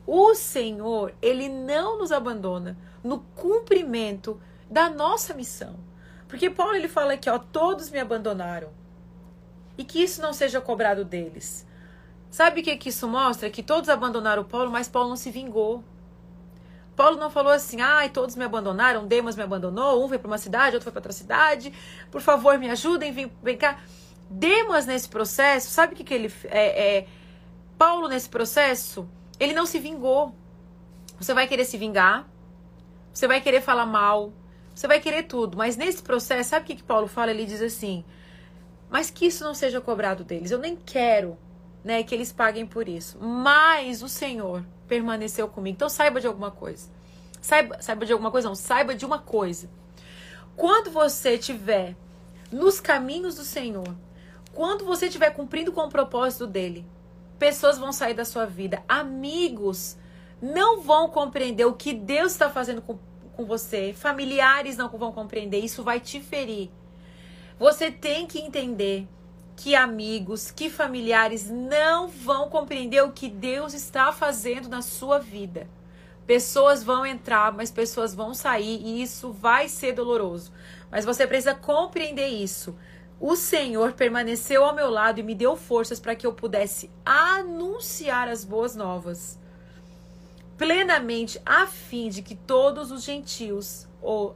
o 0.05 0.33
Senhor, 0.35 1.13
ele 1.21 1.49
não 1.49 1.97
nos 1.97 2.11
abandona 2.11 2.77
no 3.03 3.19
cumprimento 3.35 4.39
da 4.69 4.89
nossa 4.89 5.33
missão. 5.33 5.75
Porque 6.27 6.49
Paulo 6.49 6.75
ele 6.75 6.87
fala 6.87 7.13
aqui, 7.13 7.29
ó, 7.29 7.37
todos 7.37 7.89
me 7.89 7.99
abandonaram 7.99 8.69
e 9.77 9.83
que 9.83 10.01
isso 10.01 10.21
não 10.21 10.31
seja 10.31 10.61
cobrado 10.61 11.03
deles. 11.03 11.65
Sabe 12.31 12.61
o 12.61 12.63
que, 12.63 12.77
que 12.77 12.87
isso 12.87 13.09
mostra? 13.09 13.49
Que 13.49 13.61
todos 13.61 13.89
abandonaram 13.89 14.45
Paulo, 14.45 14.71
mas 14.71 14.87
Paulo 14.87 15.09
não 15.09 15.17
se 15.17 15.29
vingou. 15.29 15.83
Paulo 16.95 17.17
não 17.17 17.29
falou 17.29 17.51
assim, 17.51 17.81
ai, 17.81 18.09
todos 18.09 18.37
me 18.37 18.45
abandonaram, 18.45 19.05
Demas 19.05 19.35
me 19.35 19.43
abandonou, 19.43 20.03
um 20.03 20.07
foi 20.07 20.17
para 20.17 20.27
uma 20.27 20.37
cidade, 20.37 20.75
outro 20.75 20.83
foi 20.83 20.93
para 20.93 20.99
outra 20.99 21.11
cidade, 21.11 21.73
por 22.09 22.21
favor 22.21 22.57
me 22.57 22.69
ajudem, 22.69 23.11
vem, 23.11 23.31
vem 23.43 23.57
cá. 23.57 23.79
Demas 24.29 24.85
nesse 24.85 25.09
processo, 25.09 25.69
sabe 25.71 25.93
o 25.93 25.95
que, 25.97 26.05
que 26.05 26.13
ele. 26.13 26.33
É, 26.45 26.99
é, 26.99 27.07
Paulo 27.77 28.07
nesse 28.07 28.29
processo, 28.29 29.09
ele 29.37 29.53
não 29.53 29.65
se 29.65 29.77
vingou. 29.77 30.33
Você 31.19 31.33
vai 31.33 31.47
querer 31.47 31.65
se 31.65 31.77
vingar, 31.77 32.27
você 33.13 33.27
vai 33.27 33.41
querer 33.41 33.61
falar 33.61 33.85
mal, 33.85 34.31
você 34.73 34.87
vai 34.87 35.01
querer 35.01 35.23
tudo, 35.23 35.57
mas 35.57 35.75
nesse 35.75 36.01
processo, 36.01 36.49
sabe 36.49 36.63
o 36.63 36.67
que, 36.67 36.75
que 36.75 36.83
Paulo 36.83 37.07
fala? 37.07 37.31
Ele 37.31 37.45
diz 37.45 37.61
assim: 37.61 38.05
mas 38.89 39.09
que 39.09 39.25
isso 39.25 39.43
não 39.43 39.53
seja 39.53 39.81
cobrado 39.81 40.23
deles. 40.23 40.51
Eu 40.51 40.59
nem 40.59 40.75
quero 40.75 41.37
né, 41.83 42.03
que 42.03 42.13
eles 42.13 42.31
paguem 42.31 42.65
por 42.65 42.87
isso. 42.87 43.17
Mas 43.19 44.01
o 44.01 44.09
Senhor 44.09 44.63
permaneceu 44.87 45.47
comigo. 45.47 45.75
Então 45.75 45.89
saiba 45.89 46.19
de 46.19 46.27
alguma 46.27 46.51
coisa. 46.51 46.89
Saiba, 47.41 47.81
saiba 47.81 48.05
de 48.05 48.13
alguma 48.13 48.29
coisa, 48.29 48.47
não, 48.47 48.55
saiba 48.55 48.93
de 48.93 49.05
uma 49.05 49.19
coisa. 49.19 49.69
Quando 50.55 50.91
você 50.91 51.35
estiver 51.35 51.95
nos 52.51 52.79
caminhos 52.79 53.35
do 53.35 53.43
Senhor, 53.43 53.95
quando 54.53 54.85
você 54.85 55.07
estiver 55.07 55.31
cumprindo 55.31 55.71
com 55.71 55.81
o 55.81 55.89
propósito 55.89 56.45
dele, 56.45 56.85
pessoas 57.39 57.79
vão 57.79 57.91
sair 57.91 58.13
da 58.13 58.25
sua 58.25 58.45
vida, 58.45 58.83
amigos 58.87 59.97
não 60.41 60.81
vão 60.81 61.09
compreender 61.09 61.65
o 61.65 61.73
que 61.73 61.93
Deus 61.93 62.33
está 62.33 62.49
fazendo 62.49 62.81
com, 62.81 62.99
com 63.35 63.45
você, 63.45 63.93
familiares 63.93 64.77
não 64.77 64.89
vão 64.89 65.11
compreender, 65.11 65.59
isso 65.59 65.83
vai 65.83 65.99
te 65.99 66.19
ferir. 66.19 66.69
Você 67.57 67.89
tem 67.89 68.27
que 68.27 68.39
entender 68.39 69.07
que 69.61 69.75
amigos, 69.75 70.49
que 70.49 70.71
familiares 70.71 71.47
não 71.47 72.07
vão 72.07 72.49
compreender 72.49 73.03
o 73.03 73.11
que 73.11 73.29
Deus 73.29 73.75
está 73.75 74.11
fazendo 74.11 74.67
na 74.67 74.81
sua 74.81 75.19
vida. 75.19 75.69
Pessoas 76.25 76.83
vão 76.83 77.05
entrar, 77.05 77.51
mas 77.51 77.69
pessoas 77.69 78.15
vão 78.15 78.33
sair 78.33 78.81
e 78.83 79.03
isso 79.03 79.31
vai 79.31 79.69
ser 79.69 79.93
doloroso. 79.93 80.51
Mas 80.89 81.05
você 81.05 81.27
precisa 81.27 81.53
compreender 81.53 82.29
isso. 82.29 82.75
O 83.19 83.35
Senhor 83.35 83.93
permaneceu 83.93 84.65
ao 84.65 84.73
meu 84.73 84.89
lado 84.89 85.19
e 85.19 85.23
me 85.23 85.35
deu 85.35 85.55
forças 85.55 85.99
para 85.99 86.15
que 86.15 86.25
eu 86.25 86.33
pudesse 86.33 86.89
anunciar 87.05 88.27
as 88.27 88.43
boas 88.43 88.75
novas 88.75 89.39
plenamente 90.57 91.39
a 91.45 91.67
fim 91.67 92.09
de 92.09 92.23
que 92.23 92.35
todos 92.35 92.91
os 92.91 93.03
gentios 93.03 93.87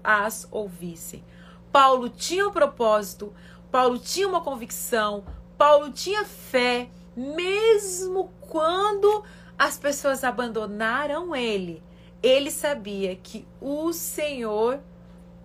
as 0.03 0.47
ouvissem. 0.51 1.23
Paulo 1.71 2.09
tinha 2.09 2.47
um 2.47 2.51
propósito, 2.51 3.33
Paulo 3.75 3.99
tinha 3.99 4.25
uma 4.25 4.39
convicção, 4.39 5.25
Paulo 5.57 5.91
tinha 5.91 6.23
fé, 6.23 6.87
mesmo 7.13 8.31
quando 8.39 9.21
as 9.59 9.77
pessoas 9.77 10.23
abandonaram 10.23 11.35
ele. 11.35 11.83
Ele 12.23 12.49
sabia 12.51 13.17
que 13.17 13.45
o 13.59 13.91
Senhor 13.91 14.79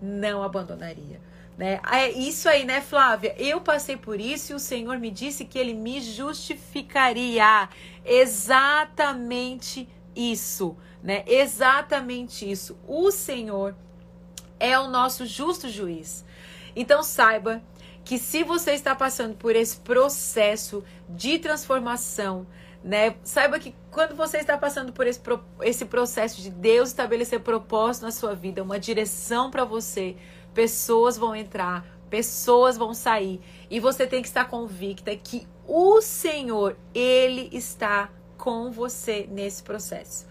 não 0.00 0.44
abandonaria. 0.44 1.20
Né? 1.58 1.80
É 1.90 2.08
isso 2.08 2.49
aí, 2.49 2.64
né, 2.64 2.80
Flávia? 2.80 3.34
Eu 3.37 3.60
passei 3.60 3.96
por 3.96 4.20
isso 4.20 4.52
e 4.52 4.54
o 4.54 4.60
Senhor 4.60 4.96
me 5.00 5.10
disse 5.10 5.44
que 5.44 5.58
ele 5.58 5.75
me 5.75 6.00
justificaria. 6.00 7.68
Exatamente 8.05 9.88
isso, 10.14 10.76
né? 11.02 11.24
Exatamente 11.26 12.48
isso. 12.48 12.78
O 12.87 13.11
Senhor 13.11 13.74
é 14.61 14.78
o 14.78 14.87
nosso 14.87 15.26
justo 15.26 15.68
juiz. 15.68 16.24
Então 16.76 17.02
saiba 17.02 17.61
que 18.11 18.18
se 18.18 18.42
você 18.42 18.73
está 18.73 18.92
passando 18.92 19.37
por 19.37 19.55
esse 19.55 19.77
processo 19.77 20.83
de 21.09 21.38
transformação, 21.38 22.44
né? 22.83 23.14
Saiba 23.23 23.57
que 23.61 23.73
quando 23.88 24.16
você 24.16 24.38
está 24.38 24.59
passando 24.59 24.92
por 24.92 25.07
esse, 25.07 25.20
esse 25.62 25.85
processo 25.85 26.42
de 26.42 26.51
Deus 26.51 26.88
estabelecer 26.88 27.38
propósito 27.38 28.03
na 28.03 28.11
sua 28.11 28.35
vida, 28.35 28.64
uma 28.64 28.81
direção 28.81 29.49
para 29.49 29.64
você, 29.64 30.16
pessoas 30.53 31.16
vão 31.16 31.37
entrar, 31.37 31.87
pessoas 32.11 32.77
vão 32.77 32.92
sair, 32.92 33.40
e 33.70 33.79
você 33.79 34.09
tem 34.09 34.23
que 34.23 34.27
estar 34.27 34.46
convicta 34.46 35.14
que 35.14 35.46
o 35.64 36.01
Senhor, 36.01 36.77
ele 36.92 37.49
está 37.53 38.11
com 38.37 38.73
você 38.73 39.29
nesse 39.31 39.62
processo. 39.62 40.27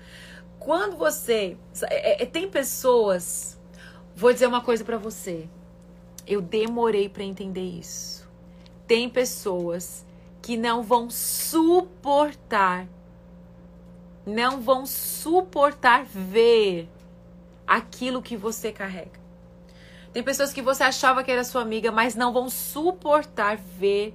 Quando 0.60 0.98
você 0.98 1.56
é, 1.84 2.24
é, 2.24 2.26
tem 2.26 2.50
pessoas 2.50 3.58
Vou 4.20 4.34
dizer 4.34 4.48
uma 4.48 4.60
coisa 4.60 4.84
para 4.84 4.98
você. 4.98 5.48
Eu 6.30 6.42
demorei 6.42 7.10
para 7.10 7.24
entender 7.24 7.64
isso. 7.64 8.30
Tem 8.86 9.10
pessoas 9.10 10.06
que 10.44 10.56
não 10.56 10.84
vão 10.84 11.10
suportar, 11.10 12.88
não 14.28 14.62
vão 14.62 14.86
suportar 14.86 16.06
ver 16.06 16.88
aquilo 17.66 18.22
que 18.22 18.38
você 18.38 18.72
carrega. 18.72 19.20
Tem 20.14 20.22
pessoas 20.22 20.54
que 20.54 20.62
você 20.62 20.84
achava 20.84 21.24
que 21.24 21.32
era 21.32 21.44
sua 21.44 21.64
amiga, 21.64 21.92
mas 21.92 22.14
não 22.14 22.32
vão 22.32 22.48
suportar 22.48 23.58
ver 23.58 24.14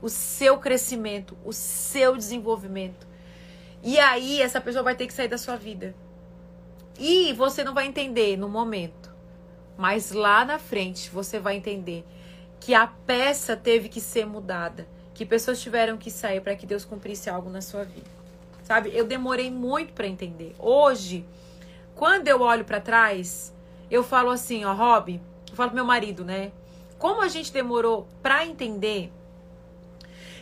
o 0.00 0.08
seu 0.08 0.58
crescimento, 0.58 1.38
o 1.44 1.52
seu 1.52 2.16
desenvolvimento. 2.16 3.06
E 3.84 4.00
aí 4.00 4.42
essa 4.42 4.60
pessoa 4.60 4.82
vai 4.82 4.96
ter 4.96 5.06
que 5.06 5.14
sair 5.14 5.28
da 5.28 5.38
sua 5.38 5.54
vida. 5.54 5.94
E 6.98 7.32
você 7.34 7.62
não 7.62 7.72
vai 7.72 7.86
entender 7.86 8.36
no 8.36 8.48
momento. 8.48 9.11
Mas 9.76 10.12
lá 10.12 10.44
na 10.44 10.58
frente 10.58 11.10
você 11.10 11.38
vai 11.38 11.56
entender 11.56 12.04
que 12.60 12.74
a 12.74 12.86
peça 12.86 13.56
teve 13.56 13.88
que 13.88 14.00
ser 14.00 14.26
mudada, 14.26 14.86
que 15.14 15.26
pessoas 15.26 15.60
tiveram 15.60 15.96
que 15.96 16.10
sair 16.10 16.40
para 16.40 16.54
que 16.54 16.66
Deus 16.66 16.84
cumprisse 16.84 17.28
algo 17.28 17.50
na 17.50 17.60
sua 17.60 17.84
vida. 17.84 18.10
Sabe? 18.62 18.90
Eu 18.94 19.04
demorei 19.04 19.50
muito 19.50 19.92
para 19.92 20.06
entender. 20.06 20.54
Hoje, 20.58 21.26
quando 21.94 22.28
eu 22.28 22.40
olho 22.40 22.64
para 22.64 22.80
trás, 22.80 23.52
eu 23.90 24.02
falo 24.04 24.30
assim, 24.30 24.64
ó, 24.64 24.72
Rob, 24.72 25.20
eu 25.50 25.56
falo 25.56 25.70
pro 25.70 25.76
meu 25.76 25.84
marido, 25.84 26.24
né? 26.24 26.52
Como 26.98 27.20
a 27.20 27.28
gente 27.28 27.52
demorou 27.52 28.06
para 28.22 28.46
entender 28.46 29.12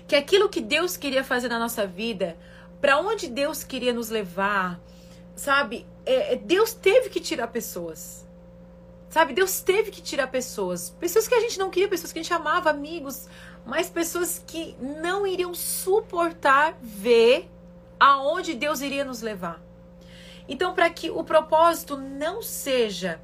que 0.06 0.14
aquilo 0.14 0.48
que 0.48 0.60
Deus 0.60 0.96
queria 0.96 1.24
fazer 1.24 1.48
na 1.48 1.58
nossa 1.58 1.86
vida, 1.86 2.36
para 2.80 2.98
onde 2.98 3.28
Deus 3.28 3.64
queria 3.64 3.92
nos 3.92 4.10
levar, 4.10 4.78
sabe? 5.34 5.86
É, 6.04 6.36
Deus 6.36 6.74
teve 6.74 7.08
que 7.08 7.20
tirar 7.20 7.48
pessoas. 7.48 8.26
Sabe, 9.10 9.34
Deus 9.34 9.60
teve 9.60 9.90
que 9.90 10.00
tirar 10.00 10.28
pessoas. 10.28 10.90
Pessoas 10.90 11.26
que 11.26 11.34
a 11.34 11.40
gente 11.40 11.58
não 11.58 11.68
queria, 11.68 11.88
pessoas 11.88 12.12
que 12.12 12.20
a 12.20 12.22
gente 12.22 12.32
amava, 12.32 12.70
amigos, 12.70 13.28
mas 13.66 13.90
pessoas 13.90 14.40
que 14.46 14.76
não 14.80 15.26
iriam 15.26 15.52
suportar 15.52 16.78
ver 16.80 17.50
aonde 17.98 18.54
Deus 18.54 18.80
iria 18.80 19.04
nos 19.04 19.20
levar. 19.20 19.60
Então, 20.48 20.74
para 20.74 20.88
que 20.88 21.10
o 21.10 21.24
propósito 21.24 21.96
não 21.96 22.40
seja 22.40 23.20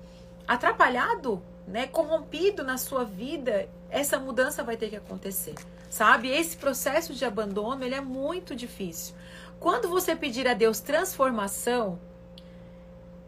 atrapalhado, 0.47 1.41
né, 1.67 1.87
corrompido 1.87 2.65
na 2.65 2.79
sua 2.79 3.05
vida, 3.05 3.69
essa 3.89 4.19
mudança 4.19 4.65
vai 4.65 4.77
ter 4.77 4.91
que 4.91 4.97
acontecer. 4.97 5.55
Sabe? 5.89 6.29
Esse 6.29 6.57
processo 6.57 7.15
de 7.15 7.25
abandono, 7.25 7.85
ele 7.85 7.95
é 7.95 8.01
muito 8.01 8.57
difícil. 8.57 9.15
Quando 9.61 9.89
você 9.89 10.17
pedir 10.17 10.47
a 10.49 10.55
Deus 10.55 10.81
transformação, 10.81 11.99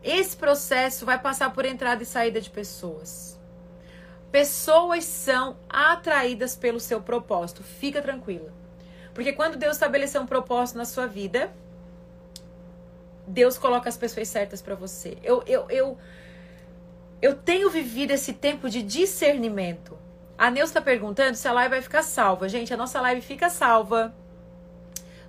esse 0.02 0.36
processo 0.36 1.04
vai 1.04 1.18
passar 1.18 1.52
por 1.52 1.64
entrada 1.64 2.02
e 2.02 2.06
saída 2.06 2.40
de 2.40 2.50
pessoas. 2.50 3.38
Pessoas 4.30 5.04
são 5.04 5.56
atraídas 5.68 6.54
pelo 6.54 6.78
seu 6.78 7.00
propósito. 7.00 7.62
Fica 7.62 8.02
tranquila. 8.02 8.52
Porque 9.14 9.32
quando 9.32 9.56
Deus 9.56 9.76
estabeleceu 9.76 10.20
um 10.20 10.26
propósito 10.26 10.76
na 10.76 10.84
sua 10.84 11.06
vida, 11.06 11.50
Deus 13.26 13.58
coloca 13.58 13.88
as 13.88 13.96
pessoas 13.96 14.28
certas 14.28 14.62
para 14.62 14.74
você. 14.74 15.18
Eu, 15.22 15.42
eu, 15.46 15.66
eu, 15.70 15.98
eu 17.20 17.34
tenho 17.34 17.70
vivido 17.70 18.12
esse 18.12 18.32
tempo 18.32 18.68
de 18.68 18.82
discernimento. 18.82 19.98
A 20.36 20.50
Neus 20.50 20.70
está 20.70 20.80
perguntando 20.80 21.36
se 21.36 21.48
a 21.48 21.52
live 21.52 21.70
vai 21.70 21.82
ficar 21.82 22.02
salva. 22.02 22.48
Gente, 22.48 22.72
a 22.72 22.76
nossa 22.76 23.00
live 23.00 23.20
fica 23.20 23.50
salva 23.50 24.14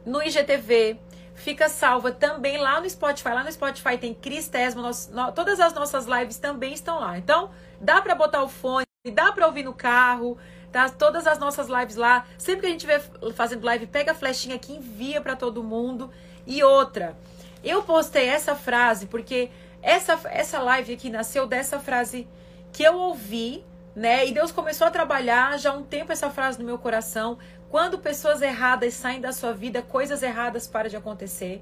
no 0.06 0.22
IGTV, 0.22 1.00
fica 1.40 1.70
salva 1.70 2.12
também 2.12 2.58
lá 2.58 2.80
no 2.80 2.90
Spotify. 2.90 3.30
Lá 3.30 3.44
no 3.44 3.52
Spotify 3.52 3.98
tem 3.98 4.14
Cris 4.14 4.48
Tesma, 4.48 4.82
nós, 4.82 5.12
todas 5.34 5.60
as 5.60 5.74
nossas 5.74 6.06
lives 6.06 6.38
também 6.38 6.74
estão 6.74 7.00
lá. 7.00 7.18
Então, 7.18 7.50
dá 7.80 8.02
para 8.02 8.14
botar 8.16 8.44
o 8.44 8.50
fone, 8.50 8.86
dá 9.14 9.32
para 9.32 9.48
ouvir 9.48 9.64
no 9.64 9.74
carro, 9.74 10.38
tá? 10.72 10.90
Todas 10.90 11.26
as 11.26 11.40
nossas 11.40 11.68
lives 11.68 11.96
lá. 11.96 12.26
Sempre 12.38 12.62
que 12.62 12.68
a 12.68 12.70
gente 12.70 12.88
estiver 12.88 13.34
fazendo 13.34 13.64
live, 13.64 13.88
pega 13.88 14.12
a 14.12 14.16
flechinha 14.16 14.56
aqui, 14.56 14.74
envia 14.74 15.22
para 15.22 15.36
todo 15.36 15.64
mundo. 15.64 16.12
E 16.46 16.64
outra, 16.64 17.16
eu 17.64 17.84
postei 17.84 18.28
essa 18.28 18.56
frase 18.56 19.06
porque 19.06 19.50
essa, 19.82 20.20
essa 20.26 20.60
live 20.60 20.94
aqui 20.94 21.10
nasceu 21.10 21.48
dessa 21.48 21.80
frase 21.80 22.28
que 22.72 22.84
eu 22.84 22.98
ouvi, 22.98 23.64
né? 23.96 24.28
E 24.28 24.32
Deus 24.32 24.52
começou 24.52 24.86
a 24.88 24.92
trabalhar 24.92 25.58
já 25.58 25.72
há 25.72 25.74
um 25.74 25.84
tempo 25.84 26.12
essa 26.12 26.30
frase 26.30 26.60
no 26.60 26.66
meu 26.66 26.78
coração. 26.78 27.38
Quando 27.70 28.00
pessoas 28.00 28.42
erradas 28.42 28.96
saem 28.96 29.22
da 29.22 29.32
sua 29.32 29.54
vida, 29.54 29.82
coisas 29.82 30.24
erradas 30.24 30.68
param 30.68 30.90
de 30.90 30.98
acontecer. 30.98 31.62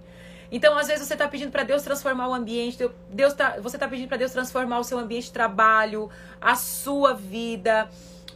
Então, 0.50 0.78
às 0.78 0.88
vezes, 0.88 1.06
você 1.06 1.14
está 1.14 1.28
pedindo 1.28 1.52
para 1.52 1.64
Deus 1.64 1.84
transformar 1.84 2.30
o 2.30 2.34
ambiente, 2.34 2.90
Deus 3.10 3.34
tá, 3.34 3.58
você 3.62 3.76
está 3.76 3.88
pedindo 3.88 4.08
para 4.08 4.18
Deus 4.18 4.32
transformar 4.32 4.80
o 4.80 4.84
seu 4.84 4.98
ambiente 4.98 5.26
de 5.26 5.34
trabalho, 5.34 6.10
a 6.40 6.56
sua 6.56 7.14
vida, 7.14 7.90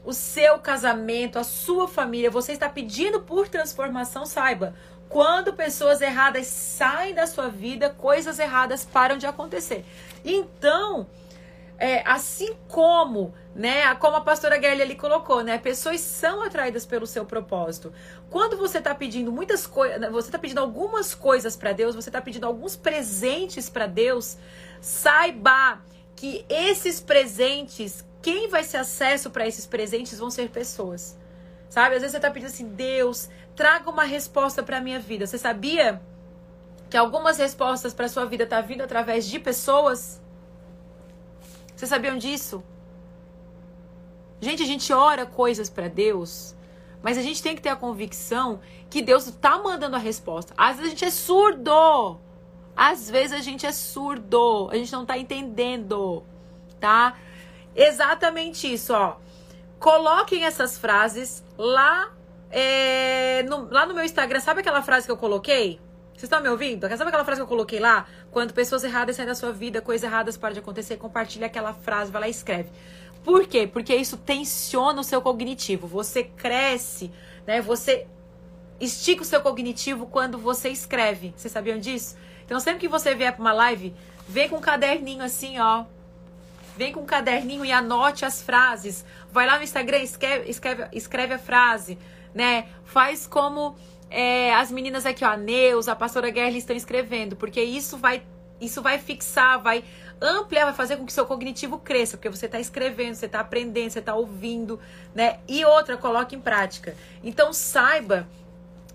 o 0.04 0.12
seu 0.12 0.60
casamento, 0.60 1.40
a 1.40 1.44
sua 1.44 1.88
família. 1.88 2.30
Você 2.30 2.52
está 2.52 2.68
pedindo 2.68 3.22
por 3.22 3.48
transformação, 3.48 4.26
saiba. 4.26 4.76
Quando 5.08 5.54
pessoas 5.54 6.02
erradas 6.02 6.48
saem 6.48 7.14
da 7.14 7.28
sua 7.28 7.50
vida, 7.50 7.90
coisas 7.90 8.40
erradas 8.40 8.86
param 8.86 9.18
de 9.18 9.26
acontecer. 9.26 9.86
Então, 10.26 11.08
é, 11.78 12.02
assim 12.06 12.56
como, 12.68 13.34
né, 13.54 13.94
como 13.96 14.16
a 14.16 14.22
pastora 14.22 14.60
Gelli 14.62 14.82
ali 14.82 14.96
colocou, 14.96 15.44
né, 15.44 15.58
pessoas 15.58 16.00
são 16.00 16.42
atraídas 16.42 16.86
pelo 16.86 17.06
seu 17.06 17.26
propósito. 17.26 17.94
Quando 18.30 18.56
você 18.56 18.78
está 18.78 18.96
pedindo 18.96 19.32
muitas 19.32 19.68
coisas, 19.68 20.00
né, 20.00 20.10
você 20.10 20.30
está 20.30 20.40
pedindo 20.40 20.60
algumas 20.60 21.14
coisas 21.14 21.56
para 21.56 21.74
Deus, 21.74 21.94
você 21.94 22.10
está 22.10 22.22
pedindo 22.22 22.46
alguns 22.46 22.76
presentes 22.76 23.70
para 23.70 23.88
Deus, 23.88 24.38
saiba 24.80 25.82
que 26.16 26.46
esses 26.48 27.02
presentes, 27.02 28.06
quem 28.22 28.48
vai 28.48 28.64
ser 28.64 28.78
acesso 28.78 29.30
para 29.30 29.46
esses 29.46 29.66
presentes 29.66 30.18
vão 30.18 30.30
ser 30.30 30.50
pessoas. 30.50 31.18
Sabe? 31.70 31.96
Às 31.96 32.02
vezes 32.02 32.12
você 32.12 32.18
está 32.18 32.30
pedindo 32.30 32.50
assim, 32.50 32.68
Deus, 32.68 33.30
traga 33.56 33.90
uma 33.90 34.04
resposta 34.04 34.62
para 34.62 34.82
minha 34.82 35.00
vida. 35.00 35.26
Você 35.26 35.38
sabia 35.38 36.02
que 36.90 36.98
algumas 36.98 37.38
respostas 37.38 37.94
para 37.94 38.10
sua 38.10 38.26
vida 38.26 38.46
tá 38.46 38.60
vindo 38.60 38.82
através 38.82 39.26
de 39.26 39.40
pessoas? 39.40 40.22
Vocês 41.76 41.88
sabiam 41.90 42.18
disso? 42.18 42.62
Gente, 44.42 44.64
a 44.64 44.66
gente 44.66 44.92
ora 44.92 45.24
coisas 45.24 45.70
para 45.70 45.88
Deus, 45.88 46.56
mas 47.04 47.16
a 47.16 47.22
gente 47.22 47.44
tem 47.44 47.56
que 47.56 47.62
ter 47.62 47.70
a 47.70 47.76
convicção 47.76 48.60
que 48.90 49.00
Deus 49.00 49.28
está 49.28 49.60
mandando 49.60 49.96
a 49.96 50.00
resposta. 50.00 50.52
Às 50.58 50.78
vezes 50.78 50.88
a 50.88 50.90
gente 50.90 51.06
é 51.06 51.12
surdo. 51.12 52.20
Às 52.76 53.08
vezes 53.08 53.34
a 53.34 53.40
gente 53.40 53.68
é 53.68 53.72
surdo. 53.72 54.68
A 54.72 54.76
gente 54.76 54.92
não 54.92 55.04
está 55.04 55.16
entendendo, 55.16 56.24
tá? 56.80 57.16
Exatamente 57.76 58.72
isso, 58.74 58.94
ó. 58.94 59.18
Coloquem 59.80 60.44
essas 60.44 60.76
frases 60.76 61.44
lá, 61.56 62.12
é, 62.50 63.44
no, 63.44 63.72
lá 63.72 63.86
no 63.86 63.94
meu 63.94 64.04
Instagram. 64.04 64.40
Sabe 64.40 64.62
aquela 64.62 64.82
frase 64.82 65.06
que 65.06 65.12
eu 65.12 65.18
coloquei? 65.18 65.80
Vocês 66.14 66.24
estão 66.24 66.42
me 66.42 66.50
ouvindo? 66.50 66.88
Sabe 66.88 67.10
aquela 67.10 67.26
frase 67.26 67.40
que 67.40 67.44
eu 67.44 67.48
coloquei 67.48 67.80
lá? 67.80 68.08
Quando 68.32 68.54
pessoas 68.54 68.84
erradas 68.84 69.16
saem 69.16 69.28
da 69.28 69.34
sua 69.34 69.52
vida, 69.52 69.82
coisas 69.82 70.04
erradas 70.04 70.38
param 70.38 70.54
de 70.54 70.60
acontecer, 70.60 70.98
compartilha 70.98 71.48
aquela 71.48 71.74
frase, 71.74 72.12
vai 72.12 72.22
lá 72.22 72.28
e 72.28 72.32
escreve. 72.32 72.70
Por 73.24 73.48
quê? 73.48 73.68
Porque 73.68 73.96
isso 73.96 74.18
tensiona 74.18 75.02
o 75.02 75.04
seu 75.04 75.22
cognitivo. 75.22 75.88
Você 75.88 76.24
cresce, 76.24 77.12
né? 77.46 77.62
Você 77.62 78.08
estica 78.80 79.22
o 79.22 79.26
seu 79.26 79.42
cognitivo 79.42 80.08
quando 80.08 80.38
você 80.38 80.70
escreve. 80.70 81.34
Vocês 81.36 81.52
sabiam 81.52 81.78
disso? 81.78 82.16
Então, 82.46 82.60
sempre 82.60 82.82
que 82.82 82.88
você 82.88 83.14
vier 83.14 83.32
para 83.32 83.42
uma 83.42 83.54
live, 83.54 83.94
vem 84.28 84.50
com 84.50 84.58
um 84.58 84.62
caderninho 84.62 85.24
assim, 85.24 85.60
ó. 85.60 85.86
Vem 86.76 86.92
com 86.92 87.02
um 87.02 87.06
caderninho 87.06 87.64
e 87.64 87.72
anote 87.72 88.26
as 88.26 88.42
frases. 88.42 89.06
Vai 89.32 89.46
lá 89.46 89.58
no 89.58 89.64
Instagram, 89.64 90.00
escreve, 90.00 90.50
escreve, 90.50 90.88
escreve 90.94 91.34
a 91.36 91.40
frase, 91.40 91.98
né? 92.34 92.66
Faz 92.84 93.28
como 93.28 93.76
é, 94.10 94.54
as 94.54 94.72
meninas 94.72 95.06
aqui, 95.06 95.24
ó, 95.24 95.30
a 95.30 95.38
Neus, 95.38 95.88
a 95.88 95.96
pastora 95.96 96.30
Guerra 96.30 96.58
estão 96.58 96.76
escrevendo, 96.76 97.36
porque 97.36 97.62
isso 97.62 97.98
vai, 97.98 98.24
isso 98.60 98.82
vai 98.82 98.98
fixar, 99.00 99.62
vai 99.62 99.84
ampliar, 100.22 100.66
vai 100.66 100.74
fazer 100.74 100.98
com 100.98 101.06
que 101.06 101.14
seu 101.14 101.26
cognitivo 101.26 101.80
cresça, 101.80 102.16
porque 102.16 102.30
você 102.30 102.46
está 102.46 102.60
escrevendo, 102.60 103.16
você 103.16 103.26
está 103.26 103.40
aprendendo, 103.40 103.90
você 103.90 104.00
está 104.00 104.14
ouvindo, 104.14 104.80
né? 105.16 105.40
E 105.48 105.66
outra, 105.66 105.98
coloque 105.98 106.36
em 106.36 106.40
prática. 106.40 106.96
Então 107.24 107.52
saiba 107.52 108.28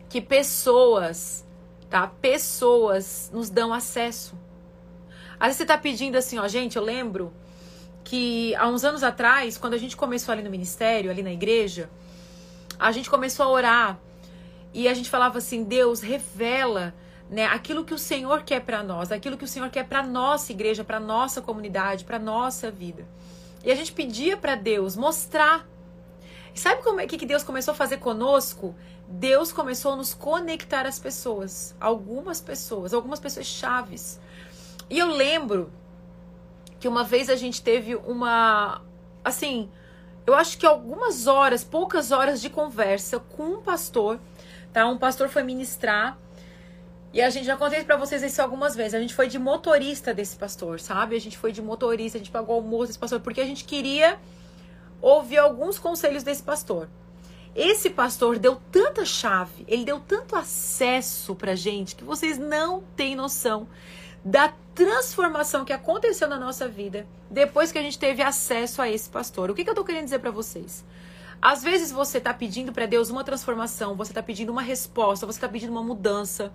que 0.09 0.21
pessoas, 0.21 1.45
tá? 1.91 2.07
Pessoas 2.07 3.31
nos 3.33 3.51
dão 3.51 3.73
acesso. 3.73 4.39
Às 5.39 5.49
vezes 5.49 5.57
você 5.59 5.63
está 5.65 5.77
pedindo 5.77 6.17
assim, 6.17 6.39
ó, 6.39 6.47
gente, 6.47 6.77
eu 6.77 6.83
lembro 6.83 7.33
que 8.05 8.55
há 8.55 8.69
uns 8.69 8.85
anos 8.85 9.03
atrás, 9.03 9.59
quando 9.59 9.75
a 9.75 9.79
gente 9.79 9.97
começou 9.97 10.33
ali 10.33 10.43
no 10.43 10.51
ministério, 10.51 11.11
ali 11.11 11.23
na 11.23 11.33
igreja, 11.33 11.91
a 12.79 12.93
gente 12.93 13.11
começou 13.11 13.47
a 13.47 13.49
orar 13.49 14.01
e 14.73 14.87
a 14.87 14.95
gente 14.95 15.11
falava 15.11 15.39
assim: 15.39 15.65
Deus, 15.65 16.01
revela 16.01 16.95
né, 17.29 17.47
aquilo 17.47 17.85
que 17.85 17.95
o 17.95 17.99
Senhor 17.99 18.43
quer 18.43 18.61
para 18.61 18.83
nós, 18.83 19.11
aquilo 19.11 19.37
que 19.37 19.45
o 19.45 19.49
Senhor 19.49 19.69
quer 19.71 19.85
para 19.87 20.03
nossa 20.03 20.53
igreja, 20.53 20.85
para 20.85 21.01
nossa 21.01 21.43
comunidade, 21.43 22.05
para 22.05 22.19
nossa 22.19 22.71
vida. 22.71 23.07
E 23.65 23.71
a 23.71 23.75
gente 23.75 23.93
pedia 23.93 24.37
para 24.37 24.55
Deus 24.55 24.97
mostrar. 24.97 25.67
E 26.55 26.59
sabe 26.59 26.83
como 26.83 27.01
é 27.01 27.07
que 27.07 27.27
Deus 27.27 27.43
começou 27.43 27.73
a 27.73 27.75
fazer 27.75 27.99
conosco? 27.99 28.75
Deus 29.09 29.53
começou 29.53 29.93
a 29.93 29.97
nos 29.97 30.15
conectar 30.15 30.87
às 30.87 30.99
pessoas, 30.99 31.75
algumas 31.81 32.41
pessoas, 32.41 32.95
algumas 32.95 33.21
pessoas 33.21 33.47
chaves. 33.47 34.21
E 34.89 34.99
eu 34.99 35.09
lembro 35.09 35.73
que 36.79 36.89
uma 36.89 37.05
vez 37.05 37.29
a 37.29 37.37
gente 37.37 37.63
teve 37.63 37.97
uma 37.97 38.83
assim, 39.25 39.69
eu 40.25 40.35
acho 40.35 40.57
que 40.57 40.65
algumas 40.65 41.27
horas, 41.27 41.65
poucas 41.65 42.13
horas 42.13 42.41
de 42.41 42.49
conversa 42.49 43.19
com 43.19 43.55
um 43.55 43.61
pastor 43.61 44.21
tá? 44.77 44.87
Um 44.87 44.99
pastor 44.99 45.31
foi 45.31 45.43
ministrar 45.43 46.19
e 47.17 47.23
a 47.23 47.31
gente 47.31 47.47
já 47.47 47.57
contei 47.57 47.83
para 47.83 47.97
vocês 47.97 48.23
isso 48.23 48.43
algumas 48.43 48.77
vezes. 48.77 48.93
A 48.93 49.01
gente 49.01 49.15
foi 49.15 49.27
de 49.27 49.39
motorista 49.39 50.13
desse 50.13 50.37
pastor, 50.37 50.79
sabe? 50.79 51.17
A 51.17 51.19
gente 51.19 51.39
foi 51.39 51.51
de 51.51 51.63
motorista, 51.63 52.19
a 52.19 52.21
gente 52.21 52.31
pagou 52.31 52.57
almoço 52.57 52.89
desse 52.89 52.99
pastor 52.99 53.21
porque 53.21 53.41
a 53.41 53.47
gente 53.47 53.65
queria 53.65 54.19
ouvir 55.01 55.39
alguns 55.39 55.79
conselhos 55.79 56.23
desse 56.23 56.43
pastor. 56.43 56.91
Esse 57.55 57.89
pastor 57.89 58.39
deu 58.39 58.61
tanta 58.71 59.07
chave, 59.07 59.65
ele 59.67 59.83
deu 59.83 59.99
tanto 59.99 60.37
acesso 60.37 61.35
pra 61.35 61.55
gente 61.55 61.97
que 61.97 62.05
vocês 62.05 62.37
não 62.37 62.85
têm 62.95 63.17
noção 63.17 63.67
da 64.23 64.53
transformação 64.75 65.65
que 65.65 65.73
aconteceu 65.73 66.29
na 66.29 66.39
nossa 66.39 66.69
vida 66.69 67.07
depois 67.31 67.73
que 67.73 67.79
a 67.79 67.83
gente 67.83 67.99
teve 67.99 68.23
acesso 68.23 68.83
a 68.83 68.91
esse 68.91 69.09
pastor. 69.09 69.51
O 69.51 69.55
que, 69.55 69.65
que 69.65 69.71
eu 69.71 69.75
tô 69.75 69.85
querendo 69.85 70.05
dizer 70.05 70.19
para 70.19 70.31
vocês? 70.31 70.85
Às 71.41 71.63
vezes 71.63 71.93
você 71.93 72.19
está 72.19 72.33
pedindo 72.33 72.73
para 72.73 72.87
Deus 72.87 73.11
uma 73.11 73.23
transformação, 73.23 73.95
você 73.95 74.11
está 74.11 74.23
pedindo 74.23 74.51
uma 74.51 74.63
resposta, 74.63 75.27
você 75.27 75.37
está 75.37 75.49
pedindo 75.49 75.71
uma 75.71 75.83
mudança. 75.83 76.53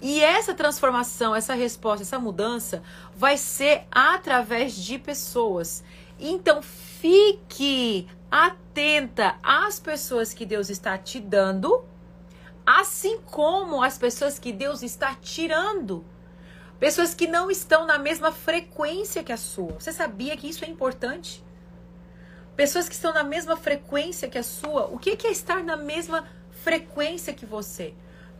E 0.00 0.20
essa 0.22 0.54
transformação, 0.54 1.34
essa 1.34 1.54
resposta, 1.54 2.02
essa 2.02 2.18
mudança 2.18 2.82
vai 3.16 3.36
ser 3.36 3.84
através 3.90 4.74
de 4.74 4.98
pessoas. 4.98 5.82
Então 6.18 6.62
fique 6.62 8.06
atenta 8.30 9.36
às 9.42 9.80
pessoas 9.80 10.32
que 10.32 10.46
Deus 10.46 10.70
está 10.70 10.96
te 10.96 11.18
dando, 11.18 11.84
assim 12.64 13.18
como 13.26 13.82
as 13.82 13.98
pessoas 13.98 14.38
que 14.38 14.52
Deus 14.52 14.82
está 14.82 15.14
tirando. 15.14 16.04
Pessoas 16.78 17.12
que 17.12 17.26
não 17.26 17.50
estão 17.50 17.84
na 17.84 17.98
mesma 17.98 18.30
frequência 18.30 19.24
que 19.24 19.32
a 19.32 19.36
sua. 19.36 19.72
Você 19.72 19.92
sabia 19.92 20.36
que 20.36 20.48
isso 20.48 20.64
é 20.64 20.68
importante? 20.68 21.44
Pessoas 22.54 22.88
que 22.88 22.94
estão 22.94 23.12
na 23.12 23.24
mesma 23.24 23.56
frequência 23.56 24.28
que 24.28 24.38
a 24.38 24.44
sua. 24.44 24.86
O 24.86 24.98
que 24.98 25.26
é 25.26 25.30
estar 25.30 25.64
na 25.64 25.76
mesma 25.76 26.28
frequência 26.62 27.32
que 27.32 27.44
você? 27.44 27.94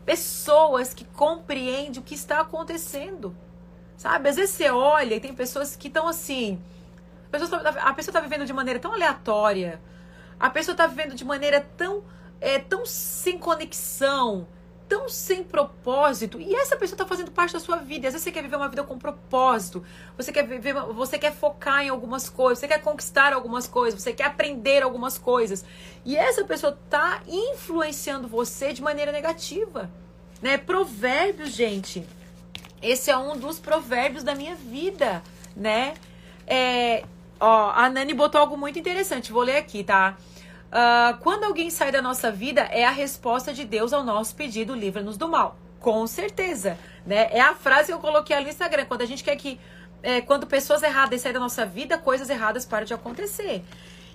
Pessoas 0.09 0.91
que 0.91 1.05
compreendem 1.05 2.01
o 2.01 2.03
que 2.03 2.15
está 2.15 2.39
acontecendo. 2.39 3.37
Sabe? 3.95 4.27
Às 4.27 4.37
vezes 4.37 4.55
você 4.55 4.67
olha 4.71 5.13
e 5.13 5.19
tem 5.19 5.35
pessoas 5.35 5.75
que 5.75 5.87
estão 5.87 6.07
assim. 6.07 6.59
A 7.27 7.37
pessoa 7.93 8.09
está 8.09 8.11
tá 8.13 8.19
vivendo 8.19 8.43
de 8.43 8.51
maneira 8.51 8.79
tão 8.79 8.91
aleatória. 8.91 9.79
A 10.39 10.49
pessoa 10.49 10.73
está 10.73 10.87
vivendo 10.87 11.13
de 11.13 11.23
maneira 11.23 11.61
tão, 11.77 12.03
é, 12.41 12.57
tão 12.57 12.87
sem 12.87 13.37
conexão 13.37 14.47
tão 14.89 15.07
sem 15.07 15.43
propósito 15.43 16.41
e 16.41 16.55
essa 16.55 16.75
pessoa 16.75 16.95
está 16.95 17.05
fazendo 17.05 17.29
parte 17.29 17.53
da 17.53 17.59
sua 17.59 17.77
vida. 17.77 18.07
Às 18.07 18.15
vezes 18.15 18.23
você 18.23 18.31
quer 18.31 18.41
viver 18.41 18.55
uma 18.55 18.67
vida 18.67 18.83
com 18.83 18.97
propósito, 18.97 19.85
você 20.17 20.31
quer 20.31 20.45
viver, 20.45 20.73
você 20.73 21.19
quer 21.19 21.31
focar 21.31 21.83
em 21.85 21.89
algumas 21.89 22.27
coisas, 22.27 22.59
você 22.59 22.67
quer 22.67 22.81
conquistar 22.81 23.31
algumas 23.31 23.67
coisas, 23.67 24.01
você 24.01 24.11
quer 24.11 24.25
aprender 24.25 24.81
algumas 24.81 25.17
coisas. 25.17 25.63
E 26.03 26.17
essa 26.17 26.43
pessoa 26.43 26.77
está 26.83 27.21
influenciando 27.27 28.27
você 28.27 28.73
de 28.73 28.81
maneira 28.81 29.11
negativa. 29.11 29.91
Né? 30.41 30.57
Provérbios, 30.57 31.49
gente. 31.49 32.03
Esse 32.81 33.11
é 33.11 33.17
um 33.17 33.37
dos 33.37 33.59
provérbios 33.59 34.23
da 34.23 34.33
minha 34.33 34.55
vida, 34.55 35.21
né? 35.55 35.93
É, 36.47 37.03
ó, 37.39 37.71
a 37.71 37.89
Nani 37.89 38.13
botou 38.13 38.41
algo 38.41 38.57
muito 38.57 38.79
interessante. 38.79 39.31
Vou 39.31 39.43
ler 39.43 39.57
aqui, 39.57 39.83
tá? 39.83 40.17
Uh, 40.69 41.17
quando 41.21 41.45
alguém 41.45 41.69
sai 41.69 41.91
da 41.91 42.01
nossa 42.01 42.31
vida, 42.31 42.61
é 42.61 42.85
a 42.85 42.91
resposta 42.91 43.51
de 43.51 43.65
Deus 43.65 43.91
ao 43.91 44.03
nosso 44.03 44.35
pedido, 44.35 44.75
livra-nos 44.75 45.17
do 45.17 45.27
mal. 45.27 45.57
Com 45.79 46.05
certeza. 46.05 46.77
Né? 47.05 47.29
É 47.31 47.41
a 47.41 47.55
frase 47.55 47.87
que 47.87 47.93
eu 47.93 47.99
coloquei 47.99 48.35
ali 48.35 48.45
no 48.45 48.51
Instagram. 48.51 48.85
Quando 48.85 49.01
a 49.01 49.05
gente 49.05 49.23
quer 49.23 49.35
que. 49.35 49.59
É, 50.01 50.21
quando 50.21 50.47
pessoas 50.47 50.81
erradas 50.81 51.21
saem 51.21 51.33
da 51.33 51.39
nossa 51.39 51.65
vida, 51.65 51.97
coisas 51.97 52.29
erradas 52.29 52.65
param 52.65 52.85
de 52.85 52.93
acontecer. 52.93 53.63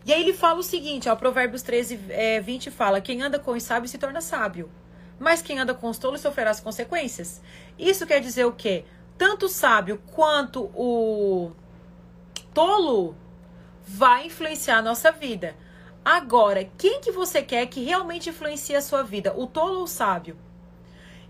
E 0.06 0.12
aí 0.12 0.20
ele 0.20 0.32
fala 0.32 0.60
o 0.60 0.62
seguinte, 0.62 1.08
ó, 1.08 1.16
Provérbios 1.16 1.62
13, 1.62 2.00
é, 2.08 2.40
20 2.40 2.70
fala: 2.70 3.00
Quem 3.00 3.22
anda 3.22 3.38
com 3.38 3.52
os 3.52 3.62
sábios 3.62 3.90
se 3.90 3.98
torna 3.98 4.20
sábio, 4.20 4.70
mas 5.18 5.42
quem 5.42 5.58
anda 5.58 5.74
com 5.74 5.88
os 5.88 5.98
tolos 5.98 6.20
sofrerá 6.20 6.50
as 6.50 6.60
consequências. 6.60 7.42
Isso 7.78 8.06
quer 8.06 8.20
dizer 8.20 8.44
o 8.44 8.52
quê? 8.52 8.84
Tanto 9.16 9.46
o 9.46 9.48
sábio 9.48 10.02
quanto 10.12 10.70
o 10.74 11.52
tolo 12.52 13.16
vai 13.86 14.26
influenciar 14.26 14.78
a 14.78 14.82
nossa 14.82 15.10
vida. 15.10 15.54
Agora, 16.04 16.68
quem 16.76 17.00
que 17.00 17.10
você 17.10 17.40
quer 17.42 17.66
que 17.66 17.82
realmente 17.82 18.28
influencie 18.28 18.76
a 18.76 18.82
sua 18.82 19.02
vida? 19.02 19.32
O 19.34 19.46
tolo 19.46 19.78
ou 19.78 19.84
o 19.84 19.88
sábio? 19.88 20.36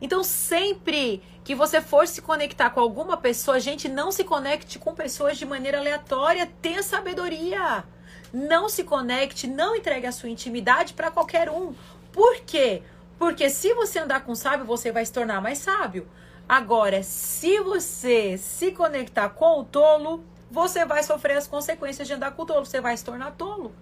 Então, 0.01 0.25
sempre 0.25 1.23
que 1.45 1.55
você 1.55 1.81
for 1.81 2.09
se 2.09 2.21
conectar 2.21 2.71
com 2.71 2.81
alguma 2.81 3.17
pessoa, 3.17 3.61
gente, 3.61 3.89
não 3.89 4.11
se 4.11 4.25
conecte 4.25 4.79
com 4.79 4.93
pessoas 4.93 5.39
de 5.39 5.47
maneira 5.47 5.79
aleatória. 5.79 6.51
Tenha 6.61 6.83
sabedoria. 6.83 7.85
Não 8.33 8.69
se 8.69 8.83
conecte, 8.83 9.47
não 9.47 9.77
entregue 9.77 10.09
a 10.09 10.13
sua 10.13 10.29
intimidade 10.29 10.93
para 10.93 11.11
qualquer 11.11 11.49
um. 11.49 11.73
Por 12.11 12.41
quê? 12.41 12.83
Porque 13.17 13.49
se 13.49 13.73
você 13.75 14.01
andar 14.01 14.25
com 14.25 14.35
sábio, 14.35 14.67
você 14.67 14.91
vai 14.91 15.07
se 15.07 15.13
tornar 15.13 15.41
mais 15.41 15.59
sábio. 15.59 16.09
Agora, 16.49 17.03
se 17.05 17.61
você 17.61 18.37
se 18.37 18.73
conectar 18.73 19.29
com 19.29 19.61
o 19.61 19.65
tolo, 19.65 20.25
você 20.51 20.85
vai 20.85 21.05
sofrer 21.05 21.37
as 21.37 21.47
consequências 21.47 22.09
de 22.09 22.15
andar 22.15 22.33
com 22.33 22.43
o 22.43 22.47
tolo. 22.47 22.67
Você 22.67 22.81
vai 22.81 22.97
se 22.97 23.05
tornar 23.05 23.31
tolo. 23.33 23.73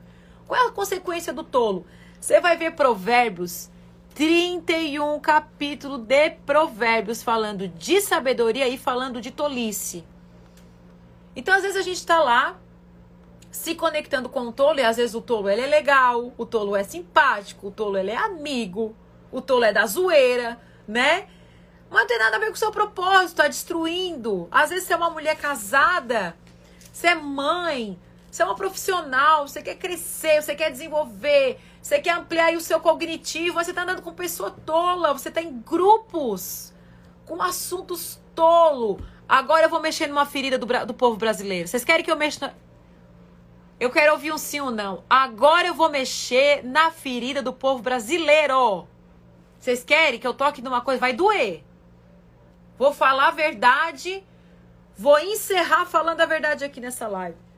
Qual 0.47 0.61
é 0.61 0.69
a 0.69 0.73
consequência 0.73 1.33
do 1.33 1.43
tolo? 1.43 1.87
Você 2.21 2.41
vai 2.41 2.57
ver 2.57 2.73
Provérbios 2.73 3.71
31 4.15 5.19
capítulo 5.21 5.97
de 5.97 6.31
Provérbios 6.31 7.23
falando 7.23 7.67
de 7.67 8.01
sabedoria 8.01 8.69
e 8.69 8.77
falando 8.77 9.21
de 9.21 9.31
tolice. 9.31 10.05
Então, 11.35 11.55
às 11.55 11.63
vezes 11.63 11.77
a 11.79 11.83
gente 11.83 11.97
está 11.97 12.23
lá 12.23 12.59
se 13.51 13.75
conectando 13.75 14.29
com 14.29 14.41
o 14.49 14.53
tolo 14.53 14.81
e 14.81 14.83
às 14.83 14.97
vezes 14.97 15.15
o 15.15 15.21
tolo 15.21 15.49
ele 15.49 15.63
é 15.63 15.67
legal, 15.67 16.33
o 16.37 16.45
tolo 16.45 16.77
é 16.77 16.85
simpático, 16.85 17.69
o 17.69 17.71
tolo 17.71 17.97
ele 17.97 18.11
é 18.11 18.17
amigo, 18.17 18.95
o 19.31 19.41
tolo 19.41 19.65
é 19.65 19.73
da 19.73 19.87
zoeira, 19.87 20.61
né? 20.87 21.27
Mas 21.91 22.01
não 22.01 22.07
tem 22.07 22.19
nada 22.19 22.37
a 22.37 22.41
ver 22.41 22.47
com 22.47 22.55
o 22.55 22.57
seu 22.57 22.71
propósito, 22.71 23.37
tá 23.37 23.49
destruindo. 23.49 24.47
Às 24.51 24.71
vezes 24.71 24.85
você 24.85 24.95
é 24.95 24.97
uma 24.97 25.11
mulher 25.11 25.37
casada, 25.37 26.37
você 26.93 27.09
é 27.09 27.15
mãe, 27.15 27.99
você 28.33 28.42
é 28.42 28.47
uma 28.47 28.55
profissional, 28.55 29.47
você 29.47 29.61
quer 29.61 29.75
crescer, 29.75 30.42
você 30.42 30.55
quer 30.55 30.71
desenvolver, 30.71 31.61
você 31.83 32.01
quer 32.01 32.14
ampliar 32.14 32.55
o 32.55 32.62
seu 32.62 32.81
cognitivo, 32.81 33.62
você 33.62 33.75
tá 33.75 33.83
andando 33.83 34.01
com 34.01 34.14
pessoa 34.14 34.51
tola, 34.51 35.12
você 35.12 35.31
tá 35.31 35.42
em 35.42 35.61
grupos 35.61 36.73
com 37.27 37.42
assuntos 37.42 38.18
tolo. 38.35 39.05
Agora 39.29 39.64
eu 39.66 39.68
vou 39.68 39.83
mexer 39.83 40.07
numa 40.07 40.25
ferida 40.25 40.57
do, 40.57 40.64
do 40.87 40.95
povo 40.95 41.18
brasileiro. 41.18 41.68
Vocês 41.68 41.85
querem 41.85 42.03
que 42.03 42.11
eu 42.11 42.16
mexa. 42.16 42.55
Eu 43.79 43.90
quero 43.90 44.12
ouvir 44.12 44.33
um 44.33 44.38
sim 44.38 44.61
ou 44.61 44.71
não. 44.71 45.05
Agora 45.11 45.68
eu 45.68 45.75
vou 45.75 45.90
mexer 45.90 46.64
na 46.64 46.90
ferida 46.90 47.42
do 47.42 47.53
povo 47.53 47.83
brasileiro. 47.83 48.88
Vocês 49.59 49.85
querem 49.85 50.18
que 50.18 50.27
eu 50.27 50.33
toque 50.33 50.62
numa 50.62 50.81
coisa? 50.81 50.99
Vai 50.99 51.12
doer. 51.12 51.62
Vou 52.79 52.95
falar 52.95 53.29
a 53.29 53.33
verdade. 53.33 54.25
Vou 54.97 55.18
encerrar 55.18 55.85
falando 55.85 56.23
a 56.23 56.27
verdade 56.27 56.64
aqui 56.64 56.81
nessa 56.81 57.07
live. 57.07 57.52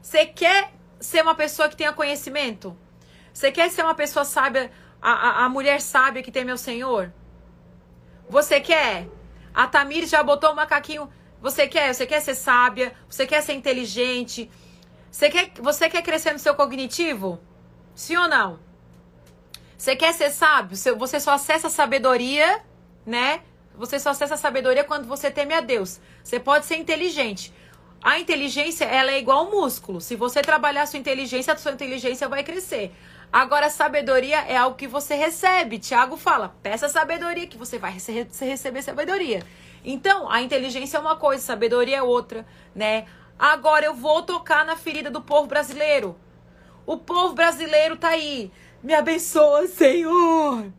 Você 0.00 0.26
quer 0.26 0.72
ser 1.00 1.22
uma 1.22 1.34
pessoa 1.34 1.68
que 1.68 1.76
tenha 1.76 1.92
conhecimento? 1.92 2.76
Você 3.32 3.52
quer 3.52 3.70
ser 3.70 3.82
uma 3.82 3.94
pessoa 3.94 4.24
sábia, 4.24 4.70
a, 5.00 5.12
a, 5.12 5.44
a 5.44 5.48
mulher 5.48 5.80
sábia 5.80 6.22
que 6.22 6.32
tem 6.32 6.44
meu 6.44 6.58
Senhor? 6.58 7.12
Você 8.28 8.60
quer? 8.60 9.08
A 9.54 9.66
Tamir 9.66 10.06
já 10.06 10.22
botou 10.22 10.52
o 10.52 10.56
macaquinho. 10.56 11.10
Você 11.40 11.66
quer? 11.68 11.94
Você 11.94 12.06
quer 12.06 12.20
ser 12.20 12.34
sábia? 12.34 12.94
Você 13.08 13.26
quer 13.26 13.42
ser 13.42 13.52
inteligente? 13.54 14.50
Você 15.10 15.30
quer, 15.30 15.52
você 15.60 15.88
quer 15.88 16.02
crescer 16.02 16.32
no 16.32 16.38
seu 16.38 16.54
cognitivo? 16.54 17.40
Sim 17.94 18.16
ou 18.16 18.28
não? 18.28 18.58
Você 19.76 19.94
quer 19.94 20.12
ser 20.12 20.30
sábio? 20.30 20.76
Você 20.76 21.20
só 21.20 21.32
acessa 21.32 21.68
a 21.68 21.70
sabedoria, 21.70 22.62
né? 23.06 23.42
Você 23.76 23.98
só 23.98 24.10
acessa 24.10 24.34
a 24.34 24.36
sabedoria 24.36 24.82
quando 24.82 25.06
você 25.06 25.30
teme 25.30 25.54
a 25.54 25.60
Deus. 25.60 26.00
Você 26.22 26.40
pode 26.40 26.66
ser 26.66 26.76
inteligente. 26.76 27.52
A 28.02 28.18
inteligência, 28.18 28.84
ela 28.84 29.10
é 29.10 29.18
igual 29.18 29.46
ao 29.46 29.50
músculo. 29.50 30.00
Se 30.00 30.14
você 30.14 30.40
trabalhar 30.40 30.82
a 30.82 30.86
sua 30.86 30.98
inteligência, 30.98 31.52
a 31.52 31.56
sua 31.56 31.72
inteligência 31.72 32.28
vai 32.28 32.44
crescer. 32.44 32.94
Agora, 33.32 33.68
sabedoria 33.68 34.38
é 34.42 34.56
algo 34.56 34.76
que 34.76 34.86
você 34.86 35.14
recebe. 35.14 35.78
Tiago 35.78 36.16
fala: 36.16 36.54
peça 36.62 36.88
sabedoria, 36.88 37.46
que 37.46 37.58
você 37.58 37.78
vai 37.78 37.92
receber 37.92 38.82
sabedoria. 38.82 39.42
Então, 39.84 40.30
a 40.30 40.40
inteligência 40.40 40.96
é 40.96 41.00
uma 41.00 41.16
coisa, 41.16 41.42
sabedoria 41.42 41.98
é 41.98 42.02
outra, 42.02 42.46
né? 42.74 43.06
Agora 43.38 43.84
eu 43.84 43.94
vou 43.94 44.22
tocar 44.22 44.64
na 44.64 44.76
ferida 44.76 45.10
do 45.10 45.20
povo 45.20 45.46
brasileiro. 45.46 46.16
O 46.86 46.96
povo 46.96 47.34
brasileiro 47.34 47.96
tá 47.96 48.08
aí 48.08 48.50
me 48.82 48.94
abençoa, 48.94 49.66
Senhor. 49.66 50.72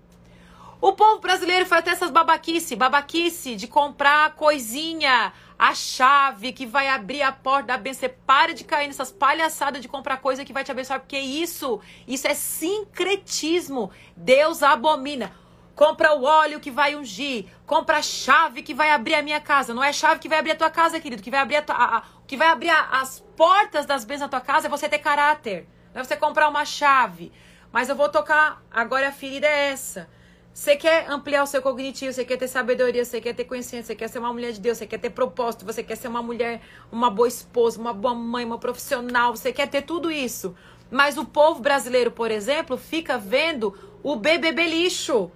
O 0.82 0.94
povo 0.94 1.20
brasileiro 1.20 1.66
faz 1.66 1.82
até 1.82 1.92
essas 1.92 2.10
babaquice, 2.10 2.76
babaquice 2.76 3.56
de 3.56 3.68
comprar 3.68 4.36
coisinha, 4.36 5.34
a 5.60 5.76
chave 5.76 6.54
que 6.54 6.66
vai 6.66 6.88
abrir 6.88 7.22
a 7.22 7.34
porta 7.34 7.68
da 7.68 7.78
bênção. 7.78 8.00
Você 8.00 8.10
para 8.10 8.54
de 8.54 8.64
cair 8.64 8.88
nessas 8.88 9.12
palhaçadas 9.12 9.82
de 9.82 9.90
comprar 9.90 10.18
coisa 10.18 10.46
que 10.46 10.54
vai 10.54 10.64
te 10.64 10.72
abençoar, 10.72 11.02
porque 11.02 11.20
isso, 11.20 11.82
isso 12.08 12.26
é 12.26 12.34
sincretismo. 12.34 13.92
Deus 14.16 14.64
abomina. 14.64 15.34
Compra 15.76 16.14
o 16.14 16.24
óleo 16.24 16.60
que 16.60 16.72
vai 16.72 16.96
ungir, 16.96 17.46
compra 17.66 17.98
a 17.98 18.02
chave 18.02 18.64
que 18.64 18.74
vai 18.74 18.92
abrir 18.92 19.16
a 19.16 19.22
minha 19.22 19.40
casa. 19.40 19.74
Não 19.74 19.84
é 19.84 19.90
a 19.90 19.94
chave 19.94 20.20
que 20.20 20.30
vai 20.30 20.40
abrir 20.40 20.52
a 20.52 20.56
tua 20.56 20.70
casa, 20.70 21.00
querido, 21.00 21.22
que 21.22 21.32
vai 21.32 21.40
abrir 21.42 21.58
a 21.58 21.62
tua, 21.62 21.76
a, 21.76 21.98
a, 21.98 22.04
que 22.26 22.38
vai 22.38 22.48
abrir 22.48 22.70
a, 22.70 23.02
as 23.02 23.20
portas 23.36 23.86
das 23.86 24.06
bênçãos 24.06 24.30
da 24.30 24.40
tua 24.40 24.46
casa 24.46 24.68
é 24.68 24.70
você 24.70 24.88
ter 24.88 25.00
caráter. 25.00 25.68
Não 25.94 26.02
é 26.02 26.04
você 26.04 26.16
comprar 26.16 26.48
uma 26.48 26.64
chave. 26.64 27.32
Mas 27.72 27.90
eu 27.90 27.96
vou 27.96 28.10
tocar. 28.10 28.62
Agora 28.72 29.10
a 29.10 29.12
ferida 29.12 29.48
é 29.48 29.72
essa. 29.72 30.10
Você 30.54 30.76
quer 30.76 31.10
ampliar 31.10 31.44
o 31.44 31.48
seu 31.48 31.62
cognitivo, 31.62 32.12
você 32.12 32.26
quer 32.26 32.38
ter 32.38 32.48
sabedoria, 32.48 33.06
você 33.06 33.22
quer 33.22 33.34
ter 33.34 33.46
conhecimento, 33.46 33.86
você 33.86 33.96
quer 33.96 34.10
ser 34.10 34.20
uma 34.20 34.34
mulher 34.34 34.52
de 34.52 34.60
Deus, 34.60 34.78
você 34.78 34.86
quer 34.86 34.98
ter 34.98 35.10
propósito, 35.12 35.66
você 35.66 35.82
quer 35.82 35.96
ser 35.96 36.08
uma 36.08 36.22
mulher, 36.22 36.62
uma 36.92 37.10
boa 37.10 37.28
esposa, 37.28 37.80
uma 37.80 37.94
boa 37.94 38.14
mãe, 38.14 38.44
uma 38.44 38.58
profissional, 38.58 39.36
você 39.36 39.54
quer 39.54 39.68
ter 39.68 39.84
tudo 39.84 40.12
isso. 40.12 40.56
Mas 40.92 41.18
o 41.18 41.26
povo 41.26 41.62
brasileiro, 41.62 42.12
por 42.12 42.32
exemplo, 42.32 42.78
fica 42.78 43.18
vendo 43.18 43.78
o 44.04 44.16
BBB 44.16 44.68
lixo. 44.68 45.32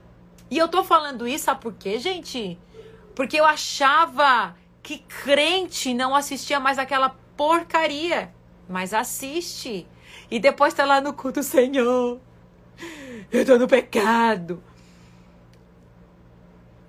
E 0.49 0.57
eu 0.57 0.67
tô 0.67 0.83
falando 0.83 1.27
isso, 1.27 1.45
sabe 1.45 1.61
por 1.61 1.73
quê, 1.73 1.99
gente? 1.99 2.59
Porque 3.15 3.39
eu 3.39 3.45
achava 3.45 4.55
que 4.81 4.99
crente 4.99 5.93
não 5.93 6.15
assistia 6.15 6.59
mais 6.59 6.77
aquela 6.77 7.15
porcaria. 7.37 8.33
Mas 8.67 8.93
assiste. 8.93 9.87
E 10.29 10.39
depois 10.39 10.73
tá 10.73 10.85
lá 10.85 10.99
no 10.99 11.13
culto, 11.13 11.43
Senhor. 11.43 12.19
Eu 13.31 13.45
tô 13.45 13.57
no 13.57 13.67
pecado. 13.67 14.61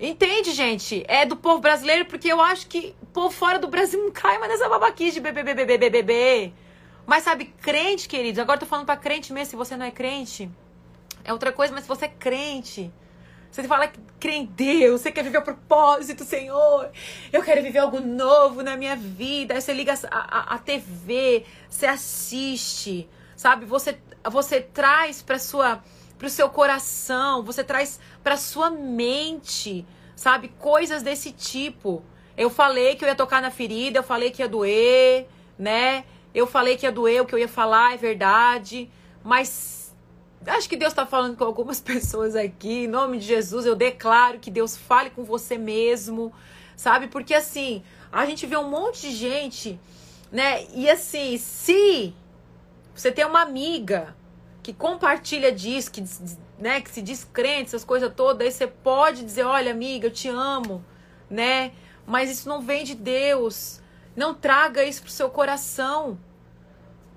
Entende, 0.06 0.52
gente? 0.52 1.02
É 1.08 1.24
do 1.24 1.34
povo 1.34 1.60
brasileiro, 1.60 2.04
porque 2.04 2.28
eu 2.28 2.40
acho 2.40 2.66
que 2.66 2.94
o 3.00 3.06
povo 3.06 3.30
fora 3.30 3.58
do 3.58 3.68
Brasil 3.68 4.02
não 4.02 4.10
cai 4.10 4.38
mais 4.38 4.52
nessa 4.52 4.68
babaquice 4.68 5.14
de 5.14 5.20
bebê, 5.20 6.52
Mas 7.06 7.24
sabe, 7.24 7.46
crente, 7.62 8.06
queridos, 8.06 8.38
agora 8.38 8.56
eu 8.56 8.60
tô 8.60 8.66
falando 8.66 8.84
pra 8.84 8.96
crente 8.96 9.32
mesmo, 9.32 9.50
se 9.50 9.56
você 9.56 9.76
não 9.76 9.86
é 9.86 9.90
crente, 9.90 10.50
é 11.24 11.32
outra 11.32 11.52
coisa, 11.52 11.72
mas 11.72 11.84
se 11.84 11.88
você 11.88 12.04
é 12.04 12.08
crente, 12.08 12.92
você 13.50 13.62
fala 13.62 13.88
que 13.88 13.98
crê 14.20 14.32
em 14.32 14.44
Deus, 14.44 15.00
você 15.00 15.10
quer 15.10 15.22
viver 15.22 15.38
o 15.38 15.42
propósito, 15.42 16.22
Senhor. 16.24 16.90
Eu 17.32 17.42
quero 17.42 17.62
viver 17.62 17.78
algo 17.78 18.00
novo 18.00 18.62
na 18.62 18.76
minha 18.76 18.96
vida. 18.96 19.54
Aí 19.54 19.60
você 19.60 19.72
liga 19.72 19.94
a, 20.10 20.18
a, 20.18 20.54
a 20.56 20.58
TV, 20.58 21.46
você 21.70 21.86
assiste, 21.86 23.08
sabe? 23.36 23.64
Você, 23.64 23.96
você 24.28 24.60
traz 24.60 25.22
para 25.22 25.38
sua 25.38 25.82
para 26.24 26.28
o 26.28 26.30
seu 26.30 26.48
coração, 26.48 27.42
você 27.42 27.62
traz 27.62 28.00
para 28.22 28.38
sua 28.38 28.70
mente, 28.70 29.86
sabe? 30.16 30.48
Coisas 30.58 31.02
desse 31.02 31.30
tipo. 31.30 32.02
Eu 32.34 32.48
falei 32.48 32.96
que 32.96 33.04
eu 33.04 33.08
ia 33.08 33.14
tocar 33.14 33.42
na 33.42 33.50
ferida, 33.50 33.98
eu 33.98 34.02
falei 34.02 34.30
que 34.30 34.40
ia 34.40 34.48
doer, 34.48 35.28
né? 35.58 36.06
Eu 36.34 36.46
falei 36.46 36.78
que 36.78 36.86
ia 36.86 36.90
doer, 36.92 37.20
o 37.20 37.26
que 37.26 37.34
eu 37.34 37.38
ia 37.38 37.46
falar 37.46 37.92
é 37.92 37.98
verdade, 37.98 38.90
mas 39.22 39.94
acho 40.46 40.66
que 40.66 40.78
Deus 40.78 40.92
está 40.92 41.04
falando 41.04 41.36
com 41.36 41.44
algumas 41.44 41.78
pessoas 41.82 42.34
aqui. 42.34 42.84
Em 42.84 42.88
nome 42.88 43.18
de 43.18 43.26
Jesus, 43.26 43.66
eu 43.66 43.76
declaro 43.76 44.38
que 44.38 44.50
Deus 44.50 44.78
fale 44.78 45.10
com 45.10 45.24
você 45.24 45.58
mesmo, 45.58 46.32
sabe? 46.74 47.06
Porque 47.06 47.34
assim, 47.34 47.82
a 48.10 48.24
gente 48.24 48.46
vê 48.46 48.56
um 48.56 48.70
monte 48.70 49.02
de 49.02 49.10
gente, 49.10 49.78
né? 50.32 50.64
E 50.72 50.88
assim, 50.88 51.36
se 51.36 52.14
você 52.94 53.12
tem 53.12 53.26
uma 53.26 53.42
amiga 53.42 54.16
que 54.64 54.72
compartilha 54.72 55.52
disso, 55.52 55.92
que, 55.92 56.02
né, 56.58 56.80
que 56.80 56.90
se 56.90 57.02
diz 57.02 57.22
crente, 57.22 57.66
essas 57.66 57.84
coisas 57.84 58.10
todas, 58.16 58.46
aí 58.46 58.50
você 58.50 58.66
pode 58.66 59.22
dizer, 59.22 59.44
olha, 59.44 59.70
amiga, 59.70 60.06
eu 60.06 60.10
te 60.10 60.26
amo, 60.26 60.82
né? 61.28 61.72
Mas 62.06 62.30
isso 62.30 62.48
não 62.48 62.62
vem 62.62 62.82
de 62.82 62.94
Deus. 62.94 63.82
Não 64.16 64.32
traga 64.32 64.82
isso 64.82 65.02
pro 65.02 65.10
seu 65.10 65.28
coração. 65.28 66.18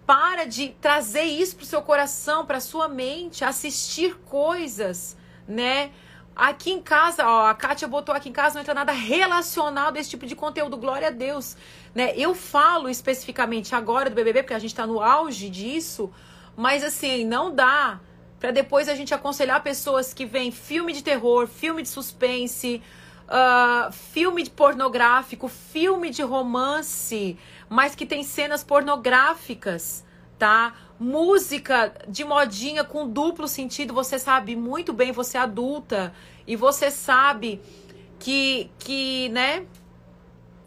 Para 0.06 0.44
de 0.44 0.76
trazer 0.82 1.24
isso 1.24 1.56
pro 1.56 1.66
seu 1.66 1.82
coração, 1.82 2.46
pra 2.46 2.60
sua 2.60 2.90
mente, 2.90 3.46
assistir 3.46 4.16
coisas, 4.26 5.16
né? 5.48 5.92
Aqui 6.36 6.72
em 6.72 6.82
casa, 6.82 7.26
ó, 7.26 7.48
a 7.48 7.54
Kátia 7.54 7.88
botou 7.88 8.14
aqui 8.14 8.28
em 8.28 8.34
casa, 8.34 8.56
não 8.56 8.62
entra 8.62 8.74
nada 8.74 8.92
relacionado 8.92 9.96
a 9.96 10.00
esse 10.02 10.10
tipo 10.10 10.26
de 10.26 10.36
conteúdo, 10.36 10.76
glória 10.76 11.08
a 11.08 11.12
Deus. 11.12 11.56
Né? 11.96 12.14
Eu 12.16 12.36
falo 12.36 12.90
especificamente 12.90 13.74
agora 13.74 14.10
do 14.10 14.16
BBB, 14.16 14.44
porque 14.44 14.54
a 14.54 14.60
gente 14.60 14.72
está 14.72 14.86
no 14.86 15.02
auge 15.02 15.50
disso, 15.50 16.12
mas 16.58 16.84
assim, 16.84 17.24
não 17.24 17.54
dá 17.54 18.02
para 18.39 18.52
depois 18.52 18.89
a 18.89 18.96
gente 18.96 19.13
aconselhar 19.13 19.63
pessoas 19.63 20.13
que 20.13 20.26
veem 20.26 20.52
filme 20.52 20.91
de 20.91 21.02
terror, 21.02 21.48
filme 21.48 21.82
de 21.82 21.88
suspense, 21.88 22.82
uh, 23.28 23.91
filme 23.91 24.43
de 24.43 24.50
pornográfico, 24.50 25.48
filme 25.48 26.10
de 26.10 26.22
romance, 26.22 27.38
mas 27.70 27.96
que 27.96 28.06
tem 28.06 28.24
cenas 28.24 28.63
pornográficas, 28.63 30.04
tá? 30.38 30.74
música 31.00 31.93
de 32.08 32.24
modinha 32.24 32.84
com 32.84 33.08
duplo 33.08 33.48
sentido, 33.48 33.93
você 33.93 34.17
sabe 34.17 34.56
muito 34.56 34.91
bem, 34.91 35.12
você 35.12 35.38
é 35.38 35.41
adulta, 35.41 36.13
e 36.46 36.56
você 36.56 36.89
sabe 36.89 37.62
que, 38.20 38.72
que 38.80 39.30
né, 39.30 39.65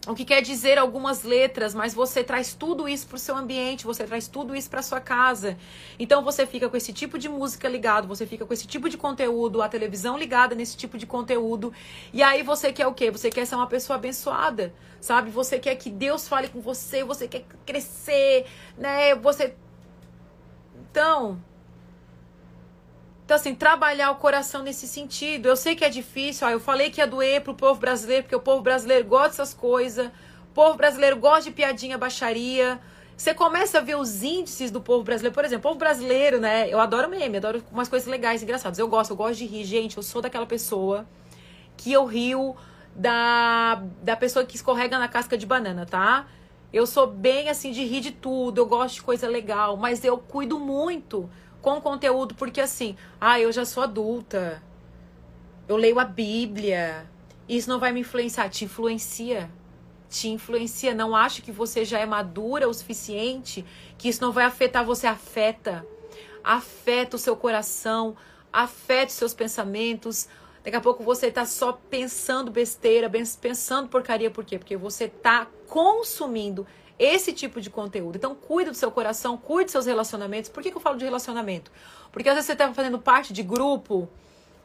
o 0.07 0.15
que 0.15 0.25
quer 0.25 0.41
dizer 0.41 0.79
algumas 0.79 1.25
letras, 1.25 1.75
mas 1.75 1.93
você 1.93 2.25
traz 2.25 2.55
tudo 2.55 2.89
isso 2.89 3.07
para 3.07 3.17
o 3.17 3.19
seu 3.19 3.37
ambiente, 3.37 3.85
você 3.85 4.05
traz 4.05 4.27
tudo 4.27 4.57
isso 4.57 4.71
para 4.71 4.81
sua 4.81 5.01
casa. 5.01 5.59
Então 5.99 6.25
você 6.25 6.47
fica 6.47 6.71
com 6.71 6.77
esse 6.77 6.93
tipo 6.93 7.19
de 7.19 7.29
música 7.29 7.69
ligado, 7.69 8.09
você 8.09 8.27
fica 8.27 8.47
com 8.47 8.53
esse 8.53 8.67
tipo 8.67 8.89
de 8.89 8.97
conteúdo, 8.97 9.61
a 9.61 9.69
televisão 9.69 10.17
ligada 10.17 10.55
nesse 10.55 10.75
tipo 10.77 10.97
de 10.97 11.05
conteúdo. 11.07 11.71
E 12.15 12.23
aí 12.23 12.43
você 12.43 12.73
quer 12.73 12.87
o 12.87 12.95
quê? 12.95 13.11
Você 13.11 13.31
quer 13.31 13.47
ser 13.47 13.57
uma 13.57 13.67
pessoa 13.67 13.97
abençoada, 13.97 14.73
sabe? 15.01 15.31
Você 15.31 15.59
quer 15.59 15.77
que 15.77 15.91
Deus 15.91 16.27
fale 16.27 16.49
com 16.49 16.61
você, 16.63 17.05
você 17.05 17.29
quer 17.29 17.45
crescer, 17.67 18.47
né? 18.79 19.15
Você 19.17 19.55
Então, 20.91 21.39
então, 23.31 23.39
assim, 23.39 23.55
trabalhar 23.55 24.11
o 24.11 24.17
coração 24.17 24.61
nesse 24.61 24.89
sentido. 24.89 25.47
Eu 25.47 25.55
sei 25.55 25.77
que 25.77 25.85
é 25.85 25.89
difícil, 25.89 26.49
ó, 26.49 26.51
eu 26.51 26.59
falei 26.59 26.91
que 26.91 27.01
ia 27.01 27.07
doer 27.07 27.41
pro 27.41 27.55
povo 27.55 27.79
brasileiro, 27.79 28.25
porque 28.25 28.35
o 28.35 28.41
povo 28.41 28.61
brasileiro 28.61 29.05
gosta 29.05 29.29
dessas 29.29 29.55
coisas. 29.55 30.09
O 30.09 30.53
povo 30.53 30.77
brasileiro 30.77 31.17
gosta 31.17 31.45
de 31.45 31.53
piadinha, 31.53 31.97
baixaria. 31.97 32.81
Você 33.17 33.33
começa 33.33 33.79
a 33.79 33.81
ver 33.81 33.95
os 33.95 34.25
índices 34.25 34.73
do 34.73 34.81
povo 34.81 35.05
brasileiro. 35.05 35.33
Por 35.33 35.45
exemplo, 35.45 35.61
o 35.61 35.63
povo 35.63 35.79
brasileiro, 35.79 36.41
né? 36.41 36.69
Eu 36.69 36.81
adoro 36.81 37.09
meme, 37.09 37.37
adoro 37.37 37.63
umas 37.71 37.89
coisas 37.89 38.09
legais, 38.09 38.43
engraçadas. 38.43 38.81
Eu 38.81 38.89
gosto, 38.89 39.13
eu 39.13 39.17
gosto 39.17 39.39
de 39.39 39.47
rir. 39.47 39.63
Gente, 39.63 39.97
eu 39.97 40.03
sou 40.03 40.21
daquela 40.21 40.45
pessoa 40.45 41.07
que 41.77 41.93
eu 41.93 42.05
rio 42.07 42.57
da, 42.97 43.81
da 44.03 44.17
pessoa 44.17 44.45
que 44.45 44.57
escorrega 44.57 44.99
na 44.99 45.07
casca 45.07 45.39
de 45.39 45.47
banana, 45.47 45.87
tá? 45.87 46.27
Eu 46.73 46.85
sou 46.85 47.07
bem 47.07 47.49
assim 47.49 47.71
de 47.71 47.85
rir 47.85 48.01
de 48.01 48.11
tudo, 48.11 48.59
eu 48.59 48.67
gosto 48.67 48.97
de 48.97 49.03
coisa 49.03 49.29
legal, 49.29 49.77
mas 49.77 50.05
eu 50.05 50.19
cuido 50.19 50.59
muito 50.59 51.31
com 51.61 51.81
conteúdo, 51.81 52.35
porque 52.35 52.61
assim, 52.61 52.97
ah, 53.21 53.39
eu 53.41 53.53
já 53.53 53.65
sou 53.65 53.83
adulta, 53.83 54.63
eu 55.69 55.77
leio 55.77 55.99
a 55.99 56.05
Bíblia, 56.05 57.07
isso 57.51 57.69
não 57.69 57.81
vai 57.81 57.91
me 57.91 58.01
influenciar. 58.01 58.49
Te 58.49 58.65
influencia. 58.65 59.51
Te 60.09 60.29
influencia. 60.29 60.95
Não 60.95 61.17
acho 61.17 61.43
que 61.43 61.51
você 61.51 61.85
já 61.85 61.99
é 61.99 62.07
madura 62.07 62.69
o 62.69 62.73
suficiente, 62.73 63.65
que 63.99 64.09
isso 64.09 64.23
não 64.23 64.31
vai 64.31 64.45
afetar 64.45 64.85
você. 64.85 65.09
Afeta. 65.09 65.85
Afeta 66.45 67.17
o 67.17 67.19
seu 67.19 67.37
coração, 67.37 68.17
afeta 68.53 69.09
os 69.09 69.15
seus 69.15 69.35
pensamentos. 69.35 70.29
Daqui 70.63 70.77
a 70.77 70.81
pouco 70.81 71.03
você 71.03 71.31
tá 71.31 71.45
só 71.45 71.73
pensando 71.73 72.53
besteira, 72.53 73.11
pensando 73.41 73.89
porcaria. 73.89 74.31
Por 74.31 74.45
quê? 74.45 74.59
Porque 74.59 74.77
você 74.77 75.09
tá 75.09 75.49
consumindo 75.67 76.67
esse 77.01 77.33
tipo 77.33 77.63
de 77.63 77.71
conteúdo. 77.71 78.17
Então, 78.17 78.35
cuide 78.35 78.71
do 78.71 78.77
seu 78.77 78.91
coração, 78.91 79.39
cuide 79.39 79.65
dos 79.65 79.73
seus 79.73 79.87
relacionamentos. 79.87 80.51
Por 80.51 80.63
que, 80.63 80.71
que 80.71 80.77
eu 80.77 80.81
falo 80.81 80.99
de 80.99 81.05
relacionamento? 81.05 81.73
Porque 82.13 82.29
às 82.29 82.35
vezes 82.35 82.47
você 82.47 82.53
está 82.53 82.73
fazendo 82.75 82.99
parte 82.99 83.33
de 83.33 83.43
grupo 83.43 84.07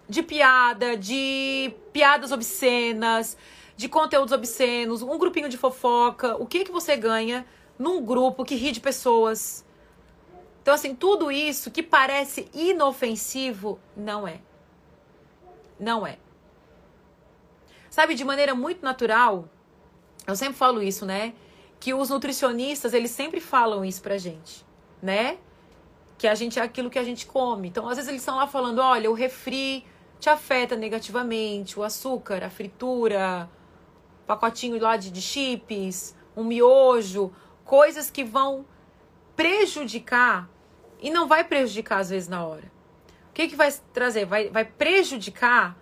de 0.07 0.21
piada, 0.21 0.97
de 0.97 1.73
piadas 1.93 2.33
obscenas, 2.33 3.37
de 3.77 3.87
conteúdos 3.87 4.33
obscenos, 4.33 5.01
um 5.01 5.17
grupinho 5.17 5.47
de 5.47 5.57
fofoca. 5.57 6.35
O 6.35 6.45
que, 6.45 6.65
que 6.65 6.71
você 6.71 6.97
ganha 6.97 7.45
num 7.79 8.03
grupo 8.03 8.43
que 8.43 8.55
ri 8.55 8.73
de 8.73 8.81
pessoas? 8.81 9.65
Então, 10.61 10.73
assim, 10.73 10.93
tudo 10.93 11.31
isso 11.31 11.71
que 11.71 11.81
parece 11.81 12.49
inofensivo, 12.53 13.79
não 13.95 14.27
é. 14.27 14.41
Não 15.79 16.05
é. 16.05 16.17
Sabe, 17.89 18.13
de 18.13 18.25
maneira 18.25 18.53
muito 18.53 18.83
natural, 18.83 19.47
eu 20.27 20.35
sempre 20.35 20.57
falo 20.57 20.81
isso, 20.83 21.05
né? 21.05 21.33
Que 21.85 21.93
os 21.93 22.09
nutricionistas, 22.09 22.95
eles 22.95 23.11
sempre 23.11 23.39
falam 23.39 23.85
isso 23.85 24.01
pra 24.01 24.17
gente, 24.17 24.65
né? 25.03 25.37
Que 26.17 26.27
a 26.27 26.33
gente 26.33 26.57
é 26.57 26.63
aquilo 26.63 26.89
que 26.89 26.97
a 26.97 27.03
gente 27.03 27.27
come. 27.27 27.67
Então, 27.67 27.87
às 27.87 27.97
vezes 27.97 28.09
eles 28.09 28.23
estão 28.23 28.37
lá 28.37 28.47
falando, 28.47 28.79
olha, 28.79 29.11
o 29.11 29.13
refri 29.13 29.85
te 30.19 30.27
afeta 30.27 30.75
negativamente, 30.75 31.79
o 31.79 31.83
açúcar, 31.83 32.43
a 32.43 32.49
fritura, 32.49 33.47
pacotinho 34.25 34.81
lá 34.81 34.97
de, 34.97 35.11
de 35.11 35.21
chips, 35.21 36.15
um 36.35 36.43
miojo, 36.43 37.31
coisas 37.63 38.09
que 38.09 38.23
vão 38.23 38.65
prejudicar 39.35 40.49
e 40.99 41.11
não 41.11 41.27
vai 41.27 41.43
prejudicar 41.43 41.99
às 41.99 42.09
vezes 42.09 42.27
na 42.27 42.43
hora. 42.43 42.65
O 43.29 43.33
que, 43.35 43.47
que 43.47 43.55
vai 43.55 43.71
trazer? 43.93 44.25
Vai, 44.25 44.49
vai 44.49 44.65
prejudicar 44.65 45.77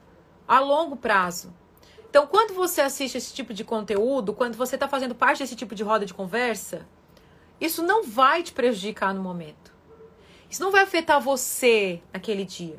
a 0.46 0.60
longo 0.60 0.98
prazo. 0.98 1.54
Então, 2.14 2.28
quando 2.28 2.54
você 2.54 2.80
assiste 2.80 3.18
esse 3.18 3.34
tipo 3.34 3.56
de 3.56 3.64
conteúdo, 3.64 4.36
quando 4.36 4.56
você 4.56 4.76
está 4.76 4.88
fazendo 4.88 5.16
parte 5.16 5.40
desse 5.40 5.56
tipo 5.56 5.74
de 5.74 5.82
roda 5.82 6.06
de 6.06 6.14
conversa, 6.14 6.88
isso 7.60 7.82
não 7.82 8.04
vai 8.04 8.44
te 8.44 8.54
prejudicar 8.54 9.16
no 9.16 9.20
momento. 9.24 9.74
Isso 10.48 10.62
não 10.62 10.72
vai 10.72 10.84
afetar 10.84 11.20
você 11.20 12.04
naquele 12.14 12.46
dia. 12.46 12.78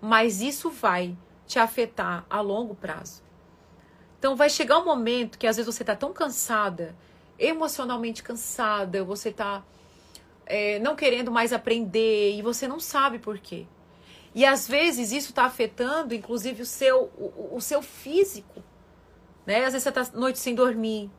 Mas 0.00 0.40
isso 0.40 0.68
vai 0.68 1.16
te 1.46 1.60
afetar 1.60 2.26
a 2.28 2.40
longo 2.40 2.74
prazo. 2.74 3.22
Então, 4.18 4.34
vai 4.34 4.50
chegar 4.50 4.80
um 4.80 4.84
momento 4.84 5.38
que 5.38 5.46
às 5.46 5.56
vezes 5.56 5.72
você 5.72 5.84
está 5.84 5.94
tão 5.94 6.12
cansada, 6.12 6.96
emocionalmente 7.38 8.20
cansada, 8.20 9.04
você 9.04 9.28
está 9.28 9.62
é, 10.44 10.80
não 10.80 10.96
querendo 10.96 11.30
mais 11.30 11.52
aprender 11.52 12.36
e 12.36 12.42
você 12.42 12.66
não 12.66 12.80
sabe 12.80 13.20
por 13.20 13.38
quê. 13.38 13.68
E 14.34 14.44
às 14.44 14.68
vezes 14.68 15.10
isso 15.10 15.30
está 15.30 15.44
afetando, 15.44 16.14
inclusive, 16.14 16.62
o 16.62 16.66
seu, 16.66 17.10
o, 17.16 17.56
o, 17.56 17.60
seu 17.60 17.82
físico. 17.82 18.62
Né? 19.44 19.64
Às 19.64 19.72
vezes 19.72 19.82
você 19.82 19.88
está 19.88 20.18
noite 20.18 20.38
sem 20.38 20.54
dormir. 20.54 21.10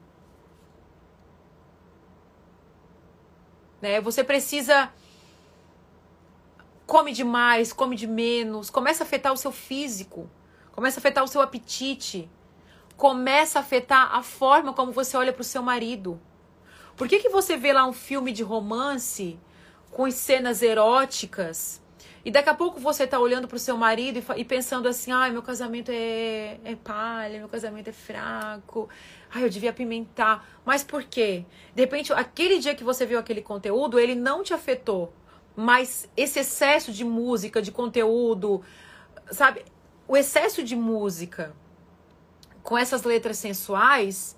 Né? 3.81 3.99
Você 3.99 4.23
precisa. 4.23 4.91
Come 6.85 7.11
demais, 7.11 7.73
come 7.73 7.95
de 7.95 8.07
menos. 8.07 8.69
Começa 8.69 9.03
a 9.03 9.05
afetar 9.05 9.33
o 9.33 9.37
seu 9.37 9.51
físico. 9.51 10.29
Começa 10.71 10.99
a 10.99 11.01
afetar 11.01 11.23
o 11.23 11.27
seu 11.27 11.41
apetite. 11.41 12.29
Começa 12.95 13.59
a 13.59 13.61
afetar 13.61 14.15
a 14.15 14.23
forma 14.23 14.73
como 14.73 14.91
você 14.91 15.17
olha 15.17 15.33
para 15.33 15.41
o 15.41 15.45
seu 15.45 15.61
marido. 15.61 16.19
Por 16.95 17.07
que, 17.07 17.19
que 17.19 17.29
você 17.29 17.57
vê 17.57 17.73
lá 17.73 17.85
um 17.85 17.93
filme 17.93 18.31
de 18.31 18.43
romance 18.43 19.39
com 19.89 20.09
cenas 20.11 20.61
eróticas? 20.61 21.81
E 22.23 22.29
daqui 22.29 22.49
a 22.49 22.53
pouco 22.53 22.79
você 22.79 23.07
tá 23.07 23.19
olhando 23.19 23.47
pro 23.47 23.57
seu 23.57 23.75
marido 23.75 24.19
e, 24.19 24.41
e 24.41 24.45
pensando 24.45 24.87
assim: 24.87 25.11
ai, 25.11 25.31
meu 25.31 25.41
casamento 25.41 25.91
é, 25.91 26.59
é 26.63 26.75
palha, 26.75 27.39
meu 27.39 27.49
casamento 27.49 27.89
é 27.89 27.93
fraco, 27.93 28.87
ai, 29.33 29.43
eu 29.43 29.49
devia 29.49 29.71
apimentar. 29.71 30.47
Mas 30.63 30.83
por 30.83 31.03
quê? 31.03 31.45
De 31.73 31.81
repente, 31.81 32.13
aquele 32.13 32.59
dia 32.59 32.75
que 32.75 32.83
você 32.83 33.05
viu 33.05 33.17
aquele 33.17 33.41
conteúdo, 33.41 33.99
ele 33.99 34.13
não 34.13 34.43
te 34.43 34.53
afetou. 34.53 35.11
Mas 35.55 36.07
esse 36.15 36.39
excesso 36.39 36.91
de 36.91 37.03
música, 37.03 37.61
de 37.61 37.71
conteúdo, 37.71 38.61
sabe? 39.31 39.65
O 40.07 40.15
excesso 40.15 40.63
de 40.63 40.75
música 40.75 41.53
com 42.61 42.77
essas 42.77 43.03
letras 43.03 43.37
sensuais, 43.37 44.37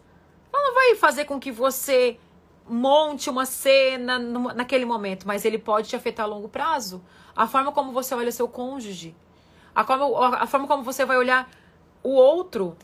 ela 0.51 0.63
não 0.63 0.73
vai 0.73 0.95
fazer 0.95 1.25
com 1.25 1.39
que 1.39 1.51
você 1.51 2.17
monte 2.65 3.29
uma 3.29 3.45
cena 3.45 4.17
naquele 4.17 4.85
momento, 4.85 5.27
mas 5.27 5.43
ele 5.43 5.57
pode 5.57 5.89
te 5.89 5.95
afetar 5.97 6.25
a 6.25 6.29
longo 6.29 6.47
prazo 6.47 7.03
a 7.35 7.47
forma 7.47 7.71
como 7.71 7.91
você 7.91 8.13
olha 8.13 8.31
seu 8.31 8.47
cônjuge, 8.47 9.15
a 9.73 9.83
forma, 9.83 10.37
a 10.37 10.47
forma 10.47 10.67
como 10.67 10.83
você 10.83 11.05
vai 11.05 11.17
olhar 11.17 11.49
o 12.03 12.11
outro. 12.11 12.77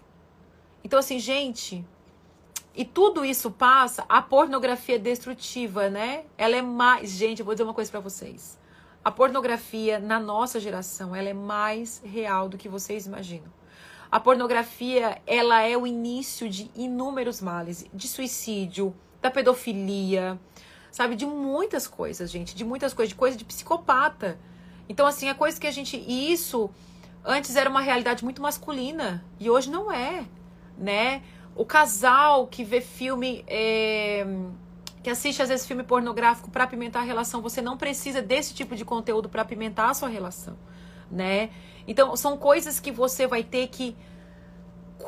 Então, 0.84 0.98
assim, 0.98 1.20
gente, 1.20 1.86
e 2.76 2.86
tudo 2.86 3.26
isso 3.26 3.52
passa, 3.52 4.06
a 4.08 4.22
pornografia 4.22 4.96
é 4.96 5.00
destrutiva, 5.00 5.90
né? 5.90 6.24
Ela 6.38 6.56
é 6.56 6.62
mais. 6.62 7.12
Gente, 7.12 7.40
eu 7.40 7.46
vou 7.46 7.54
dizer 7.54 7.64
uma 7.64 7.74
coisa 7.74 7.92
para 7.92 8.00
vocês. 8.00 8.58
A 9.04 9.12
pornografia, 9.12 10.00
na 10.00 10.20
nossa 10.20 10.60
geração, 10.60 11.16
ela 11.16 11.30
é 11.30 11.34
mais 11.34 12.02
real 12.04 12.50
do 12.50 12.58
que 12.58 12.68
vocês 12.68 13.06
imaginam. 13.06 13.52
A 14.12 14.20
pornografia, 14.20 15.22
ela 15.28 15.62
é 15.62 15.78
o 15.78 15.86
início 15.86 16.50
de 16.50 16.72
inúmeros 16.76 17.42
males, 17.42 17.86
de 17.94 18.08
suicídio, 18.08 18.96
da 19.22 19.30
pedofilia, 19.30 20.40
sabe? 20.92 21.16
De 21.16 21.26
muitas 21.26 21.88
coisas, 21.88 22.30
gente. 22.30 22.56
De 22.56 22.64
muitas 22.64 22.94
coisas, 22.94 23.10
de 23.10 23.16
coisa 23.16 23.38
de 23.38 23.46
psicopata. 23.46 24.40
Então, 24.88 25.06
assim, 25.06 25.30
é 25.30 25.34
coisa 25.34 25.60
que 25.60 25.68
a 25.68 25.72
gente. 25.72 25.98
Isso 25.98 26.70
antes 27.24 27.56
era 27.56 27.70
uma 27.70 27.82
realidade 27.82 28.24
muito 28.24 28.42
masculina. 28.42 29.24
E 29.40 29.50
hoje 29.50 29.70
não 29.70 29.92
é, 29.92 30.26
né? 30.78 31.22
O 31.56 31.66
casal 31.66 32.48
que 32.48 32.64
vê 32.64 32.82
filme. 32.82 33.44
É, 33.48 34.26
que 35.02 35.10
assiste 35.10 35.42
às 35.42 35.50
vezes 35.50 35.66
filme 35.66 35.84
pornográfico 35.84 36.52
para 36.52 36.66
apimentar 36.66 37.00
a 37.00 37.04
relação, 37.04 37.42
você 37.42 37.62
não 37.62 37.78
precisa 37.78 38.22
desse 38.22 38.54
tipo 38.54 38.76
de 38.76 38.84
conteúdo 38.84 39.30
para 39.30 39.42
apimentar 39.42 39.90
a 39.90 39.94
sua 39.94 40.10
relação, 40.10 40.58
né? 41.10 41.52
Então, 41.88 42.16
são 42.16 42.38
coisas 42.38 42.80
que 42.80 42.92
você 42.92 43.26
vai 43.26 43.44
ter 43.44 43.68
que 43.68 43.96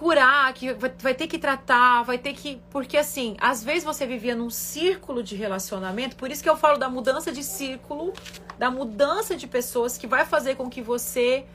curar, 0.02 0.52
que 0.54 0.74
vai, 0.74 1.14
ter 1.14 1.28
que 1.28 1.38
tratar, 1.38 2.02
vai 2.02 2.18
ter 2.18 2.34
que. 2.34 2.60
Porque 2.72 2.98
assim, 2.98 3.38
às 3.40 3.64
vezes 3.64 3.84
você 3.84 4.08
vivia 4.08 4.36
num 4.36 4.50
círculo 4.50 5.22
de 5.22 5.36
relacionamento, 5.36 6.16
por 6.16 6.32
isso 6.32 6.42
que 6.42 6.50
eu 6.50 6.58
falo 6.58 6.80
da 6.80 6.90
mudança 6.90 7.32
de 7.32 7.44
círculo, 7.44 8.12
da 8.58 8.72
mudança 8.72 9.38
de 9.38 9.46
pessoas 9.46 10.00
que 10.00 10.08
vai 10.08 10.26
fazer 10.26 10.56
com 10.56 10.68
que 10.72 10.82
você. 10.82 11.46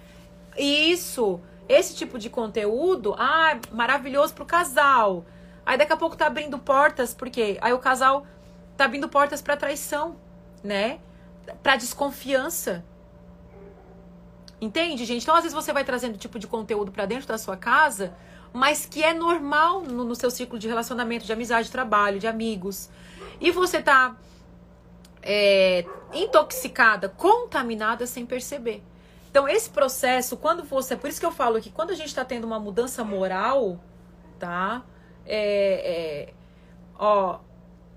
Isso, 0.56 1.40
esse 1.68 1.96
tipo 1.96 2.20
de 2.20 2.30
conteúdo, 2.30 3.16
ah, 3.18 3.58
maravilhoso 3.72 4.32
pro 4.32 4.46
casal. 4.46 5.24
Aí 5.66 5.76
daqui 5.76 5.92
a 5.92 5.96
pouco 5.96 6.16
tá 6.16 6.28
abrindo 6.28 6.56
portas, 6.56 7.12
porque 7.12 7.58
aí 7.60 7.72
o 7.72 7.80
casal 7.80 8.24
tá 8.76 8.84
abrindo 8.84 9.08
portas 9.08 9.42
para 9.42 9.56
traição, 9.56 10.14
né? 10.62 11.00
Para 11.64 11.74
desconfiança. 11.74 12.84
Entende, 14.60 15.04
gente? 15.04 15.24
Então, 15.24 15.34
às 15.34 15.42
vezes 15.42 15.52
você 15.54 15.72
vai 15.72 15.82
trazendo 15.82 16.16
tipo 16.16 16.38
de 16.38 16.46
conteúdo 16.46 16.92
para 16.92 17.06
dentro 17.06 17.26
da 17.26 17.36
sua 17.36 17.56
casa 17.56 18.14
mas 18.56 18.86
que 18.86 19.02
é 19.02 19.12
normal 19.12 19.82
no, 19.82 20.02
no 20.02 20.14
seu 20.14 20.30
ciclo 20.30 20.58
de 20.58 20.66
relacionamento, 20.66 21.26
de 21.26 21.32
amizade, 21.32 21.66
de 21.66 21.72
trabalho, 21.72 22.18
de 22.18 22.26
amigos. 22.26 22.88
E 23.38 23.50
você 23.50 23.82
tá 23.82 24.16
é, 25.22 25.84
intoxicada, 26.14 27.06
contaminada 27.06 28.06
sem 28.06 28.24
perceber. 28.24 28.82
Então, 29.30 29.46
esse 29.46 29.68
processo, 29.68 30.38
quando 30.38 30.64
você. 30.64 30.96
Por 30.96 31.10
isso 31.10 31.20
que 31.20 31.26
eu 31.26 31.32
falo 31.32 31.60
que 31.60 31.70
quando 31.70 31.90
a 31.90 31.94
gente 31.94 32.06
está 32.06 32.24
tendo 32.24 32.44
uma 32.44 32.58
mudança 32.58 33.04
moral, 33.04 33.78
tá? 34.38 34.82
É, 35.26 36.28
é, 36.30 36.34
ó, 36.98 37.40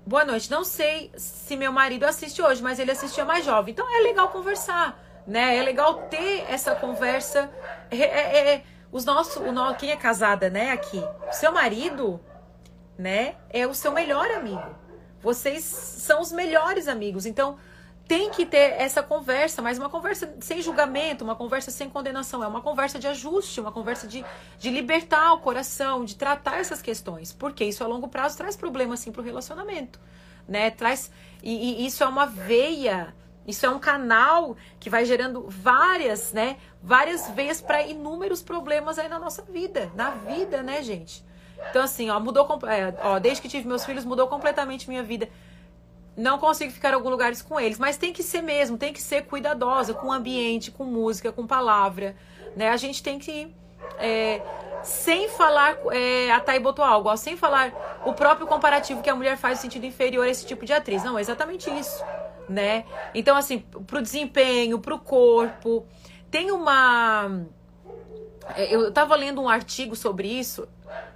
boa 0.06 0.26
noite. 0.26 0.50
Não 0.50 0.62
sei 0.62 1.10
se 1.16 1.56
meu 1.56 1.72
marido 1.72 2.04
assiste 2.04 2.42
hoje, 2.42 2.62
mas 2.62 2.78
ele 2.78 2.90
assistia 2.90 3.24
mais 3.24 3.46
jovem. 3.46 3.72
Então 3.72 3.86
é 3.88 4.02
legal 4.02 4.28
conversar, 4.28 5.02
né? 5.26 5.56
É 5.56 5.62
legal 5.62 6.02
ter 6.10 6.44
essa 6.50 6.74
conversa. 6.74 7.50
É, 7.90 7.96
é, 7.96 8.54
é 8.56 8.64
os 8.92 9.04
nossos, 9.04 9.36
o 9.36 9.52
no, 9.52 9.74
quem 9.74 9.90
é 9.90 9.96
casada, 9.96 10.50
né? 10.50 10.72
Aqui, 10.72 11.02
seu 11.32 11.52
marido, 11.52 12.20
né? 12.98 13.36
É 13.50 13.66
o 13.66 13.74
seu 13.74 13.92
melhor 13.92 14.30
amigo. 14.30 14.74
Vocês 15.22 15.64
são 15.64 16.20
os 16.20 16.32
melhores 16.32 16.88
amigos. 16.88 17.26
Então 17.26 17.58
tem 18.10 18.28
que 18.28 18.44
ter 18.44 18.74
essa 18.76 19.04
conversa, 19.04 19.62
mas 19.62 19.78
uma 19.78 19.88
conversa 19.88 20.34
sem 20.40 20.60
julgamento, 20.60 21.22
uma 21.22 21.36
conversa 21.36 21.70
sem 21.70 21.88
condenação. 21.88 22.42
É 22.42 22.46
uma 22.48 22.60
conversa 22.60 22.98
de 22.98 23.06
ajuste, 23.06 23.60
uma 23.60 23.70
conversa 23.70 24.08
de, 24.08 24.24
de 24.58 24.68
libertar 24.68 25.32
o 25.34 25.38
coração, 25.38 26.04
de 26.04 26.16
tratar 26.16 26.58
essas 26.58 26.82
questões. 26.82 27.32
Porque 27.32 27.64
isso 27.64 27.84
a 27.84 27.86
longo 27.86 28.08
prazo 28.08 28.36
traz 28.36 28.56
problema, 28.56 28.94
assim, 28.94 29.12
pro 29.12 29.22
relacionamento. 29.22 30.00
Né? 30.48 30.70
Traz. 30.72 31.08
E, 31.40 31.84
e 31.84 31.86
isso 31.86 32.02
é 32.02 32.08
uma 32.08 32.26
veia. 32.26 33.14
Isso 33.50 33.66
é 33.66 33.68
um 33.68 33.78
canal 33.78 34.56
que 34.78 34.88
vai 34.88 35.04
gerando 35.04 35.44
várias, 35.48 36.32
né? 36.32 36.56
Várias 36.82 37.28
veias 37.30 37.60
para 37.60 37.82
inúmeros 37.82 38.42
problemas 38.42 38.98
aí 38.98 39.08
na 39.08 39.18
nossa 39.18 39.42
vida. 39.42 39.90
Na 39.94 40.10
vida, 40.10 40.62
né, 40.62 40.82
gente? 40.82 41.24
Então, 41.68 41.82
assim, 41.82 42.08
ó, 42.10 42.18
mudou. 42.18 42.46
É, 42.66 42.94
ó, 43.02 43.18
desde 43.18 43.42
que 43.42 43.48
tive 43.48 43.68
meus 43.68 43.84
filhos, 43.84 44.04
mudou 44.04 44.26
completamente 44.28 44.88
minha 44.88 45.02
vida 45.02 45.28
não 46.16 46.38
consigo 46.38 46.70
ficar 46.70 46.90
em 46.90 46.94
alguns 46.94 47.10
lugares 47.10 47.42
com 47.42 47.58
eles, 47.58 47.78
mas 47.78 47.96
tem 47.96 48.12
que 48.12 48.22
ser 48.22 48.42
mesmo, 48.42 48.76
tem 48.76 48.92
que 48.92 49.00
ser 49.00 49.22
cuidadosa 49.22 49.94
com 49.94 50.08
o 50.08 50.12
ambiente, 50.12 50.70
com 50.70 50.84
música, 50.84 51.32
com 51.32 51.46
palavra, 51.46 52.14
né? 52.54 52.68
A 52.68 52.76
gente 52.76 53.02
tem 53.02 53.18
que 53.18 53.54
é, 53.98 54.42
sem 54.82 55.28
falar 55.28 55.78
é, 55.92 56.30
a 56.30 56.40
Thay 56.40 56.58
botou 56.58 56.84
algo, 56.84 57.08
ó, 57.08 57.16
sem 57.16 57.36
falar 57.36 57.72
o 58.04 58.12
próprio 58.12 58.46
comparativo 58.46 59.02
que 59.02 59.10
a 59.10 59.14
mulher 59.14 59.36
faz 59.36 59.58
no 59.58 59.62
sentido 59.62 59.86
inferior 59.86 60.26
a 60.26 60.28
esse 60.28 60.46
tipo 60.46 60.64
de 60.66 60.72
atriz. 60.72 61.02
Não, 61.02 61.18
é 61.18 61.20
exatamente 61.20 61.70
isso, 61.70 62.04
né? 62.50 62.84
Então, 63.14 63.36
assim, 63.36 63.60
pro 63.86 64.02
desempenho, 64.02 64.80
pro 64.80 64.98
corpo, 64.98 65.86
tem 66.30 66.50
uma... 66.50 67.46
É, 68.56 68.74
eu 68.74 68.90
tava 68.92 69.14
lendo 69.14 69.40
um 69.40 69.48
artigo 69.48 69.94
sobre 69.94 70.26
isso, 70.26 70.68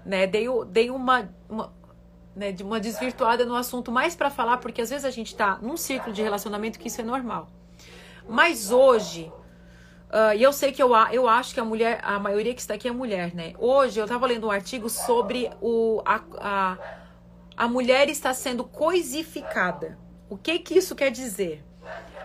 né? 0.07 0.27
Dei, 0.27 0.47
dei 0.69 0.91
uma, 0.91 1.29
uma 1.49 1.73
né, 2.37 2.53
de 2.53 2.63
uma 2.63 2.79
desvirtuada 2.79 3.45
no 3.45 3.57
assunto 3.57 3.91
mais 3.91 4.15
para 4.15 4.31
falar, 4.31 4.59
porque 4.59 4.81
às 4.81 4.91
vezes 4.91 5.05
a 5.05 5.11
gente 5.11 5.29
está 5.29 5.59
num 5.61 5.77
ciclo 5.77 6.13
de 6.13 6.23
relacionamento 6.23 6.79
que 6.79 6.87
isso 6.87 7.01
é 7.01 7.05
normal. 7.05 7.49
Mas 8.29 8.71
hoje, 8.71 9.33
uh, 10.11 10.37
e 10.37 10.43
eu 10.43 10.53
sei 10.53 10.71
que 10.71 10.83
eu, 10.83 10.93
eu 11.11 11.29
acho 11.29 11.53
que 11.53 11.59
a 11.59 11.65
mulher, 11.65 12.01
a 12.05 12.17
maioria 12.21 12.55
que 12.55 12.61
está 12.61 12.75
aqui 12.75 12.87
é 12.87 12.93
mulher, 12.93 13.35
né? 13.35 13.55
Hoje 13.59 13.99
eu 13.99 14.05
estava 14.05 14.25
lendo 14.25 14.47
um 14.47 14.51
artigo 14.53 14.89
sobre 14.89 15.51
o, 15.61 16.01
a, 16.05 16.21
a, 16.39 16.79
a 17.57 17.69
mulher 17.69 18.09
está 18.09 18.33
sendo 18.33 18.63
coisificada. 18.63 19.99
O 20.29 20.37
que 20.37 20.59
que 20.59 20.75
isso 20.75 20.95
quer 20.95 21.11
dizer? 21.11 21.65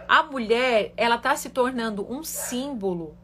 A 0.08 0.24
mulher, 0.24 0.93
ela 0.97 1.16
está 1.16 1.36
se 1.36 1.50
tornando 1.50 2.06
um 2.12 2.24
símbolo 2.24 3.16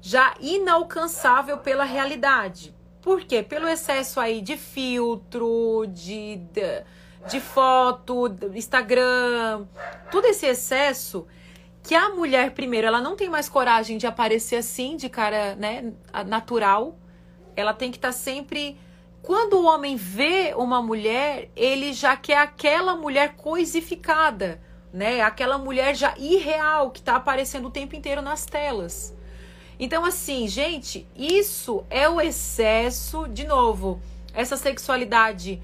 já 0.00 0.34
inalcançável 0.40 1.58
pela 1.58 1.84
realidade. 1.84 2.74
Por 3.00 3.24
quê? 3.24 3.42
Pelo 3.42 3.68
excesso 3.68 4.20
aí 4.20 4.40
de 4.40 4.56
filtro, 4.56 5.86
de, 5.88 6.36
de, 6.36 6.84
de 7.28 7.40
foto, 7.40 8.26
Instagram, 8.54 9.66
todo 10.10 10.26
esse 10.26 10.46
excesso 10.46 11.26
que 11.84 11.94
a 11.94 12.08
mulher, 12.08 12.52
primeiro, 12.52 12.86
ela 12.86 13.00
não 13.00 13.14
tem 13.14 13.28
mais 13.28 13.46
coragem 13.46 13.98
de 13.98 14.06
aparecer 14.06 14.56
assim, 14.56 14.96
de 14.96 15.10
cara, 15.10 15.54
né, 15.54 15.92
natural. 16.26 16.98
Ela 17.54 17.74
tem 17.74 17.90
que 17.90 17.98
estar 17.98 18.08
tá 18.08 18.12
sempre. 18.12 18.78
Quando 19.24 19.54
o 19.54 19.64
homem 19.64 19.96
vê 19.96 20.52
uma 20.54 20.82
mulher, 20.82 21.50
ele 21.56 21.94
já 21.94 22.14
quer 22.14 22.36
aquela 22.36 22.94
mulher 22.94 23.36
coisificada, 23.36 24.60
né? 24.92 25.22
Aquela 25.22 25.56
mulher 25.56 25.96
já 25.96 26.14
irreal 26.18 26.90
que 26.90 26.98
está 26.98 27.16
aparecendo 27.16 27.68
o 27.68 27.70
tempo 27.70 27.96
inteiro 27.96 28.20
nas 28.20 28.44
telas. 28.44 29.16
Então, 29.80 30.04
assim, 30.04 30.46
gente, 30.46 31.08
isso 31.16 31.86
é 31.88 32.06
o 32.06 32.20
excesso, 32.20 33.26
de 33.26 33.46
novo, 33.46 33.98
essa 34.34 34.58
sexualidade 34.58 35.58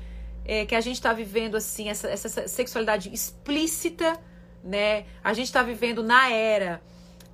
é, 0.46 0.64
que 0.64 0.74
a 0.74 0.80
gente 0.80 0.94
está 0.96 1.12
vivendo, 1.12 1.54
assim, 1.54 1.90
essa, 1.90 2.08
essa 2.08 2.48
sexualidade 2.48 3.12
explícita, 3.12 4.18
né? 4.64 5.04
A 5.22 5.34
gente 5.34 5.48
está 5.48 5.62
vivendo 5.62 6.02
na 6.02 6.30
era 6.30 6.80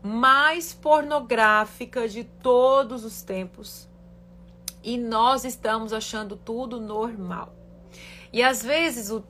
mais 0.02 0.74
pornográfica 0.74 2.08
de 2.08 2.24
todos 2.24 3.04
os 3.04 3.22
tempos. 3.22 3.88
E 4.86 4.96
nós 4.96 5.44
estamos 5.44 5.92
achando 5.92 6.34
tudo 6.34 6.80
normal. 6.80 7.54
E 8.32 8.42
às 8.42 8.62
vezes, 8.62 9.10
o, 9.10 9.22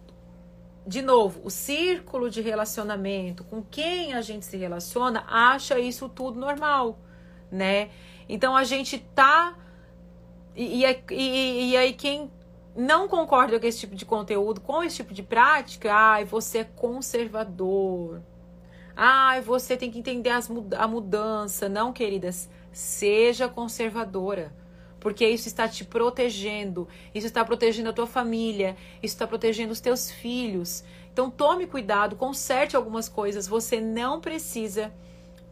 de 0.86 1.02
novo, 1.02 1.40
o 1.42 1.50
círculo 1.50 2.30
de 2.30 2.40
relacionamento, 2.40 3.42
com 3.42 3.60
quem 3.60 4.14
a 4.14 4.20
gente 4.20 4.44
se 4.44 4.56
relaciona, 4.56 5.24
acha 5.26 5.80
isso 5.80 6.08
tudo 6.08 6.38
normal 6.38 6.98
né? 7.50 7.90
Então 8.28 8.56
a 8.56 8.64
gente 8.64 8.98
tá. 8.98 9.56
E, 10.54 10.84
e, 10.84 11.70
e 11.70 11.76
aí, 11.76 11.92
quem 11.92 12.30
não 12.74 13.08
concorda 13.08 13.58
com 13.60 13.66
esse 13.66 13.80
tipo 13.80 13.94
de 13.94 14.04
conteúdo, 14.04 14.60
com 14.60 14.82
esse 14.82 14.96
tipo 14.96 15.12
de 15.12 15.22
prática, 15.22 15.92
ai, 15.92 16.24
você 16.24 16.58
é 16.58 16.64
conservador. 16.64 18.22
Ai, 18.94 19.42
você 19.42 19.76
tem 19.76 19.90
que 19.90 19.98
entender 19.98 20.30
as, 20.30 20.50
a 20.76 20.88
mudança. 20.88 21.68
Não, 21.68 21.92
queridas, 21.92 22.48
seja 22.72 23.48
conservadora. 23.48 24.52
Porque 25.06 25.24
isso 25.24 25.46
está 25.46 25.68
te 25.68 25.84
protegendo, 25.84 26.88
isso 27.14 27.28
está 27.28 27.44
protegendo 27.44 27.90
a 27.90 27.92
tua 27.92 28.08
família, 28.08 28.76
isso 29.00 29.14
está 29.14 29.24
protegendo 29.24 29.70
os 29.70 29.78
teus 29.78 30.10
filhos. 30.10 30.82
Então 31.12 31.30
tome 31.30 31.64
cuidado, 31.64 32.16
conserte 32.16 32.74
algumas 32.74 33.08
coisas. 33.08 33.46
Você 33.46 33.80
não 33.80 34.20
precisa 34.20 34.92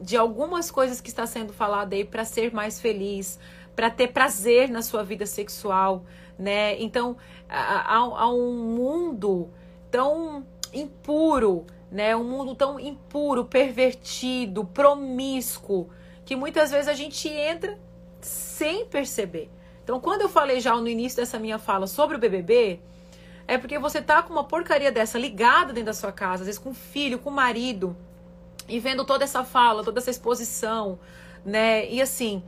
de 0.00 0.16
algumas 0.16 0.72
coisas 0.72 1.00
que 1.00 1.08
está 1.08 1.24
sendo 1.24 1.52
falada 1.52 1.94
aí 1.94 2.04
para 2.04 2.24
ser 2.24 2.52
mais 2.52 2.80
feliz, 2.80 3.38
para 3.76 3.88
ter 3.88 4.08
prazer 4.08 4.68
na 4.68 4.82
sua 4.82 5.04
vida 5.04 5.24
sexual, 5.24 6.04
né? 6.36 6.76
Então, 6.82 7.16
há, 7.48 7.94
há 7.94 8.34
um 8.34 8.54
mundo 8.54 9.50
tão 9.88 10.44
impuro, 10.72 11.64
né? 11.92 12.16
Um 12.16 12.24
mundo 12.24 12.56
tão 12.56 12.80
impuro, 12.80 13.44
pervertido, 13.44 14.64
promíscuo, 14.64 15.90
que 16.24 16.34
muitas 16.34 16.72
vezes 16.72 16.88
a 16.88 16.94
gente 16.94 17.28
entra 17.28 17.78
sem 18.24 18.86
perceber. 18.86 19.50
Então, 19.82 20.00
quando 20.00 20.22
eu 20.22 20.28
falei 20.28 20.60
já 20.60 20.74
no 20.74 20.88
início 20.88 21.16
dessa 21.16 21.38
minha 21.38 21.58
fala 21.58 21.86
sobre 21.86 22.16
o 22.16 22.18
BBB, 22.18 22.80
é 23.46 23.58
porque 23.58 23.78
você 23.78 24.00
tá 24.00 24.22
com 24.22 24.32
uma 24.32 24.44
porcaria 24.44 24.90
dessa 24.90 25.18
ligada 25.18 25.72
dentro 25.72 25.86
da 25.86 25.92
sua 25.92 26.10
casa, 26.10 26.42
às 26.42 26.46
vezes 26.46 26.58
com 26.58 26.72
filho, 26.72 27.18
com 27.18 27.30
marido, 27.30 27.96
e 28.66 28.78
vendo 28.78 29.04
toda 29.04 29.24
essa 29.24 29.44
fala, 29.44 29.84
toda 29.84 30.00
essa 30.00 30.10
exposição, 30.10 30.98
né? 31.44 31.86
E 31.90 32.00
assim, 32.00 32.42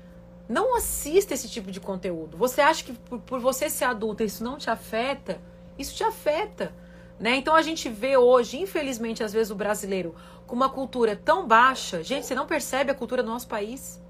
não 0.48 0.76
assista 0.76 1.34
esse 1.34 1.48
tipo 1.48 1.70
de 1.70 1.80
conteúdo. 1.80 2.38
Você 2.38 2.62
acha 2.62 2.84
que 2.84 2.92
por, 2.92 3.18
por 3.20 3.40
você 3.40 3.68
ser 3.68 3.84
adulta 3.84 4.24
isso 4.24 4.42
não 4.42 4.56
te 4.56 4.70
afeta? 4.70 5.38
Isso 5.78 5.94
te 5.94 6.02
afeta. 6.02 6.72
Né? 7.18 7.36
Então 7.36 7.54
a 7.54 7.62
gente 7.62 7.88
vê 7.88 8.16
hoje, 8.16 8.58
infelizmente, 8.58 9.22
às 9.22 9.32
vezes 9.32 9.50
o 9.50 9.54
brasileiro 9.54 10.14
com 10.46 10.54
uma 10.54 10.70
cultura 10.70 11.16
tão 11.16 11.46
baixa. 11.46 12.02
Gente, 12.02 12.24
você 12.24 12.34
não 12.34 12.46
percebe 12.46 12.90
a 12.90 12.94
cultura 12.94 13.22
do 13.22 13.30
nosso 13.30 13.48
país? 13.48 14.00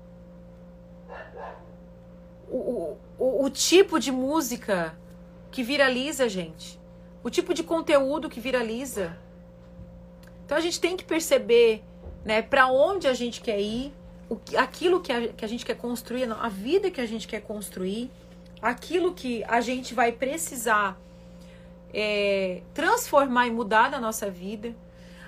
O, 2.48 2.96
o, 3.18 3.44
o 3.44 3.50
tipo 3.50 3.98
de 3.98 4.12
música 4.12 4.96
que 5.50 5.62
viraliza, 5.62 6.28
gente. 6.28 6.80
O 7.22 7.30
tipo 7.30 7.52
de 7.52 7.62
conteúdo 7.62 8.28
que 8.28 8.40
viraliza. 8.40 9.16
Então 10.44 10.56
a 10.56 10.60
gente 10.60 10.80
tem 10.80 10.96
que 10.96 11.04
perceber 11.04 11.82
né? 12.26 12.42
Para 12.42 12.66
onde 12.66 13.06
a 13.06 13.14
gente 13.14 13.40
quer 13.40 13.60
ir, 13.60 13.94
o, 14.28 14.36
aquilo 14.56 15.00
que 15.00 15.12
a, 15.12 15.28
que 15.28 15.44
a 15.44 15.48
gente 15.48 15.64
quer 15.64 15.76
construir, 15.76 16.28
a 16.28 16.48
vida 16.48 16.90
que 16.90 17.00
a 17.00 17.06
gente 17.06 17.28
quer 17.28 17.40
construir, 17.40 18.10
aquilo 18.60 19.14
que 19.14 19.44
a 19.46 19.60
gente 19.60 19.94
vai 19.94 20.10
precisar 20.10 20.98
é, 21.94 22.62
transformar 22.74 23.46
e 23.46 23.52
mudar 23.52 23.88
na 23.88 24.00
nossa 24.00 24.28
vida. 24.28 24.74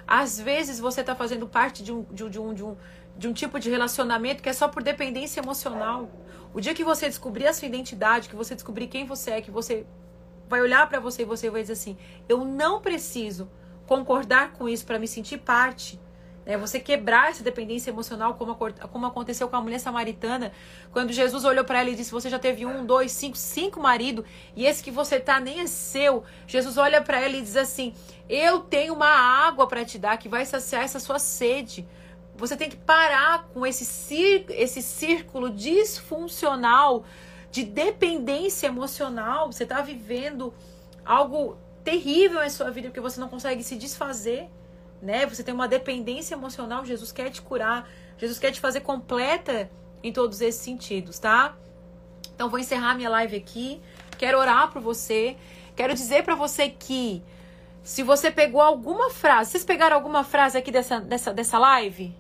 Às 0.05 0.41
vezes 0.41 0.81
você 0.81 1.03
está 1.03 1.15
fazendo 1.15 1.47
parte 1.47 1.85
de 1.85 1.93
um, 1.93 2.03
de, 2.11 2.25
um, 2.25 2.53
de, 2.53 2.65
um, 2.65 2.77
de 3.17 3.29
um 3.29 3.33
tipo 3.33 3.61
de 3.61 3.71
relacionamento 3.71 4.43
que 4.43 4.49
é 4.49 4.53
só 4.53 4.67
por 4.67 4.83
dependência 4.83 5.41
emocional. 5.41 6.11
O 6.59 6.61
dia 6.61 6.75
que 6.75 6.83
você 6.83 7.09
descobrir 7.09 7.47
a 7.47 7.53
sua 7.53 7.69
identidade, 7.69 8.29
que 8.29 8.35
você 8.35 8.53
descobrir 8.53 8.89
quem 8.89 9.07
você 9.07 9.31
é, 9.31 9.41
que 9.41 9.49
você 9.49 9.87
vai 10.49 10.61
olhar 10.61 10.89
para 10.89 10.99
você 10.99 11.23
e 11.23 11.25
você 11.25 11.49
vai 11.49 11.61
dizer 11.61 11.75
assim: 11.75 11.97
eu 12.29 12.45
não 12.45 12.81
preciso 12.81 13.49
concordar 13.87 14.55
com 14.55 14.69
isso 14.69 14.85
para 14.85 14.99
me 14.99 15.07
sentir 15.07 15.39
parte 15.39 16.01
né? 16.49 16.57
Você 16.57 16.81
quebrar 16.81 17.29
essa 17.29 17.45
dependência 17.45 17.91
emocional, 17.91 18.35
como, 18.35 18.57
como 18.57 19.07
aconteceu 19.07 19.49
com 19.51 19.57
a 19.57 19.61
mulher 19.61 19.79
samaritana, 19.79 20.51
quando 20.91 21.13
Jesus 21.13 21.45
olhou 21.45 21.63
para 21.63 21.81
ela 21.81 21.91
e 21.91 21.95
disse: 21.95 22.11
Você 22.11 22.31
já 22.31 22.39
teve 22.39 22.65
um, 22.65 22.87
dois, 22.87 23.13
cinco, 23.13 23.37
cinco 23.37 23.79
maridos, 23.79 24.25
e 24.57 24.65
esse 24.65 24.83
que 24.83 24.91
você 24.91 25.21
tá 25.21 25.39
nem 25.39 25.61
é 25.61 25.67
seu. 25.67 26.25
Jesus 26.47 26.79
olha 26.79 27.03
para 27.03 27.21
ela 27.21 27.37
e 27.37 27.43
diz 27.43 27.55
assim: 27.55 27.93
Eu 28.27 28.61
tenho 28.61 28.95
uma 28.95 29.11
água 29.11 29.67
para 29.67 29.85
te 29.85 29.99
dar 29.99 30.17
que 30.17 30.29
vai 30.29 30.47
saciar 30.47 30.83
essa 30.83 30.99
sua 30.99 31.19
sede. 31.19 31.87
Você 32.39 32.57
tem 32.57 32.71
que 32.71 32.77
parar 32.77 33.49
com 33.53 33.67
esse, 33.67 33.85
esse 34.49 34.81
círculo 34.81 35.51
disfuncional 35.51 37.05
de 37.51 37.65
dependência 37.65 38.69
emocional. 38.69 39.53
Você 39.53 39.65
está 39.65 39.83
vivendo 39.83 40.55
algo 41.05 41.59
terrível 41.85 42.43
em 42.43 42.51
sua 42.51 42.71
vida 42.71 42.89
porque 42.89 43.01
você 43.01 43.21
não 43.21 43.29
consegue 43.29 43.63
se 43.63 43.77
desfazer 43.77 44.49
né? 45.01 45.27
Você 45.27 45.43
tem 45.43 45.55
uma 45.55 45.69
dependência 45.69 46.35
emocional, 46.35 46.85
Jesus 46.85 47.13
quer 47.13 47.31
te 47.31 47.41
curar, 47.41 47.89
Jesus 48.17 48.39
quer 48.39 48.51
te 48.51 48.61
fazer 48.61 48.81
completa 48.81 49.71
em 50.03 50.13
todos 50.13 50.41
esses 50.41 50.61
sentidos, 50.61 51.19
tá? 51.19 51.57
Então 52.35 52.49
vou 52.49 52.59
encerrar 52.59 52.95
minha 52.95 53.09
live 53.09 53.37
aqui. 53.37 53.81
Quero 54.17 54.39
orar 54.39 54.71
por 54.71 54.81
você. 54.81 55.37
Quero 55.75 55.95
dizer 55.95 56.25
para 56.25 56.35
você 56.35 56.69
que 56.69 57.23
se 57.83 58.03
você 58.03 58.31
pegou 58.31 58.61
alguma 58.61 59.11
frase, 59.11 59.53
vocês 59.53 59.65
pegaram 59.65 59.97
alguma 59.97 60.25
frase 60.25 60.59
aqui 60.59 60.71
dessa, 60.71 61.01
dessa, 61.01 61.33
dessa 61.33 61.59
live? 61.59 62.15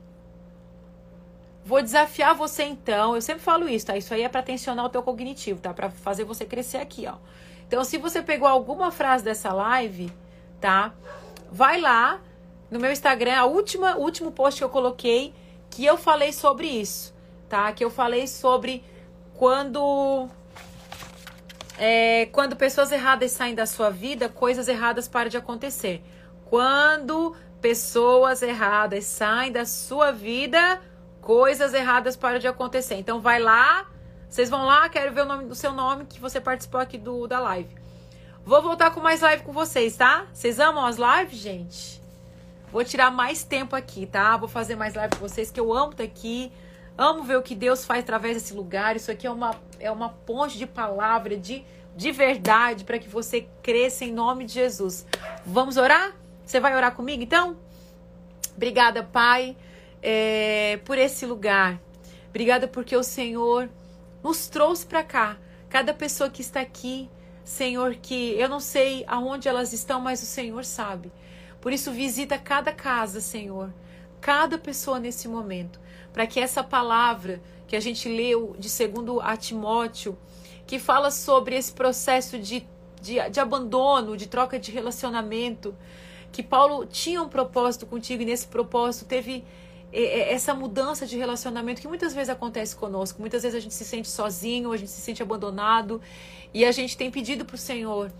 Vou 1.69 1.83
desafiar 1.83 2.35
você 2.35 2.63
então. 2.63 3.15
Eu 3.15 3.21
sempre 3.21 3.43
falo 3.43 3.69
isso, 3.69 3.85
tá? 3.85 3.95
Isso 3.95 4.15
aí 4.15 4.23
é 4.23 4.29
para 4.29 4.43
tensionar 4.43 4.87
o 4.87 4.89
teu 4.89 5.03
cognitivo, 5.03 5.61
tá? 5.61 5.75
Para 5.75 5.91
fazer 5.91 6.25
você 6.25 6.47
crescer 6.47 6.79
aqui, 6.79 7.07
ó. 7.07 7.17
Então, 7.67 7.85
se 7.85 7.99
você 7.99 8.23
pegou 8.23 8.49
alguma 8.49 8.91
frase 8.91 9.23
dessa 9.23 9.53
live, 9.53 10.11
tá? 10.63 10.95
Vai 11.53 11.79
lá 11.79 12.23
no 12.71 12.81
meu 12.81 12.91
Instagram, 12.91 13.37
a 13.37 13.45
última, 13.45 13.97
último 13.97 14.33
post 14.33 14.59
que 14.59 14.65
eu 14.65 14.71
coloquei, 14.71 15.35
que 15.69 15.85
eu 15.85 15.99
falei 15.99 16.33
sobre 16.33 16.67
isso, 16.67 17.15
tá? 17.51 17.71
Que 17.71 17.85
eu 17.85 17.91
falei 17.91 18.27
sobre 18.27 18.83
quando 19.35 20.27
é, 21.77 22.31
quando 22.33 22.57
pessoas 22.57 22.91
erradas 22.91 23.33
saem 23.33 23.55
da 23.55 23.67
sua 23.67 23.91
vida, 23.91 24.31
coisas 24.31 24.69
erradas 24.69 25.07
param 25.07 25.29
de 25.29 25.37
acontecer. 25.37 26.03
Quando 26.47 27.37
pessoas 27.61 28.41
erradas 28.41 29.05
saem 29.05 29.53
da 29.53 29.67
sua 29.67 30.13
vida, 30.13 30.81
coisas 31.29 31.75
erradas 31.75 32.17
param 32.17 32.39
de 32.39 32.49
acontecer. 32.49 32.95
Então 32.95 33.21
vai 33.21 33.39
lá, 33.39 33.87
vocês 34.31 34.49
vão 34.49 34.65
lá, 34.65 34.89
quero 34.89 35.13
ver 35.13 35.21
o 35.21 35.25
nome 35.27 35.45
do 35.45 35.55
seu 35.55 35.75
nome 35.75 36.07
que 36.07 36.19
você 36.19 36.41
participou 36.41 36.81
aqui 36.81 36.97
do 36.97 37.27
da 37.27 37.39
live. 37.39 37.69
Vou 38.47 38.63
voltar 38.63 38.93
com 38.93 39.01
mais 39.01 39.21
live 39.21 39.43
com 39.43 39.53
vocês, 39.53 39.95
tá? 39.95 40.25
Vocês 40.33 40.59
amam 40.59 40.87
as 40.87 40.97
lives, 40.97 41.39
gente? 41.39 42.03
Vou 42.73 42.83
tirar 42.83 43.11
mais 43.11 43.45
tempo 43.45 43.77
aqui, 43.77 44.07
tá? 44.07 44.39
Vou 44.39 44.49
fazer 44.49 44.75
mais 44.75 44.95
live 44.95 45.17
com 45.17 45.29
vocês, 45.29 45.51
que 45.51 45.61
eu 45.61 45.71
amo 45.71 45.91
estar 45.91 46.05
aqui. 46.05 46.51
Amo 46.97 47.23
ver 47.23 47.37
o 47.37 47.43
que 47.43 47.55
Deus 47.55 47.85
faz 47.85 48.05
através 48.05 48.35
desse 48.35 48.55
lugar. 48.55 48.97
Isso 48.97 49.11
aqui 49.11 49.27
é 49.27 49.31
uma, 49.31 49.55
é 49.79 49.91
uma 49.91 50.09
ponte 50.09 50.57
de 50.57 50.67
palavra, 50.67 51.37
de, 51.37 51.63
de 51.95 52.11
verdade, 52.11 52.85
para 52.85 52.99
que 52.99 53.07
você 53.07 53.47
cresça 53.63 54.03
em 54.03 54.15
nome 54.15 54.47
de 54.47 54.55
Jesus. 54.55 55.05
Vamos 55.45 55.77
orar? 55.77 56.11
Você 56.43 56.59
vai 56.59 56.75
orar 56.75 56.95
comigo 56.95 57.23
então? 57.23 57.55
Obrigada, 58.57 59.03
Pai, 59.03 59.55
é, 60.03 60.79
por 60.85 60.99
esse 60.99 61.27
lugar. 61.27 61.81
Obrigada 62.29 62.69
porque 62.69 62.97
o 62.97 63.03
Senhor 63.03 63.69
nos 64.23 64.49
trouxe 64.49 64.87
para 64.87 65.03
cá. 65.03 65.39
Cada 65.69 65.93
pessoa 65.93 66.31
que 66.31 66.41
está 66.41 66.61
aqui, 66.61 67.11
Senhor, 67.45 67.95
que 67.97 68.33
eu 68.39 68.49
não 68.49 68.61
sei 68.61 69.05
aonde 69.07 69.49
elas 69.49 69.73
estão, 69.73 70.01
mas 70.01 70.23
o 70.23 70.27
Senhor 70.27 70.65
sabe. 70.65 71.13
Por 71.61 71.73
isso, 71.73 71.91
visita 71.91 72.39
cada 72.39 72.73
casa, 72.73 73.21
Senhor, 73.21 73.73
cada 74.21 74.59
pessoa 74.59 74.99
nesse 75.01 75.29
momento, 75.29 75.81
para 76.13 76.27
que 76.27 76.41
essa 76.41 76.63
palavra 76.63 77.43
que 77.67 77.77
a 77.77 77.81
gente 77.81 78.09
leu 78.09 78.55
de 78.59 78.69
segundo 78.69 79.21
a 79.21 79.37
Timóteo, 79.37 80.17
que 80.67 80.79
fala 80.79 81.11
sobre 81.11 81.57
esse 81.57 81.73
processo 81.73 82.39
de, 82.39 82.67
de, 83.01 83.29
de 83.31 83.41
abandono, 83.41 84.17
de 84.17 84.27
troca 84.27 84.59
de 84.59 84.71
relacionamento, 84.71 85.75
que 86.31 86.43
Paulo 86.43 86.87
tinha 86.87 87.23
um 87.23 87.29
propósito 87.29 87.87
contigo 87.87 88.23
e 88.23 88.27
nesse 88.27 88.47
propósito 88.47 89.07
teve 89.07 89.45
essa 89.93 90.55
mudança 90.55 91.07
de 91.07 91.17
relacionamento 91.17 91.81
que 91.81 91.89
muitas 91.89 92.13
vezes 92.15 92.29
acontece 92.29 92.77
conosco. 92.77 93.21
Muitas 93.21 93.43
vezes 93.43 93.57
a 93.57 93.61
gente 93.61 93.75
se 93.75 93.85
sente 93.85 94.09
sozinho, 94.09 94.73
a 94.73 94.77
gente 94.77 94.91
se 94.91 95.01
sente 95.01 95.23
abandonado 95.23 96.01
e 96.53 96.65
a 96.65 96.73
gente 96.73 96.97
tem 96.97 97.11
pedido 97.11 97.45
para 97.45 97.55
o 97.55 97.59
Senhor 97.59 98.13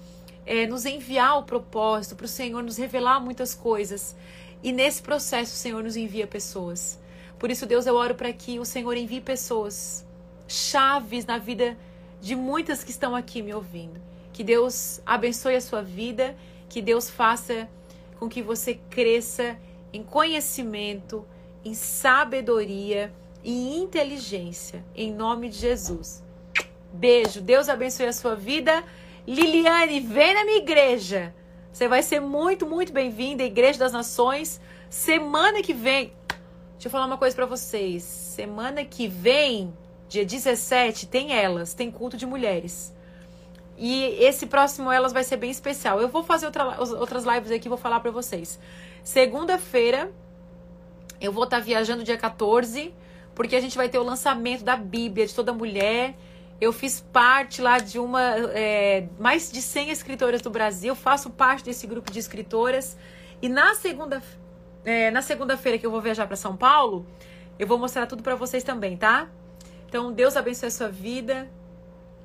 é, 0.47 0.67
nos 0.67 0.87
enviar 0.87 1.39
o 1.39 1.43
propósito, 1.43 2.17
para 2.17 2.25
o 2.25 2.29
Senhor 2.29 2.63
nos 2.63 2.79
revelar 2.79 3.21
muitas 3.21 3.55
coisas. 3.55 4.17
E 4.63 4.73
nesse 4.73 5.03
processo, 5.03 5.53
o 5.53 5.57
Senhor 5.57 5.85
nos 5.85 5.97
envia 5.97 6.27
pessoas. 6.27 6.99
Por 7.39 7.51
isso, 7.51 7.67
Deus, 7.67 7.87
eu 7.87 7.95
oro 7.95 8.15
para 8.15 8.33
que 8.33 8.59
o 8.59 8.65
Senhor 8.65 8.97
envie 8.97 9.21
pessoas, 9.21 10.07
chaves 10.49 11.27
na 11.27 11.39
vida 11.39 11.77
de 12.21 12.35
muitas 12.35 12.83
que 12.83 12.91
estão 12.91 13.15
aqui 13.15 13.43
me 13.43 13.55
ouvindo. 13.55 14.01
Que 14.33 14.43
Deus 14.43 15.01
abençoe 15.05 15.55
a 15.55 15.61
sua 15.61 15.83
vida, 15.83 16.35
que 16.69 16.81
Deus 16.81 17.11
faça 17.11 17.69
com 18.19 18.29
que 18.29 18.43
você 18.43 18.81
cresça 18.91 19.57
em 19.93 20.03
conhecimento, 20.03 21.25
em 21.65 21.75
sabedoria 21.75 23.13
e 23.43 23.79
inteligência, 23.79 24.85
em 24.95 25.13
nome 25.13 25.49
de 25.49 25.59
Jesus. 25.59 26.23
Beijo, 26.93 27.41
Deus 27.41 27.69
abençoe 27.69 28.07
a 28.07 28.13
sua 28.13 28.35
vida. 28.35 28.83
Liliane, 29.27 30.01
vem 30.01 30.35
na 30.35 30.45
minha 30.45 30.59
igreja. 30.59 31.35
Você 31.73 31.87
vai 31.87 32.03
ser 32.03 32.21
muito, 32.21 32.67
muito 32.67 32.93
bem-vinda, 32.93 33.45
Igreja 33.45 33.79
das 33.79 33.93
Nações. 33.93 34.61
Semana 34.89 35.63
que 35.63 35.75
vem, 35.75 36.13
deixa 36.73 36.87
eu 36.87 36.91
falar 36.91 37.07
uma 37.07 37.19
coisa 37.19 37.37
para 37.37 37.47
vocês. 37.47 38.03
Semana 38.03 38.85
que 38.85 39.07
vem, 39.07 39.73
dia 40.09 40.25
17, 40.25 41.07
tem 41.07 41.33
elas, 41.33 41.75
tem 41.75 41.91
culto 41.91 42.17
de 42.17 42.27
mulheres. 42.27 42.93
E 43.77 44.05
esse 44.19 44.47
próximo 44.47 44.91
elas 44.91 45.13
vai 45.13 45.23
ser 45.23 45.37
bem 45.37 45.51
especial. 45.51 46.01
Eu 46.01 46.09
vou 46.09 46.25
fazer 46.25 46.47
outra, 46.47 46.81
outras 46.81 47.25
lives 47.25 47.53
aqui, 47.53 47.69
vou 47.69 47.79
falar 47.79 48.01
para 48.01 48.11
vocês. 48.11 48.59
Segunda-feira, 49.05 50.11
eu 51.21 51.33
vou 51.33 51.45
estar 51.45 51.59
tá 51.59 51.63
viajando 51.63 52.05
dia 52.05 52.17
14, 52.17 52.95
porque 53.35 53.57
a 53.57 53.61
gente 53.61 53.77
vai 53.77 53.89
ter 53.89 53.99
o 53.99 54.03
lançamento 54.03 54.65
da 54.65 54.77
Bíblia 54.77 55.27
de 55.27 55.35
toda 55.35 55.53
mulher. 55.53 56.15
Eu 56.61 56.73
fiz 56.73 57.01
parte 57.13 57.63
lá 57.63 57.79
de 57.79 57.99
uma. 57.99 58.23
É, 58.53 59.07
mais 59.19 59.51
de 59.51 59.63
100 59.63 59.91
escritoras 59.91 60.43
do 60.43 60.51
Brasil, 60.51 60.95
faço 60.95 61.31
parte 61.31 61.65
desse 61.65 61.87
grupo 61.87 62.11
de 62.11 62.19
escritoras. 62.19 62.97
E 63.41 63.49
na 63.49 63.75
segunda 63.75 64.21
é, 64.85 65.11
na 65.11 65.23
segunda-feira 65.23 65.79
que 65.79 65.85
eu 65.85 65.91
vou 65.91 66.01
viajar 66.01 66.27
para 66.27 66.37
São 66.37 66.57
Paulo, 66.57 67.07
eu 67.59 67.67
vou 67.67 67.79
mostrar 67.79 68.07
tudo 68.07 68.23
para 68.23 68.35
vocês 68.35 68.65
também, 68.65 68.97
tá? 68.97 69.29
Então, 69.87 70.13
Deus 70.13 70.37
abençoe 70.37 70.69
a 70.69 70.71
sua 70.71 70.89
vida. 70.89 71.49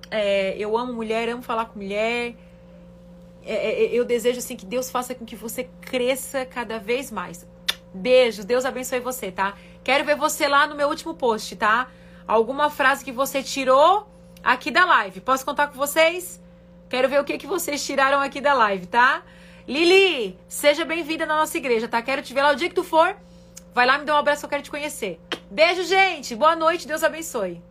É, 0.10 0.56
eu 0.58 0.78
amo 0.78 0.94
mulher, 0.94 1.28
amo 1.30 1.42
falar 1.42 1.66
com 1.66 1.80
mulher. 1.80 2.36
É, 3.46 3.54
é, 3.54 3.86
eu 3.88 4.06
desejo 4.06 4.40
assim 4.40 4.56
que 4.56 4.66
Deus 4.66 4.90
faça 4.90 5.14
com 5.14 5.26
que 5.26 5.36
você 5.36 5.70
cresça 5.82 6.46
cada 6.46 6.78
vez 6.80 7.12
mais. 7.12 7.46
Beijos, 7.94 8.46
Deus 8.46 8.66
abençoe 8.66 9.00
você, 9.00 9.32
tá? 9.32 9.56
Quero 9.84 10.04
ver 10.04 10.16
você 10.16 10.48
lá 10.48 10.66
no 10.66 10.76
meu 10.76 10.88
último 10.88 11.14
post, 11.14 11.56
tá? 11.56 11.90
Alguma 12.28 12.70
frase 12.70 13.04
que 13.04 13.12
você 13.12 13.44
tirou 13.44 14.08
aqui 14.44 14.72
da 14.72 14.86
live. 14.86 15.22
Posso 15.22 15.46
contar 15.46 15.68
com 15.68 15.76
vocês? 15.76 16.42
Quero 16.90 17.10
ver 17.10 17.20
o 17.20 17.24
que, 17.24 17.38
que 17.38 17.48
vocês 17.48 17.86
tiraram 17.86 18.20
aqui 18.20 18.40
da 18.40 18.54
live, 18.54 18.88
tá? 18.88 19.24
Lili, 19.68 20.38
seja 20.48 20.86
bem-vinda 20.86 21.26
na 21.26 21.38
nossa 21.38 21.58
igreja, 21.58 21.88
tá? 21.88 22.02
Quero 22.02 22.22
te 22.22 22.34
ver 22.34 22.44
lá 22.44 22.52
o 22.52 22.56
dia 22.56 22.70
que 22.70 22.76
tu 22.76 22.84
for. 22.84 23.16
Vai 23.74 23.86
lá, 23.86 23.98
me 23.98 24.06
dá 24.06 24.16
um 24.16 24.18
abraço, 24.18 24.46
eu 24.46 24.50
quero 24.50 24.64
te 24.64 24.70
conhecer. 24.70 25.20
Beijo, 25.50 25.84
gente. 25.84 26.36
Boa 26.36 26.56
noite, 26.56 26.88
Deus 26.88 27.04
abençoe. 27.04 27.62